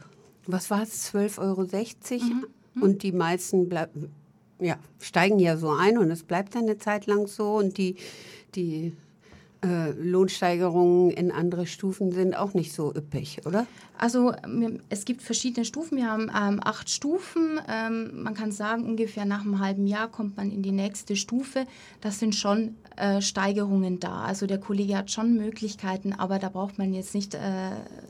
Was 0.46 0.70
war 0.70 0.82
es? 0.82 1.14
12,60 1.14 1.38
Euro? 1.38 2.46
Mhm. 2.74 2.82
Und 2.82 3.02
die 3.04 3.12
meisten 3.12 3.68
bleiben. 3.68 4.10
Ja, 4.64 4.78
steigen 5.00 5.38
ja 5.38 5.56
so 5.56 5.70
ein 5.70 5.98
und 5.98 6.10
es 6.10 6.22
bleibt 6.22 6.54
dann 6.54 6.62
eine 6.62 6.78
Zeit 6.78 7.06
lang 7.06 7.26
so 7.26 7.56
und 7.56 7.78
die, 7.78 7.96
die 8.54 8.92
äh, 9.64 9.90
Lohnsteigerungen 9.92 11.10
in 11.10 11.32
andere 11.32 11.66
Stufen 11.66 12.12
sind 12.12 12.36
auch 12.36 12.54
nicht 12.54 12.72
so 12.72 12.94
üppig, 12.94 13.40
oder? 13.46 13.66
Also 13.96 14.32
es 14.88 15.04
gibt 15.04 15.22
verschiedene 15.22 15.64
Stufen. 15.64 15.96
Wir 15.96 16.10
haben 16.10 16.28
ähm, 16.28 16.60
acht 16.62 16.90
Stufen. 16.90 17.60
Ähm, 17.68 18.22
man 18.22 18.34
kann 18.34 18.50
sagen, 18.50 18.84
ungefähr 18.84 19.24
nach 19.24 19.42
einem 19.42 19.60
halben 19.60 19.86
Jahr 19.86 20.08
kommt 20.08 20.36
man 20.36 20.50
in 20.50 20.62
die 20.62 20.72
nächste 20.72 21.16
Stufe. 21.16 21.66
Das 22.00 22.18
sind 22.18 22.34
schon 22.34 22.74
äh, 22.96 23.20
Steigerungen 23.20 24.00
da. 24.00 24.24
Also 24.24 24.46
der 24.46 24.58
Kollege 24.58 24.96
hat 24.96 25.10
schon 25.10 25.36
Möglichkeiten, 25.36 26.12
aber 26.12 26.38
da 26.38 26.48
braucht 26.48 26.78
man 26.78 26.92
jetzt 26.92 27.14
nicht 27.14 27.34
äh, 27.34 27.38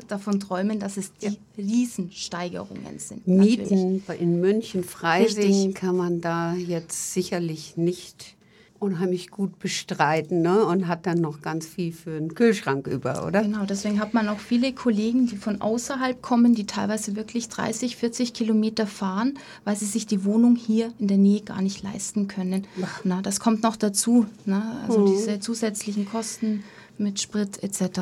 davon 0.09 0.41
träumen, 0.41 0.81
dass 0.81 0.97
es 0.97 1.13
die 1.15 1.27
ja. 1.27 1.33
Riesensteigerungen 1.59 2.99
sind. 2.99 3.27
Mieten 3.27 3.97
natürlich. 3.99 4.21
in 4.21 4.41
München, 4.41 4.85
Freising 4.85 5.75
kann 5.75 5.97
man 5.97 6.21
da 6.21 6.55
jetzt 6.55 7.13
sicherlich 7.13 7.77
nicht 7.77 8.37
unheimlich 8.85 9.31
gut 9.31 9.59
bestreiten 9.59 10.43
ne? 10.43 10.65
und 10.65 10.87
hat 10.87 11.07
dann 11.07 11.21
noch 11.21 11.41
ganz 11.41 11.67
viel 11.67 11.93
für 11.93 12.17
einen 12.17 12.35
Kühlschrank 12.35 12.87
über, 12.87 13.27
oder? 13.27 13.43
Genau, 13.43 13.65
deswegen 13.65 13.99
hat 13.99 14.15
man 14.15 14.29
auch 14.29 14.39
viele 14.39 14.73
Kollegen, 14.73 15.27
die 15.27 15.37
von 15.37 15.61
außerhalb 15.61 16.21
kommen, 16.23 16.55
die 16.55 16.67
teilweise 16.67 17.17
wirklich 17.17 17.49
30, 17.49 17.97
40 17.97 18.35
Kilometer 18.35 18.87
fahren, 18.87 19.39
weil 19.65 19.75
sie 19.75 19.87
sich 19.87 20.07
die 20.07 20.25
Wohnung 20.25 20.55
hier 20.55 20.93
in 20.99 21.09
der 21.09 21.19
Nähe 21.19 21.41
gar 21.41 21.63
nicht 21.63 21.83
leisten 21.83 22.29
können. 22.29 22.67
Na, 23.03 23.23
das 23.23 23.41
kommt 23.41 23.63
noch 23.63 23.77
dazu, 23.77 24.27
ne? 24.45 24.63
also 24.87 25.01
mhm. 25.01 25.07
diese 25.07 25.41
zusätzlichen 25.41 26.07
Kosten 26.07 26.63
mit 26.99 27.21
Sprit 27.21 27.63
etc. 27.63 28.01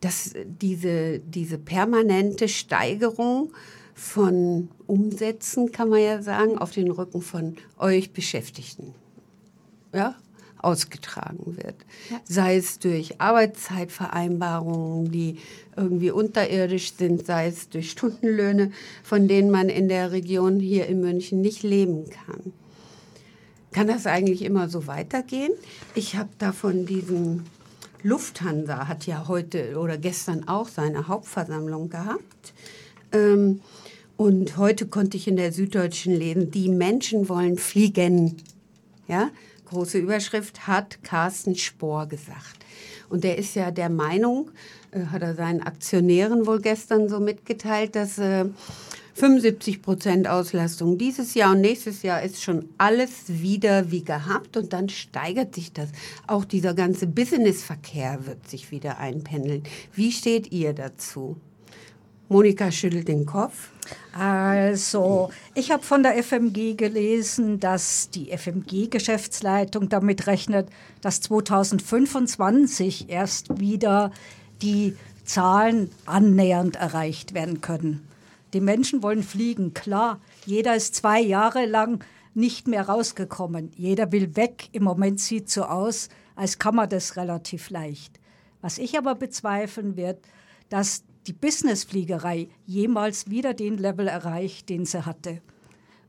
dass 0.00 0.32
diese, 0.44 1.18
diese 1.18 1.58
permanente 1.58 2.48
Steigerung 2.48 3.52
von 3.94 4.68
Umsätzen, 4.86 5.72
kann 5.72 5.88
man 5.88 6.00
ja 6.00 6.22
sagen, 6.22 6.58
auf 6.58 6.70
den 6.70 6.90
Rücken 6.90 7.20
von 7.20 7.56
euch 7.78 8.12
Beschäftigten 8.12 8.94
ja, 9.92 10.14
ausgetragen 10.58 11.56
wird. 11.56 11.74
Ja. 12.10 12.20
Sei 12.24 12.56
es 12.56 12.78
durch 12.78 13.20
Arbeitszeitvereinbarungen, 13.20 15.10
die 15.10 15.38
irgendwie 15.76 16.12
unterirdisch 16.12 16.92
sind, 16.92 17.26
sei 17.26 17.48
es 17.48 17.68
durch 17.68 17.90
Stundenlöhne, 17.90 18.70
von 19.02 19.26
denen 19.26 19.50
man 19.50 19.68
in 19.68 19.88
der 19.88 20.12
Region 20.12 20.60
hier 20.60 20.86
in 20.86 21.00
München 21.00 21.40
nicht 21.40 21.64
leben 21.64 22.04
kann. 22.10 22.52
Kann 23.72 23.88
das 23.88 24.06
eigentlich 24.06 24.42
immer 24.42 24.68
so 24.68 24.86
weitergehen? 24.86 25.52
Ich 25.96 26.14
habe 26.14 26.28
da 26.38 26.52
von 26.52 26.86
diesem 26.86 27.42
Lufthansa 28.04 28.86
hat 28.86 29.06
ja 29.06 29.28
heute 29.28 29.78
oder 29.78 29.96
gestern 29.96 30.46
auch 30.46 30.68
seine 30.68 31.08
Hauptversammlung 31.08 31.88
gehabt. 31.88 32.52
Ähm, 33.12 33.62
und 34.18 34.58
heute 34.58 34.86
konnte 34.86 35.16
ich 35.16 35.26
in 35.26 35.36
der 35.36 35.52
Süddeutschen 35.52 36.14
lesen, 36.14 36.50
die 36.50 36.68
Menschen 36.68 37.30
wollen 37.30 37.56
fliegen. 37.56 38.36
Ja, 39.08 39.30
große 39.70 39.98
Überschrift 39.98 40.66
hat 40.66 41.02
Carsten 41.02 41.56
Spohr 41.56 42.06
gesagt. 42.06 42.66
Und 43.08 43.24
der 43.24 43.38
ist 43.38 43.54
ja 43.54 43.70
der 43.70 43.88
Meinung, 43.88 44.50
äh, 44.90 45.06
hat 45.06 45.22
er 45.22 45.34
seinen 45.34 45.62
Aktionären 45.62 46.46
wohl 46.46 46.60
gestern 46.60 47.08
so 47.08 47.20
mitgeteilt, 47.20 47.96
dass 47.96 48.18
äh, 48.18 48.44
75 49.14 49.80
Prozent 49.80 50.28
Auslastung 50.28 50.98
dieses 50.98 51.34
Jahr 51.34 51.52
und 51.52 51.60
nächstes 51.60 52.02
Jahr 52.02 52.22
ist 52.22 52.42
schon 52.42 52.68
alles 52.78 53.10
wieder 53.28 53.90
wie 53.92 54.02
gehabt 54.02 54.56
und 54.56 54.72
dann 54.72 54.88
steigert 54.88 55.54
sich 55.54 55.72
das. 55.72 55.90
Auch 56.26 56.44
dieser 56.44 56.74
ganze 56.74 57.06
Businessverkehr 57.06 58.26
wird 58.26 58.48
sich 58.48 58.72
wieder 58.72 58.98
einpendeln. 58.98 59.62
Wie 59.94 60.10
steht 60.10 60.50
ihr 60.50 60.72
dazu? 60.72 61.36
Monika 62.28 62.72
schüttelt 62.72 63.06
den 63.06 63.26
Kopf. 63.26 63.70
Also, 64.18 65.30
ich 65.54 65.70
habe 65.70 65.82
von 65.82 66.02
der 66.02 66.16
FMG 66.20 66.74
gelesen, 66.74 67.60
dass 67.60 68.10
die 68.10 68.30
FMG-Geschäftsleitung 68.36 69.90
damit 69.90 70.26
rechnet, 70.26 70.68
dass 71.02 71.20
2025 71.20 73.10
erst 73.10 73.60
wieder 73.60 74.10
die 74.62 74.96
Zahlen 75.24 75.90
annähernd 76.06 76.76
erreicht 76.76 77.34
werden 77.34 77.60
können. 77.60 78.08
Die 78.54 78.60
Menschen 78.60 79.02
wollen 79.02 79.24
fliegen, 79.24 79.74
klar. 79.74 80.20
Jeder 80.46 80.76
ist 80.76 80.94
zwei 80.94 81.20
Jahre 81.20 81.66
lang 81.66 82.04
nicht 82.34 82.68
mehr 82.68 82.88
rausgekommen. 82.88 83.72
Jeder 83.76 84.12
will 84.12 84.36
weg. 84.36 84.68
Im 84.70 84.84
Moment 84.84 85.18
sieht 85.18 85.50
so 85.50 85.64
aus, 85.64 86.08
als 86.36 86.60
kann 86.60 86.76
man 86.76 86.88
das 86.88 87.16
relativ 87.16 87.70
leicht. 87.70 88.20
Was 88.60 88.78
ich 88.78 88.96
aber 88.96 89.16
bezweifeln 89.16 89.96
wird, 89.96 90.24
dass 90.68 91.02
die 91.26 91.32
Businessfliegerei 91.32 92.48
jemals 92.64 93.28
wieder 93.28 93.54
den 93.54 93.76
Level 93.76 94.06
erreicht, 94.06 94.68
den 94.68 94.84
sie 94.84 95.04
hatte. 95.04 95.42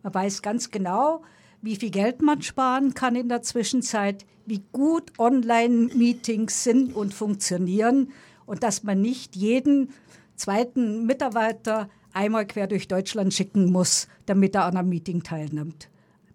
Man 0.03 0.13
weiß 0.13 0.43
ganz 0.43 0.69
genau, 0.69 1.23
wie 1.63 1.75
viel 1.75 1.89
Geld 1.89 2.21
man 2.21 2.43
sparen 2.43 2.93
kann 2.93 3.15
in 3.15 3.27
der 3.27 3.41
Zwischenzeit, 3.41 4.23
wie 4.45 4.61
gut 4.71 5.17
Online-Meetings 5.17 6.63
sind 6.63 6.95
und 6.95 7.11
funktionieren 7.13 8.11
und 8.45 8.61
dass 8.61 8.83
man 8.83 9.01
nicht 9.01 9.35
jeden 9.35 9.89
zweiten 10.35 11.07
Mitarbeiter 11.07 11.89
einmal 12.15 12.45
quer 12.47 12.67
durch 12.67 12.87
Deutschland 12.87 13.33
schicken 13.33 13.71
muss, 13.71 14.07
damit 14.25 14.55
er 14.55 14.65
an 14.65 14.77
einem 14.77 14.89
Meeting 14.89 15.23
teilnimmt. 15.23 15.89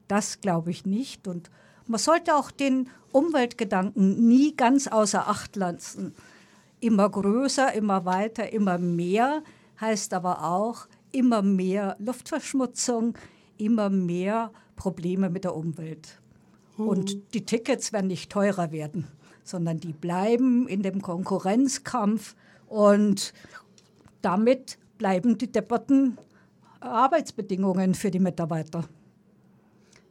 Das 0.08 0.40
glaube 0.40 0.70
ich 0.70 0.86
nicht. 0.86 1.26
Und 1.26 1.50
man 1.86 1.98
sollte 1.98 2.36
auch 2.36 2.50
den 2.50 2.88
Umweltgedanken 3.12 4.28
nie 4.28 4.56
ganz 4.56 4.86
außer 4.86 5.28
Acht 5.28 5.56
lassen. 5.56 6.14
Immer 6.80 7.08
größer, 7.10 7.72
immer 7.74 8.04
weiter, 8.04 8.52
immer 8.52 8.78
mehr 8.78 9.42
heißt 9.80 10.14
aber 10.14 10.44
auch 10.44 10.86
immer 11.12 11.42
mehr 11.42 11.96
Luftverschmutzung, 11.98 13.14
immer 13.58 13.90
mehr 13.90 14.52
Probleme 14.76 15.30
mit 15.30 15.44
der 15.44 15.54
Umwelt. 15.54 16.20
Mhm. 16.76 16.88
Und 16.88 17.34
die 17.34 17.44
Tickets 17.44 17.92
werden 17.92 18.06
nicht 18.06 18.30
teurer 18.30 18.72
werden, 18.72 19.08
sondern 19.44 19.80
die 19.80 19.92
bleiben 19.92 20.68
in 20.68 20.82
dem 20.82 21.02
Konkurrenzkampf 21.02 22.36
und 22.68 23.32
damit 24.22 24.78
bleiben 25.00 25.38
die 25.38 25.50
depperten 25.50 26.18
Arbeitsbedingungen 26.80 27.94
für 27.94 28.10
die 28.10 28.18
Mitarbeiter. 28.18 28.84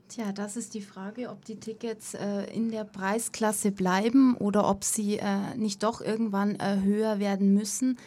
Tja, 0.08 0.32
das 0.32 0.58
ist 0.58 0.74
die 0.74 0.82
Frage, 0.82 1.30
ob 1.30 1.46
die 1.46 1.60
Tickets 1.60 2.16
äh, 2.16 2.46
in 2.52 2.72
der 2.72 2.86
Preisklasse 2.86 3.72
bleiben 3.72 4.36
oder 4.36 4.68
ob 4.68 4.84
sie 4.84 5.20
äh, 5.20 5.56
nicht 5.56 5.84
doch 5.84 6.02
irgendwann 6.02 6.56
äh, 6.56 6.82
höher 6.82 7.20
werden 7.20 7.54
müssen, 7.54 8.00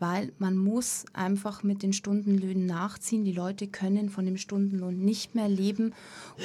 weil 0.00 0.32
man 0.38 0.56
muss 0.56 1.04
einfach 1.12 1.62
mit 1.62 1.84
den 1.84 1.92
Stundenlöhnen 1.92 2.66
nachziehen. 2.66 3.24
Die 3.24 3.32
Leute 3.32 3.68
können 3.68 4.10
von 4.10 4.24
dem 4.24 4.36
Stundenlohn 4.36 4.98
nicht 4.98 5.36
mehr 5.36 5.48
leben. 5.48 5.94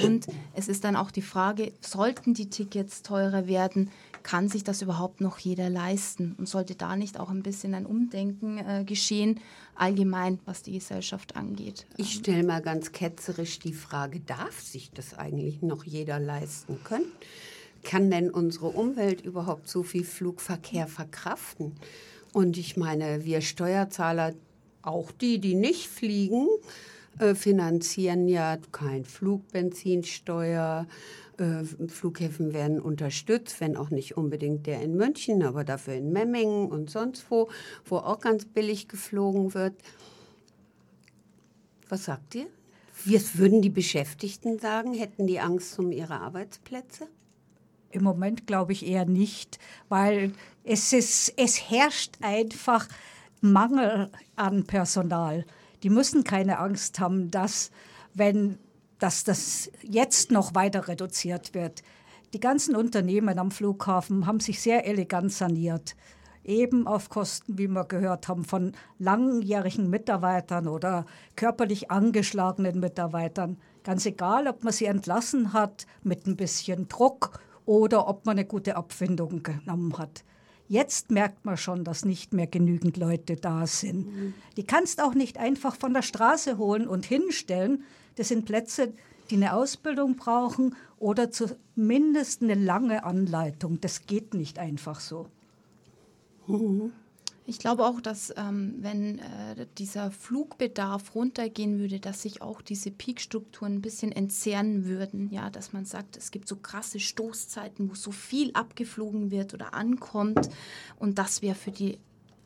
Und 0.03 0.27
es 0.53 0.67
ist 0.67 0.83
dann 0.83 0.95
auch 0.95 1.09
die 1.09 1.23
Frage, 1.23 1.73
sollten 1.81 2.35
die 2.35 2.51
Tickets 2.51 3.01
teurer 3.01 3.47
werden, 3.47 3.89
kann 4.29 4.47
sich 4.47 4.63
das 4.63 4.83
überhaupt 4.83 5.21
noch 5.21 5.39
jeder 5.39 5.71
leisten? 5.71 6.35
Und 6.37 6.47
sollte 6.47 6.75
da 6.75 6.95
nicht 6.95 7.19
auch 7.19 7.31
ein 7.31 7.41
bisschen 7.41 7.73
ein 7.73 7.87
Umdenken 7.87 8.59
äh, 8.59 8.83
geschehen, 8.85 9.39
allgemein, 9.73 10.37
was 10.45 10.61
die 10.61 10.73
Gesellschaft 10.73 11.35
angeht? 11.35 11.87
Ich 11.97 12.13
stelle 12.13 12.43
mal 12.43 12.61
ganz 12.61 12.91
ketzerisch 12.91 13.57
die 13.57 13.73
Frage, 13.73 14.19
darf 14.19 14.61
sich 14.61 14.91
das 14.91 15.15
eigentlich 15.15 15.63
noch 15.63 15.83
jeder 15.83 16.19
leisten 16.19 16.77
können? 16.83 17.11
Kann 17.83 18.11
denn 18.11 18.29
unsere 18.29 18.67
Umwelt 18.67 19.21
überhaupt 19.21 19.67
so 19.67 19.81
viel 19.81 20.03
Flugverkehr 20.03 20.85
verkraften? 20.85 21.71
Und 22.31 22.55
ich 22.55 22.77
meine, 22.77 23.25
wir 23.25 23.41
Steuerzahler, 23.41 24.35
auch 24.83 25.11
die, 25.11 25.39
die 25.39 25.55
nicht 25.55 25.87
fliegen, 25.87 26.47
äh, 27.19 27.35
finanzieren 27.35 28.27
ja 28.27 28.57
kein 28.71 29.05
Flugbenzinsteuer. 29.05 30.87
Äh, 31.37 31.63
Flughäfen 31.87 32.53
werden 32.53 32.81
unterstützt, 32.81 33.61
wenn 33.61 33.77
auch 33.77 33.89
nicht 33.89 34.17
unbedingt 34.17 34.65
der 34.67 34.81
in 34.81 34.95
München, 34.95 35.43
aber 35.43 35.63
dafür 35.63 35.95
in 35.95 36.11
Memmingen 36.11 36.69
und 36.69 36.89
sonst 36.89 37.29
wo, 37.29 37.49
wo 37.85 37.97
auch 37.97 38.19
ganz 38.19 38.45
billig 38.45 38.87
geflogen 38.87 39.53
wird. 39.53 39.75
Was 41.87 42.05
sagt 42.05 42.35
ihr? 42.35 42.47
Was 43.05 43.37
würden 43.37 43.61
die 43.61 43.69
Beschäftigten 43.69 44.59
sagen? 44.59 44.93
Hätten 44.93 45.27
die 45.27 45.39
Angst 45.39 45.79
um 45.79 45.91
ihre 45.91 46.19
Arbeitsplätze? 46.19 47.07
Im 47.91 48.03
Moment 48.03 48.45
glaube 48.45 48.73
ich 48.73 48.85
eher 48.85 49.05
nicht, 49.05 49.59
weil 49.87 50.33
es, 50.63 50.93
ist, 50.93 51.33
es 51.37 51.69
herrscht 51.69 52.17
einfach 52.21 52.87
Mangel 53.41 54.11
an 54.35 54.65
Personal. 54.65 55.45
Die 55.83 55.89
müssen 55.89 56.23
keine 56.23 56.59
Angst 56.59 56.99
haben, 56.99 57.31
dass, 57.31 57.71
wenn, 58.13 58.57
dass 58.99 59.23
das 59.23 59.71
jetzt 59.81 60.31
noch 60.31 60.55
weiter 60.55 60.87
reduziert 60.87 61.53
wird. 61.53 61.83
Die 62.33 62.39
ganzen 62.39 62.75
Unternehmen 62.75 63.39
am 63.39 63.49
Flughafen 63.49 64.27
haben 64.27 64.39
sich 64.39 64.61
sehr 64.61 64.85
elegant 64.85 65.31
saniert. 65.31 65.95
Eben 66.43 66.87
auf 66.87 67.09
Kosten, 67.09 67.57
wie 67.57 67.67
wir 67.67 67.85
gehört 67.85 68.27
haben, 68.27 68.45
von 68.45 68.73
langjährigen 68.97 69.89
Mitarbeitern 69.89 70.67
oder 70.67 71.05
körperlich 71.35 71.91
angeschlagenen 71.91 72.79
Mitarbeitern. 72.79 73.57
Ganz 73.83 74.05
egal, 74.05 74.47
ob 74.47 74.63
man 74.63 74.73
sie 74.73 74.85
entlassen 74.85 75.53
hat 75.53 75.85
mit 76.03 76.27
ein 76.27 76.35
bisschen 76.35 76.87
Druck 76.87 77.39
oder 77.65 78.07
ob 78.07 78.25
man 78.25 78.37
eine 78.37 78.45
gute 78.45 78.75
Abfindung 78.75 79.43
genommen 79.43 79.97
hat. 79.97 80.23
Jetzt 80.69 81.09
merkt 81.09 81.45
man 81.45 81.57
schon, 81.57 81.83
dass 81.83 82.05
nicht 82.05 82.31
mehr 82.31 82.45
genügend 82.45 82.95
Leute 82.95 83.35
da 83.35 83.65
sind. 83.65 84.35
Die 84.55 84.63
kannst 84.63 85.01
auch 85.01 85.15
nicht 85.15 85.39
einfach 85.39 85.75
von 85.75 85.95
der 85.95 86.03
Straße 86.03 86.59
holen 86.59 86.87
und 86.87 87.07
hinstellen. 87.07 87.83
Das 88.17 88.27
sind 88.27 88.45
Plätze, 88.45 88.93
die 89.31 89.35
eine 89.35 89.55
Ausbildung 89.55 90.15
brauchen 90.15 90.75
oder 90.99 91.31
zumindest 91.31 92.43
eine 92.43 92.53
lange 92.53 93.03
Anleitung. 93.03 93.81
Das 93.81 94.05
geht 94.05 94.35
nicht 94.35 94.59
einfach 94.59 94.99
so. 94.99 95.25
Mhm. 96.45 96.91
Ich 97.49 97.57
glaube 97.57 97.83
auch, 97.87 97.99
dass 97.99 98.31
ähm, 98.37 98.75
wenn 98.77 99.17
äh, 99.17 99.65
dieser 99.79 100.11
Flugbedarf 100.11 101.15
runtergehen 101.15 101.79
würde, 101.79 101.99
dass 101.99 102.21
sich 102.21 102.43
auch 102.43 102.61
diese 102.61 102.91
Peakstrukturen 102.91 103.73
ein 103.73 103.81
bisschen 103.81 104.11
entzerren 104.11 104.85
würden. 104.85 105.31
Ja, 105.31 105.49
dass 105.49 105.73
man 105.73 105.83
sagt, 105.83 106.15
es 106.15 106.29
gibt 106.29 106.47
so 106.47 106.57
krasse 106.57 106.99
Stoßzeiten, 106.99 107.89
wo 107.89 107.95
so 107.95 108.11
viel 108.11 108.51
abgeflogen 108.53 109.31
wird 109.31 109.55
oder 109.55 109.73
ankommt. 109.73 110.47
Und 110.99 111.17
das 111.17 111.41
wäre 111.41 111.55
für 111.55 111.71
die 111.71 111.97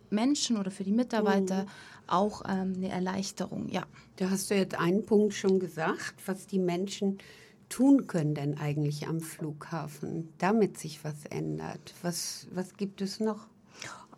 Menschen 0.10 0.56
oder 0.56 0.72
für 0.72 0.86
die 0.86 0.93
Mitarbeiter 0.93 1.64
mhm. 1.64 1.70
auch 2.08 2.43
ähm, 2.47 2.74
eine 2.78 2.88
Erleichterung. 2.88 3.68
Ja. 3.68 3.84
Da 4.16 4.30
hast 4.30 4.51
du 4.51 4.56
jetzt 4.56 4.80
einen 4.80 5.06
Punkt 5.06 5.34
schon 5.34 5.60
gesagt, 5.60 6.16
was 6.28 6.47
die 6.47 6.60
Menschen 6.60 7.18
tun 7.68 8.08
können 8.08 8.36
denn 8.36 8.58
eigentlich 8.58 9.06
am 9.10 9.20
Flughafen, 9.20 10.32
damit 10.38 10.78
sich 10.78 11.04
was 11.04 11.26
ändert. 11.26 11.93
Was, 12.04 12.47
was 12.54 12.78
gibt 12.78 13.01
es 13.01 13.20
noch? 13.20 13.47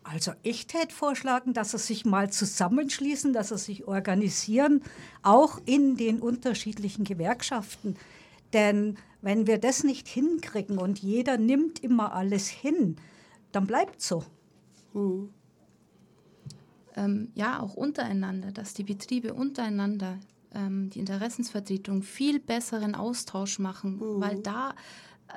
Also 0.08 0.34
ich 0.44 0.68
täte 0.68 0.94
vorschlagen, 0.94 1.54
dass 1.54 1.72
sie 1.72 1.80
sich 1.80 2.06
mal 2.06 2.30
zusammenschließen, 2.32 3.34
dass 3.34 3.50
sie 3.50 3.58
sich 3.58 3.88
organisieren, 3.88 4.84
auch 5.24 5.60
in 5.66 5.98
den 5.98 6.22
unterschiedlichen 6.22 7.06
Gewerkschaften. 7.06 7.96
Denn 8.54 8.98
wenn 9.22 9.48
wir 9.48 9.58
das 9.58 9.84
nicht 9.84 10.08
hinkriegen 10.08 10.78
und 10.78 11.00
jeder 11.00 11.40
nimmt 11.40 11.80
immer 11.80 12.14
alles 12.14 12.48
hin, 12.48 12.98
dann 13.52 13.66
bleibt 13.66 14.00
so. 14.00 14.24
Mhm. 14.94 15.30
Ähm, 16.96 17.32
ja, 17.34 17.60
auch 17.60 17.74
untereinander, 17.74 18.52
dass 18.52 18.76
die 18.76 18.84
Betriebe 18.84 19.34
untereinander 19.34 20.20
ähm, 20.54 20.92
die 20.92 21.00
Interessensvertretung 21.00 22.04
viel 22.04 22.40
besseren 22.40 22.94
Austausch 22.94 23.58
machen, 23.58 23.98
mhm. 23.98 24.22
weil 24.22 24.40
da 24.44 24.76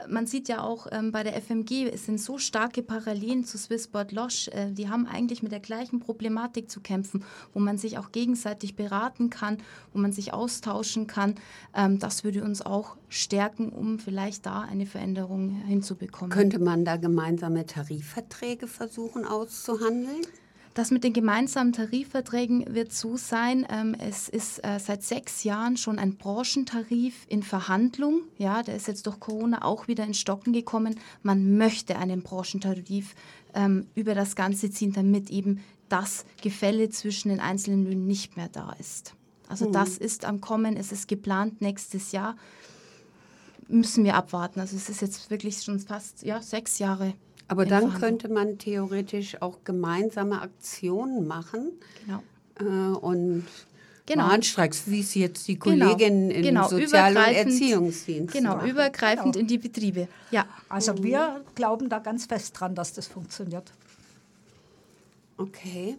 man 0.09 0.27
sieht 0.27 0.49
ja 0.49 0.63
auch 0.63 0.87
ähm, 0.93 1.13
bei 1.13 1.23
der 1.23 1.35
FMG, 1.41 1.89
es 1.93 2.07
sind 2.07 2.21
so 2.21 2.39
starke 2.39 2.83
Parallelen 2.83 3.45
zu 3.45 3.59
Swissport 3.59 4.13
Losch. 4.13 4.49
Äh, 4.49 4.73
die 4.73 4.89
haben 4.89 5.07
eigentlich 5.07 5.43
mit 5.43 5.53
der 5.53 5.61
gleichen 5.61 6.01
Problematik 6.01 6.71
zu 6.71 6.81
kämpfen, 6.81 7.25
wo 7.53 7.61
man 7.61 7.79
sich 7.79 7.99
auch 7.99 8.13
gegenseitig 8.13 8.77
beraten 8.77 9.31
kann, 9.31 9.59
wo 9.93 9.99
man 9.99 10.13
sich 10.13 10.33
austauschen 10.33 11.07
kann. 11.07 11.35
Ähm, 11.75 11.99
das 11.99 12.25
würde 12.25 12.45
uns 12.45 12.63
auch 12.63 12.97
stärken, 13.09 13.71
um 13.71 13.99
vielleicht 13.99 14.47
da 14.47 14.61
eine 14.61 14.87
Veränderung 14.87 15.51
hinzubekommen. 15.51 16.31
Könnte 16.31 16.59
man 16.59 16.85
da 16.85 16.97
gemeinsame 16.97 17.67
Tarifverträge 17.67 18.67
versuchen 18.67 19.25
auszuhandeln? 19.25 20.23
Das 20.79 20.93
mit 20.93 21.03
den 21.03 21.13
gemeinsamen 21.13 21.73
Tarifverträgen 21.73 22.73
wird 22.73 22.93
so 22.93 23.17
sein. 23.17 23.67
Ähm, 23.69 23.97
es 23.99 24.29
ist 24.29 24.65
äh, 24.65 24.79
seit 24.79 25.03
sechs 25.03 25.43
Jahren 25.43 25.77
schon 25.77 25.99
ein 25.99 26.15
Branchentarif 26.15 27.27
in 27.27 27.43
Verhandlung. 27.43 28.21
Ja, 28.37 28.63
der 28.63 28.77
ist 28.77 28.87
jetzt 28.87 29.05
durch 29.09 29.19
Corona 29.19 29.65
auch 29.65 29.89
wieder 29.89 30.05
in 30.05 30.15
Stocken 30.15 30.53
gekommen. 30.53 31.01
Man 31.25 31.59
möchte 31.59 31.99
einen 31.99 32.23
Branchentarif 32.23 33.17
ähm, 33.55 33.89
über 33.97 34.15
das 34.15 34.37
Ganze 34.37 34.71
ziehen, 34.71 34.93
damit 34.93 35.31
eben 35.31 35.65
das 35.89 36.25
Gefälle 36.43 36.91
zwischen 36.91 37.31
den 37.31 37.41
einzelnen 37.41 37.83
Löhnen 37.83 38.07
nicht 38.07 38.37
mehr 38.37 38.49
da 38.49 38.73
ist. 38.79 39.15
Also 39.49 39.71
mhm. 39.71 39.73
das 39.73 39.99
ist 39.99 40.25
am 40.25 40.41
Kommen. 40.41 40.77
Es 40.77 40.93
ist 40.93 41.09
geplant 41.09 41.61
nächstes 41.61 42.13
Jahr. 42.13 42.37
Müssen 43.67 44.05
wir 44.05 44.15
abwarten. 44.15 44.61
Also 44.61 44.77
es 44.77 44.89
ist 44.89 45.01
jetzt 45.01 45.29
wirklich 45.29 45.61
schon 45.61 45.81
fast 45.81 46.23
ja, 46.23 46.41
sechs 46.41 46.79
Jahre 46.79 47.15
aber 47.49 47.65
dann 47.65 47.95
könnte 47.95 48.29
man 48.29 48.59
theoretisch 48.59 49.41
auch 49.41 49.65
gemeinsame 49.65 50.43
Aktionen 50.43 51.27
machen. 51.27 51.73
Genau. 52.05 52.23
Äh, 52.61 52.97
und 52.97 53.45
genau. 54.05 54.29
Warnstreiks, 54.29 54.83
wie 54.87 55.01
es 55.01 55.15
jetzt 55.15 55.49
die. 55.49 55.59
Kolleginnen 55.59 56.29
genau. 56.29 56.37
im 56.37 56.43
genau. 56.43 56.69
Sozial- 56.69 57.17
und 57.17 57.35
Erziehungsdienst 57.35 58.35
Genau, 58.35 58.57
machen. 58.57 58.71
übergreifend 58.71 59.33
genau. 59.33 59.39
in 59.39 59.47
die 59.47 59.59
Betriebe. 59.59 60.09
Ja. 60.31 60.47
Also 60.69 60.93
mhm. 60.93 61.03
wir 61.03 61.45
glauben 61.55 61.89
da 61.89 62.01
ganz 62.01 62.27
fest 62.27 62.59
dran, 62.59 62.75
dass 62.75 62.93
das 62.93 63.07
funktioniert. 63.07 63.73
Okay. 65.39 65.97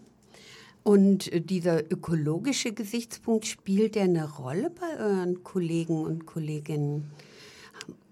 Und 0.83 1.33
äh, 1.33 1.41
dieser 1.41 1.91
ökologische 1.91 2.73
Gesichtspunkt, 2.73 3.47
spielt 3.47 3.95
der 3.95 4.03
eine 4.03 4.29
Rolle 4.37 4.69
bei 4.69 5.03
euren 5.03 5.43
Kollegen 5.43 6.03
und 6.03 6.27
Kolleginnen? 6.27 7.11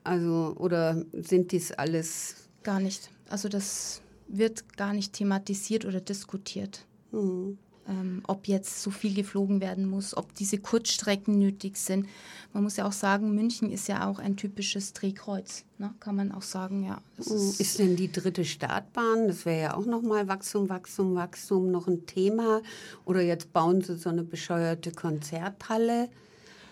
Also, 0.03 0.55
oder 0.57 1.03
sind 1.13 1.51
dies 1.51 1.71
alles 1.71 2.47
Gar 2.63 2.81
nicht. 2.81 3.09
Also 3.29 3.49
das 3.49 4.01
wird 4.27 4.77
gar 4.77 4.93
nicht 4.93 5.13
thematisiert 5.13 5.85
oder 5.85 6.01
diskutiert. 6.01 6.85
Mhm. 7.11 7.57
Ähm, 7.89 8.21
ob 8.27 8.49
jetzt 8.49 8.83
so 8.83 8.91
viel 8.91 9.13
geflogen 9.13 9.61
werden 9.61 9.87
muss, 9.87 10.15
ob 10.17 10.35
diese 10.35 10.57
Kurzstrecken 10.57 11.39
nötig 11.39 11.77
sind. 11.77 12.05
Man 12.51 12.63
muss 12.63 12.75
ja 12.75 12.85
auch 12.85 12.91
sagen, 12.91 13.33
München 13.33 13.71
ist 13.71 13.87
ja 13.87 14.09
auch 14.09 14.19
ein 14.19 14.35
typisches 14.35 14.91
Drehkreuz, 14.91 15.63
ne? 15.77 15.93
kann 16.01 16.17
man 16.17 16.33
auch 16.33 16.41
sagen, 16.41 16.83
ja. 16.83 16.99
Ist, 17.17 17.61
ist, 17.61 17.79
denn 17.79 17.95
die 17.95 18.11
dritte 18.11 18.43
Startbahn, 18.43 19.29
das 19.29 19.45
wäre 19.45 19.61
ja 19.61 19.77
auch 19.77 19.85
nochmal 19.85 20.27
Wachstum, 20.27 20.67
Wachstum, 20.67 21.15
Wachstum, 21.15 21.71
noch 21.71 21.87
ein 21.87 22.05
Thema? 22.05 22.61
Oder 23.05 23.21
jetzt 23.21 23.53
bauen 23.53 23.79
sie 23.79 23.95
so 23.95 24.09
eine 24.09 24.23
bescheuerte 24.23 24.91
Konzerthalle, 24.91 26.09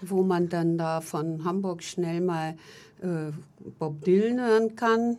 wo 0.01 0.21
man 0.21 0.49
dann 0.49 0.77
da 0.77 0.99
von 0.99 1.45
Hamburg 1.45 1.81
schnell 1.81 2.19
mal 2.19 2.57
äh, 3.01 3.31
Bob 3.79 4.03
Dylan 4.03 4.41
hören 4.41 4.75
kann? 4.75 5.17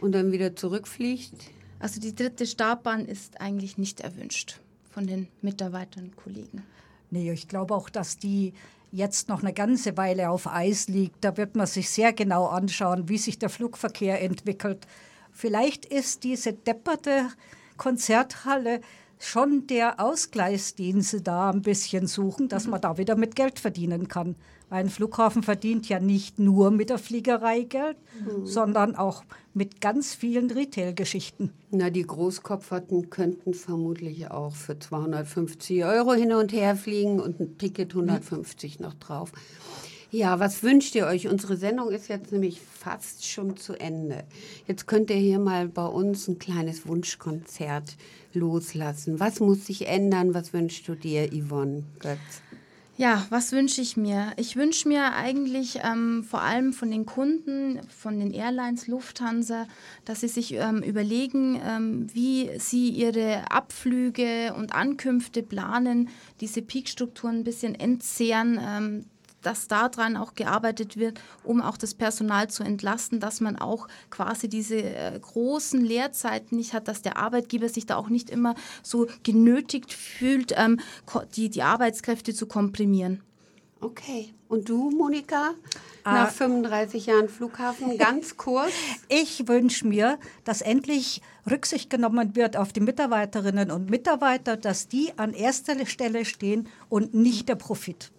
Und 0.00 0.12
dann 0.12 0.32
wieder 0.32 0.56
zurückfliegt? 0.56 1.34
Also 1.78 2.00
die 2.00 2.14
dritte 2.14 2.46
Startbahn 2.46 3.06
ist 3.06 3.40
eigentlich 3.40 3.78
nicht 3.78 4.00
erwünscht 4.00 4.60
von 4.90 5.06
den 5.06 5.28
Mitarbeitern 5.40 6.04
und 6.04 6.16
Kollegen. 6.16 6.62
Nee, 7.10 7.32
ich 7.32 7.48
glaube 7.48 7.74
auch, 7.74 7.88
dass 7.88 8.18
die 8.18 8.52
jetzt 8.92 9.28
noch 9.28 9.42
eine 9.42 9.52
ganze 9.52 9.96
Weile 9.96 10.30
auf 10.30 10.46
Eis 10.46 10.88
liegt. 10.88 11.24
Da 11.24 11.36
wird 11.36 11.56
man 11.56 11.66
sich 11.66 11.90
sehr 11.90 12.12
genau 12.12 12.46
anschauen, 12.46 13.08
wie 13.08 13.18
sich 13.18 13.38
der 13.38 13.48
Flugverkehr 13.48 14.20
entwickelt. 14.22 14.86
Vielleicht 15.32 15.86
ist 15.86 16.24
diese 16.24 16.52
depperte 16.52 17.28
Konzerthalle 17.76 18.80
schon 19.18 19.66
der 19.66 20.00
Ausgleich, 20.00 20.74
den 20.74 21.02
sie 21.02 21.22
da 21.22 21.50
ein 21.50 21.62
bisschen 21.62 22.06
suchen, 22.06 22.48
dass 22.48 22.66
man 22.66 22.80
da 22.80 22.98
wieder 22.98 23.16
mit 23.16 23.36
Geld 23.36 23.58
verdienen 23.58 24.08
kann. 24.08 24.34
Ein 24.70 24.88
Flughafen 24.88 25.42
verdient 25.42 25.88
ja 25.88 25.98
nicht 25.98 26.38
nur 26.38 26.70
mit 26.70 26.90
der 26.90 26.98
Fliegerei 26.98 27.62
Geld, 27.62 27.96
mhm. 28.24 28.46
sondern 28.46 28.94
auch 28.94 29.24
mit 29.52 29.80
ganz 29.80 30.14
vielen 30.14 30.48
Retail-Geschichten. 30.48 31.52
Na, 31.72 31.90
die 31.90 32.06
Großkopferten 32.06 33.10
könnten 33.10 33.52
vermutlich 33.52 34.30
auch 34.30 34.54
für 34.54 34.78
250 34.78 35.84
Euro 35.84 36.12
hin 36.12 36.32
und 36.32 36.52
her 36.52 36.76
fliegen 36.76 37.18
und 37.18 37.40
ein 37.40 37.58
Ticket 37.58 37.90
150 37.90 38.78
mhm. 38.78 38.86
noch 38.86 38.94
drauf. 38.94 39.32
Ja, 40.12 40.40
was 40.40 40.64
wünscht 40.64 40.96
ihr 40.96 41.06
euch? 41.06 41.28
Unsere 41.28 41.56
Sendung 41.56 41.90
ist 41.90 42.08
jetzt 42.08 42.32
nämlich 42.32 42.60
fast 42.60 43.26
schon 43.26 43.56
zu 43.56 43.74
Ende. 43.74 44.24
Jetzt 44.66 44.88
könnt 44.88 45.10
ihr 45.10 45.16
hier 45.16 45.38
mal 45.38 45.68
bei 45.68 45.86
uns 45.86 46.26
ein 46.26 46.40
kleines 46.40 46.86
Wunschkonzert 46.86 47.96
loslassen. 48.32 49.20
Was 49.20 49.38
muss 49.38 49.66
sich 49.66 49.86
ändern? 49.86 50.34
Was 50.34 50.52
wünschst 50.52 50.88
du 50.88 50.96
dir, 50.96 51.28
Yvonne 51.30 51.84
Götz? 52.00 52.42
Ja, 53.00 53.26
was 53.30 53.52
wünsche 53.52 53.80
ich 53.80 53.96
mir? 53.96 54.34
Ich 54.36 54.56
wünsche 54.56 54.86
mir 54.86 55.14
eigentlich 55.14 55.78
ähm, 55.82 56.22
vor 56.22 56.42
allem 56.42 56.74
von 56.74 56.90
den 56.90 57.06
Kunden, 57.06 57.80
von 57.88 58.20
den 58.20 58.30
Airlines, 58.30 58.88
Lufthansa, 58.88 59.66
dass 60.04 60.20
sie 60.20 60.28
sich 60.28 60.52
ähm, 60.52 60.82
überlegen, 60.82 61.58
ähm, 61.66 62.08
wie 62.12 62.50
sie 62.58 62.90
ihre 62.90 63.50
Abflüge 63.50 64.52
und 64.54 64.74
Ankünfte 64.74 65.42
planen, 65.42 66.10
diese 66.42 66.60
Peakstrukturen 66.60 67.36
ein 67.38 67.44
bisschen 67.44 67.74
entzehren, 67.74 68.60
ähm, 68.62 69.06
dass 69.42 69.68
daran 69.68 70.16
auch 70.16 70.34
gearbeitet 70.34 70.96
wird, 70.96 71.20
um 71.44 71.60
auch 71.60 71.76
das 71.76 71.94
Personal 71.94 72.48
zu 72.48 72.62
entlasten, 72.62 73.20
dass 73.20 73.40
man 73.40 73.56
auch 73.56 73.88
quasi 74.10 74.48
diese 74.48 74.82
äh, 74.82 75.18
großen 75.18 75.80
Leerzeiten 75.80 76.58
nicht 76.58 76.72
hat, 76.72 76.88
dass 76.88 77.02
der 77.02 77.16
Arbeitgeber 77.16 77.68
sich 77.68 77.86
da 77.86 77.96
auch 77.96 78.08
nicht 78.08 78.30
immer 78.30 78.54
so 78.82 79.06
genötigt 79.22 79.92
fühlt, 79.92 80.52
ähm, 80.56 80.80
die, 81.36 81.50
die 81.50 81.62
Arbeitskräfte 81.62 82.34
zu 82.34 82.46
komprimieren. 82.46 83.22
Okay. 83.80 84.34
Und 84.48 84.68
du, 84.68 84.90
Monika, 84.90 85.54
nach 86.04 86.28
äh, 86.28 86.32
35 86.32 87.06
Jahren 87.06 87.28
Flughafen, 87.28 87.96
ganz 87.98 88.36
kurz? 88.36 88.72
Ich 89.08 89.48
wünsche 89.48 89.86
mir, 89.86 90.18
dass 90.44 90.60
endlich 90.60 91.22
Rücksicht 91.50 91.88
genommen 91.88 92.36
wird 92.36 92.56
auf 92.56 92.72
die 92.72 92.80
Mitarbeiterinnen 92.80 93.70
und 93.70 93.88
Mitarbeiter, 93.88 94.56
dass 94.56 94.88
die 94.88 95.12
an 95.16 95.32
erster 95.32 95.86
Stelle 95.86 96.24
stehen 96.24 96.68
und 96.88 97.14
nicht 97.14 97.48
der 97.48 97.54
Profit. 97.54 98.10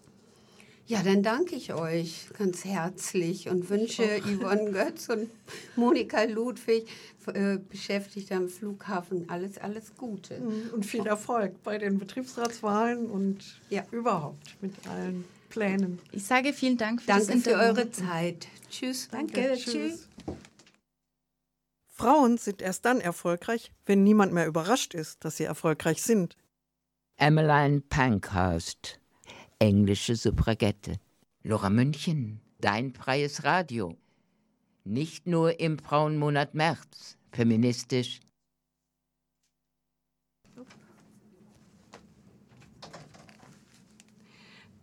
Ja, 0.92 1.02
dann 1.04 1.24
danke 1.24 1.56
ich 1.56 1.74
euch 1.74 2.26
ganz 2.38 2.66
herzlich 2.66 3.48
und 3.48 3.70
wünsche 3.70 4.04
Yvonne 4.24 4.72
Götz 4.72 5.08
und 5.08 5.30
Monika 5.78 6.24
Ludwig, 6.24 6.86
äh, 7.28 7.60
beschäftigt 7.60 8.30
am 8.34 8.50
Flughafen, 8.50 9.30
alles, 9.30 9.58
alles 9.58 9.96
Gute. 9.96 10.42
Mhm, 10.42 10.72
und 10.74 10.86
viel 10.86 11.08
Erfolg 11.08 11.64
bei 11.64 11.78
den 11.78 11.98
Betriebsratswahlen 11.98 13.10
und 13.10 13.62
ja. 13.70 13.86
überhaupt 13.92 14.62
mit 14.62 14.74
allen 14.90 15.24
Plänen. 15.48 15.98
Ich 16.12 16.26
sage 16.26 16.52
vielen 16.52 16.76
Dank 16.76 17.02
für 17.02 17.08
Danke 17.08 17.38
für 17.38 17.56
eure 17.56 17.90
Zeit. 17.90 18.50
Tschüss. 18.70 19.08
Danke. 19.10 19.42
Danke. 19.42 19.58
Tschüss. 19.60 20.10
Frauen 21.88 22.38
sind 22.38 22.62
erst 22.62 22.84
dann 22.84 23.00
erfolgreich, 23.00 23.72
wenn 23.86 24.04
niemand 24.04 24.34
mehr 24.34 24.46
überrascht 24.46 24.94
ist, 24.94 25.24
dass 25.24 25.38
sie 25.38 25.46
erfolgreich 25.46 26.04
sind. 26.04 26.36
Emmeline 27.16 27.80
Pankhurst 27.80 29.01
englische 29.62 30.16
Suffragette. 30.16 30.96
Lora 31.44 31.70
München, 31.70 32.42
dein 32.60 32.94
freies 32.94 33.44
Radio. 33.44 33.96
Nicht 34.84 35.28
nur 35.28 35.60
im 35.60 35.78
Frauenmonat 35.78 36.56
März, 36.56 37.20
feministisch. 37.32 38.22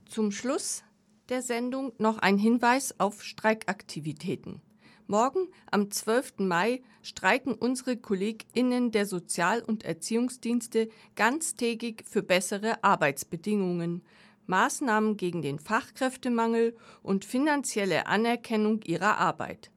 Zum 0.06 0.30
Schluss 0.30 0.84
der 1.28 1.42
Sendung 1.42 1.92
noch 1.98 2.18
ein 2.18 2.38
Hinweis 2.38 2.98
auf 3.00 3.24
Streikaktivitäten. 3.24 4.62
Morgen, 5.08 5.48
am 5.72 5.90
12. 5.90 6.34
Mai, 6.38 6.82
streiken 7.02 7.54
unsere 7.54 7.96
KollegInnen 7.96 8.92
der 8.92 9.06
Sozial- 9.06 9.62
und 9.62 9.82
Erziehungsdienste 9.82 10.88
ganztägig 11.16 12.04
für 12.06 12.22
bessere 12.22 12.84
Arbeitsbedingungen. 12.84 14.02
Maßnahmen 14.48 15.16
gegen 15.16 15.42
den 15.42 15.58
Fachkräftemangel 15.58 16.76
und 17.02 17.24
finanzielle 17.24 18.06
Anerkennung 18.06 18.82
ihrer 18.82 19.18
Arbeit. 19.18 19.70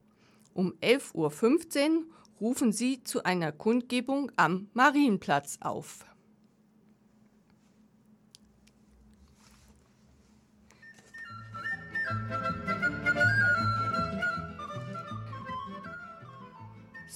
Um 0.54 0.72
11.15 0.82 1.96
Uhr 1.96 2.04
rufen 2.40 2.72
sie 2.72 3.04
zu 3.04 3.24
einer 3.24 3.52
Kundgebung 3.52 4.32
am 4.36 4.68
Marienplatz 4.74 5.58
auf. 5.60 6.04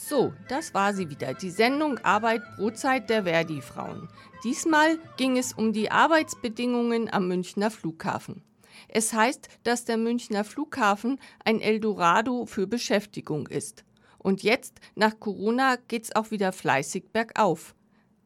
So, 0.08 0.32
das 0.48 0.72
war 0.72 0.94
sie 0.94 1.10
wieder, 1.10 1.34
die 1.34 1.50
Sendung 1.50 1.98
Arbeit 1.98 2.40
Brotzeit 2.54 3.10
der 3.10 3.24
Verdi-Frauen. 3.24 4.06
Diesmal 4.44 5.00
ging 5.16 5.36
es 5.36 5.52
um 5.52 5.72
die 5.72 5.90
Arbeitsbedingungen 5.90 7.12
am 7.12 7.26
Münchner 7.26 7.72
Flughafen. 7.72 8.44
Es 8.86 9.12
heißt, 9.12 9.48
dass 9.64 9.84
der 9.84 9.96
Münchner 9.96 10.44
Flughafen 10.44 11.18
ein 11.44 11.60
Eldorado 11.60 12.46
für 12.46 12.68
Beschäftigung 12.68 13.48
ist. 13.48 13.84
Und 14.18 14.44
jetzt, 14.44 14.78
nach 14.94 15.18
Corona, 15.18 15.74
geht's 15.88 16.14
auch 16.14 16.30
wieder 16.30 16.52
fleißig 16.52 17.06
bergauf. 17.12 17.74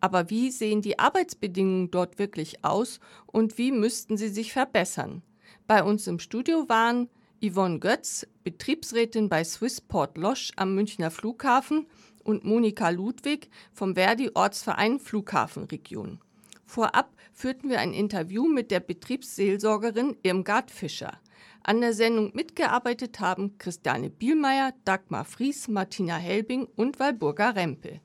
Aber 0.02 0.28
wie 0.28 0.50
sehen 0.50 0.82
die 0.82 0.98
Arbeitsbedingungen 0.98 1.90
dort 1.90 2.18
wirklich 2.18 2.62
aus 2.62 3.00
und 3.24 3.56
wie 3.56 3.72
müssten 3.72 4.18
sie 4.18 4.28
sich 4.28 4.52
verbessern? 4.52 5.22
Bei 5.66 5.82
uns 5.82 6.06
im 6.06 6.18
Studio 6.18 6.68
waren 6.68 7.08
Yvonne 7.42 7.78
Götz, 7.78 8.26
Betriebsrätin 8.44 9.30
bei 9.30 9.44
Swissport 9.44 10.18
Losch 10.18 10.52
am 10.56 10.74
Münchner 10.74 11.10
Flughafen 11.10 11.86
und 12.22 12.44
Monika 12.44 12.90
Ludwig 12.90 13.48
vom 13.72 13.94
Verdi 13.94 14.30
Ortsverein 14.34 15.00
Flughafenregion. 15.00 16.20
Vorab 16.66 17.16
führten 17.32 17.70
wir 17.70 17.80
ein 17.80 17.94
Interview 17.94 18.46
mit 18.46 18.70
der 18.70 18.80
Betriebsseelsorgerin 18.80 20.18
Irmgard 20.22 20.70
Fischer. 20.70 21.18
An 21.62 21.80
der 21.80 21.94
Sendung 21.94 22.30
mitgearbeitet 22.34 23.20
haben 23.20 23.56
Christiane 23.56 24.10
Bielmeier, 24.10 24.74
Dagmar 24.84 25.24
Fries, 25.24 25.66
Martina 25.66 26.16
Helbing 26.16 26.68
und 26.76 27.00
Walburga 27.00 27.50
Rempe. 27.50 28.00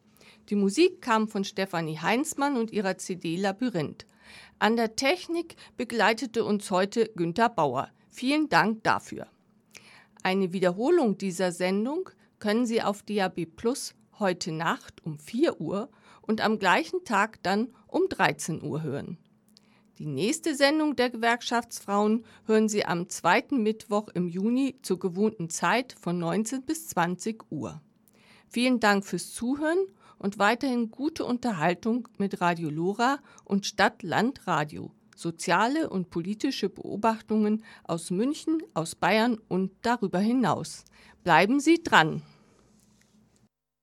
Die 0.47 0.55
Musik 0.55 1.01
kam 1.01 1.27
von 1.27 1.43
Stefanie 1.43 1.99
Heinzmann 1.99 2.55
und 2.55 2.71
ihrer 2.71 2.97
CD 2.97 3.35
Labyrinth. 3.35 4.05
An 4.59 4.77
der 4.77 4.95
Technik 4.95 5.57
begleitete 5.75 6.45
uns 6.45 6.71
heute 6.71 7.11
Günter 7.17 7.49
Bauer. 7.49 7.91
Vielen 8.15 8.47
Dank 8.47 8.81
dafür. 8.83 9.27
Eine 10.23 10.53
Wiederholung 10.53 11.17
dieser 11.17 11.51
Sendung 11.51 12.09
können 12.39 12.65
Sie 12.65 12.81
auf 12.81 13.03
DAB 13.03 13.45
Plus 13.45 13.93
heute 14.19 14.53
Nacht 14.53 15.05
um 15.05 15.19
4 15.19 15.59
Uhr 15.59 15.89
und 16.21 16.39
am 16.39 16.57
gleichen 16.57 17.03
Tag 17.03 17.43
dann 17.43 17.73
um 17.87 18.03
13 18.07 18.63
Uhr 18.63 18.83
hören. 18.83 19.17
Die 19.97 20.05
nächste 20.05 20.55
Sendung 20.55 20.95
der 20.95 21.09
Gewerkschaftsfrauen 21.09 22.23
hören 22.45 22.69
Sie 22.69 22.85
am 22.85 23.09
zweiten 23.09 23.61
Mittwoch 23.63 24.07
im 24.13 24.29
Juni 24.29 24.79
zur 24.81 24.97
gewohnten 24.97 25.49
Zeit 25.49 25.93
von 25.99 26.17
19 26.17 26.61
bis 26.61 26.87
20 26.87 27.43
Uhr. 27.51 27.81
Vielen 28.47 28.79
Dank 28.79 29.05
fürs 29.05 29.33
Zuhören 29.33 29.87
und 30.19 30.39
weiterhin 30.39 30.89
gute 30.89 31.25
Unterhaltung 31.25 32.07
mit 32.17 32.39
Radio 32.39 32.69
Lora 32.69 33.19
und 33.43 33.65
Stadt-Land 33.65 34.47
Radio 34.47 34.93
soziale 35.15 35.89
und 35.89 36.09
politische 36.09 36.69
Beobachtungen 36.69 37.63
aus 37.83 38.11
München, 38.11 38.61
aus 38.73 38.95
Bayern 38.95 39.37
und 39.47 39.71
darüber 39.81 40.19
hinaus. 40.19 40.85
Bleiben 41.23 41.59
Sie 41.59 41.81
dran! 41.81 42.21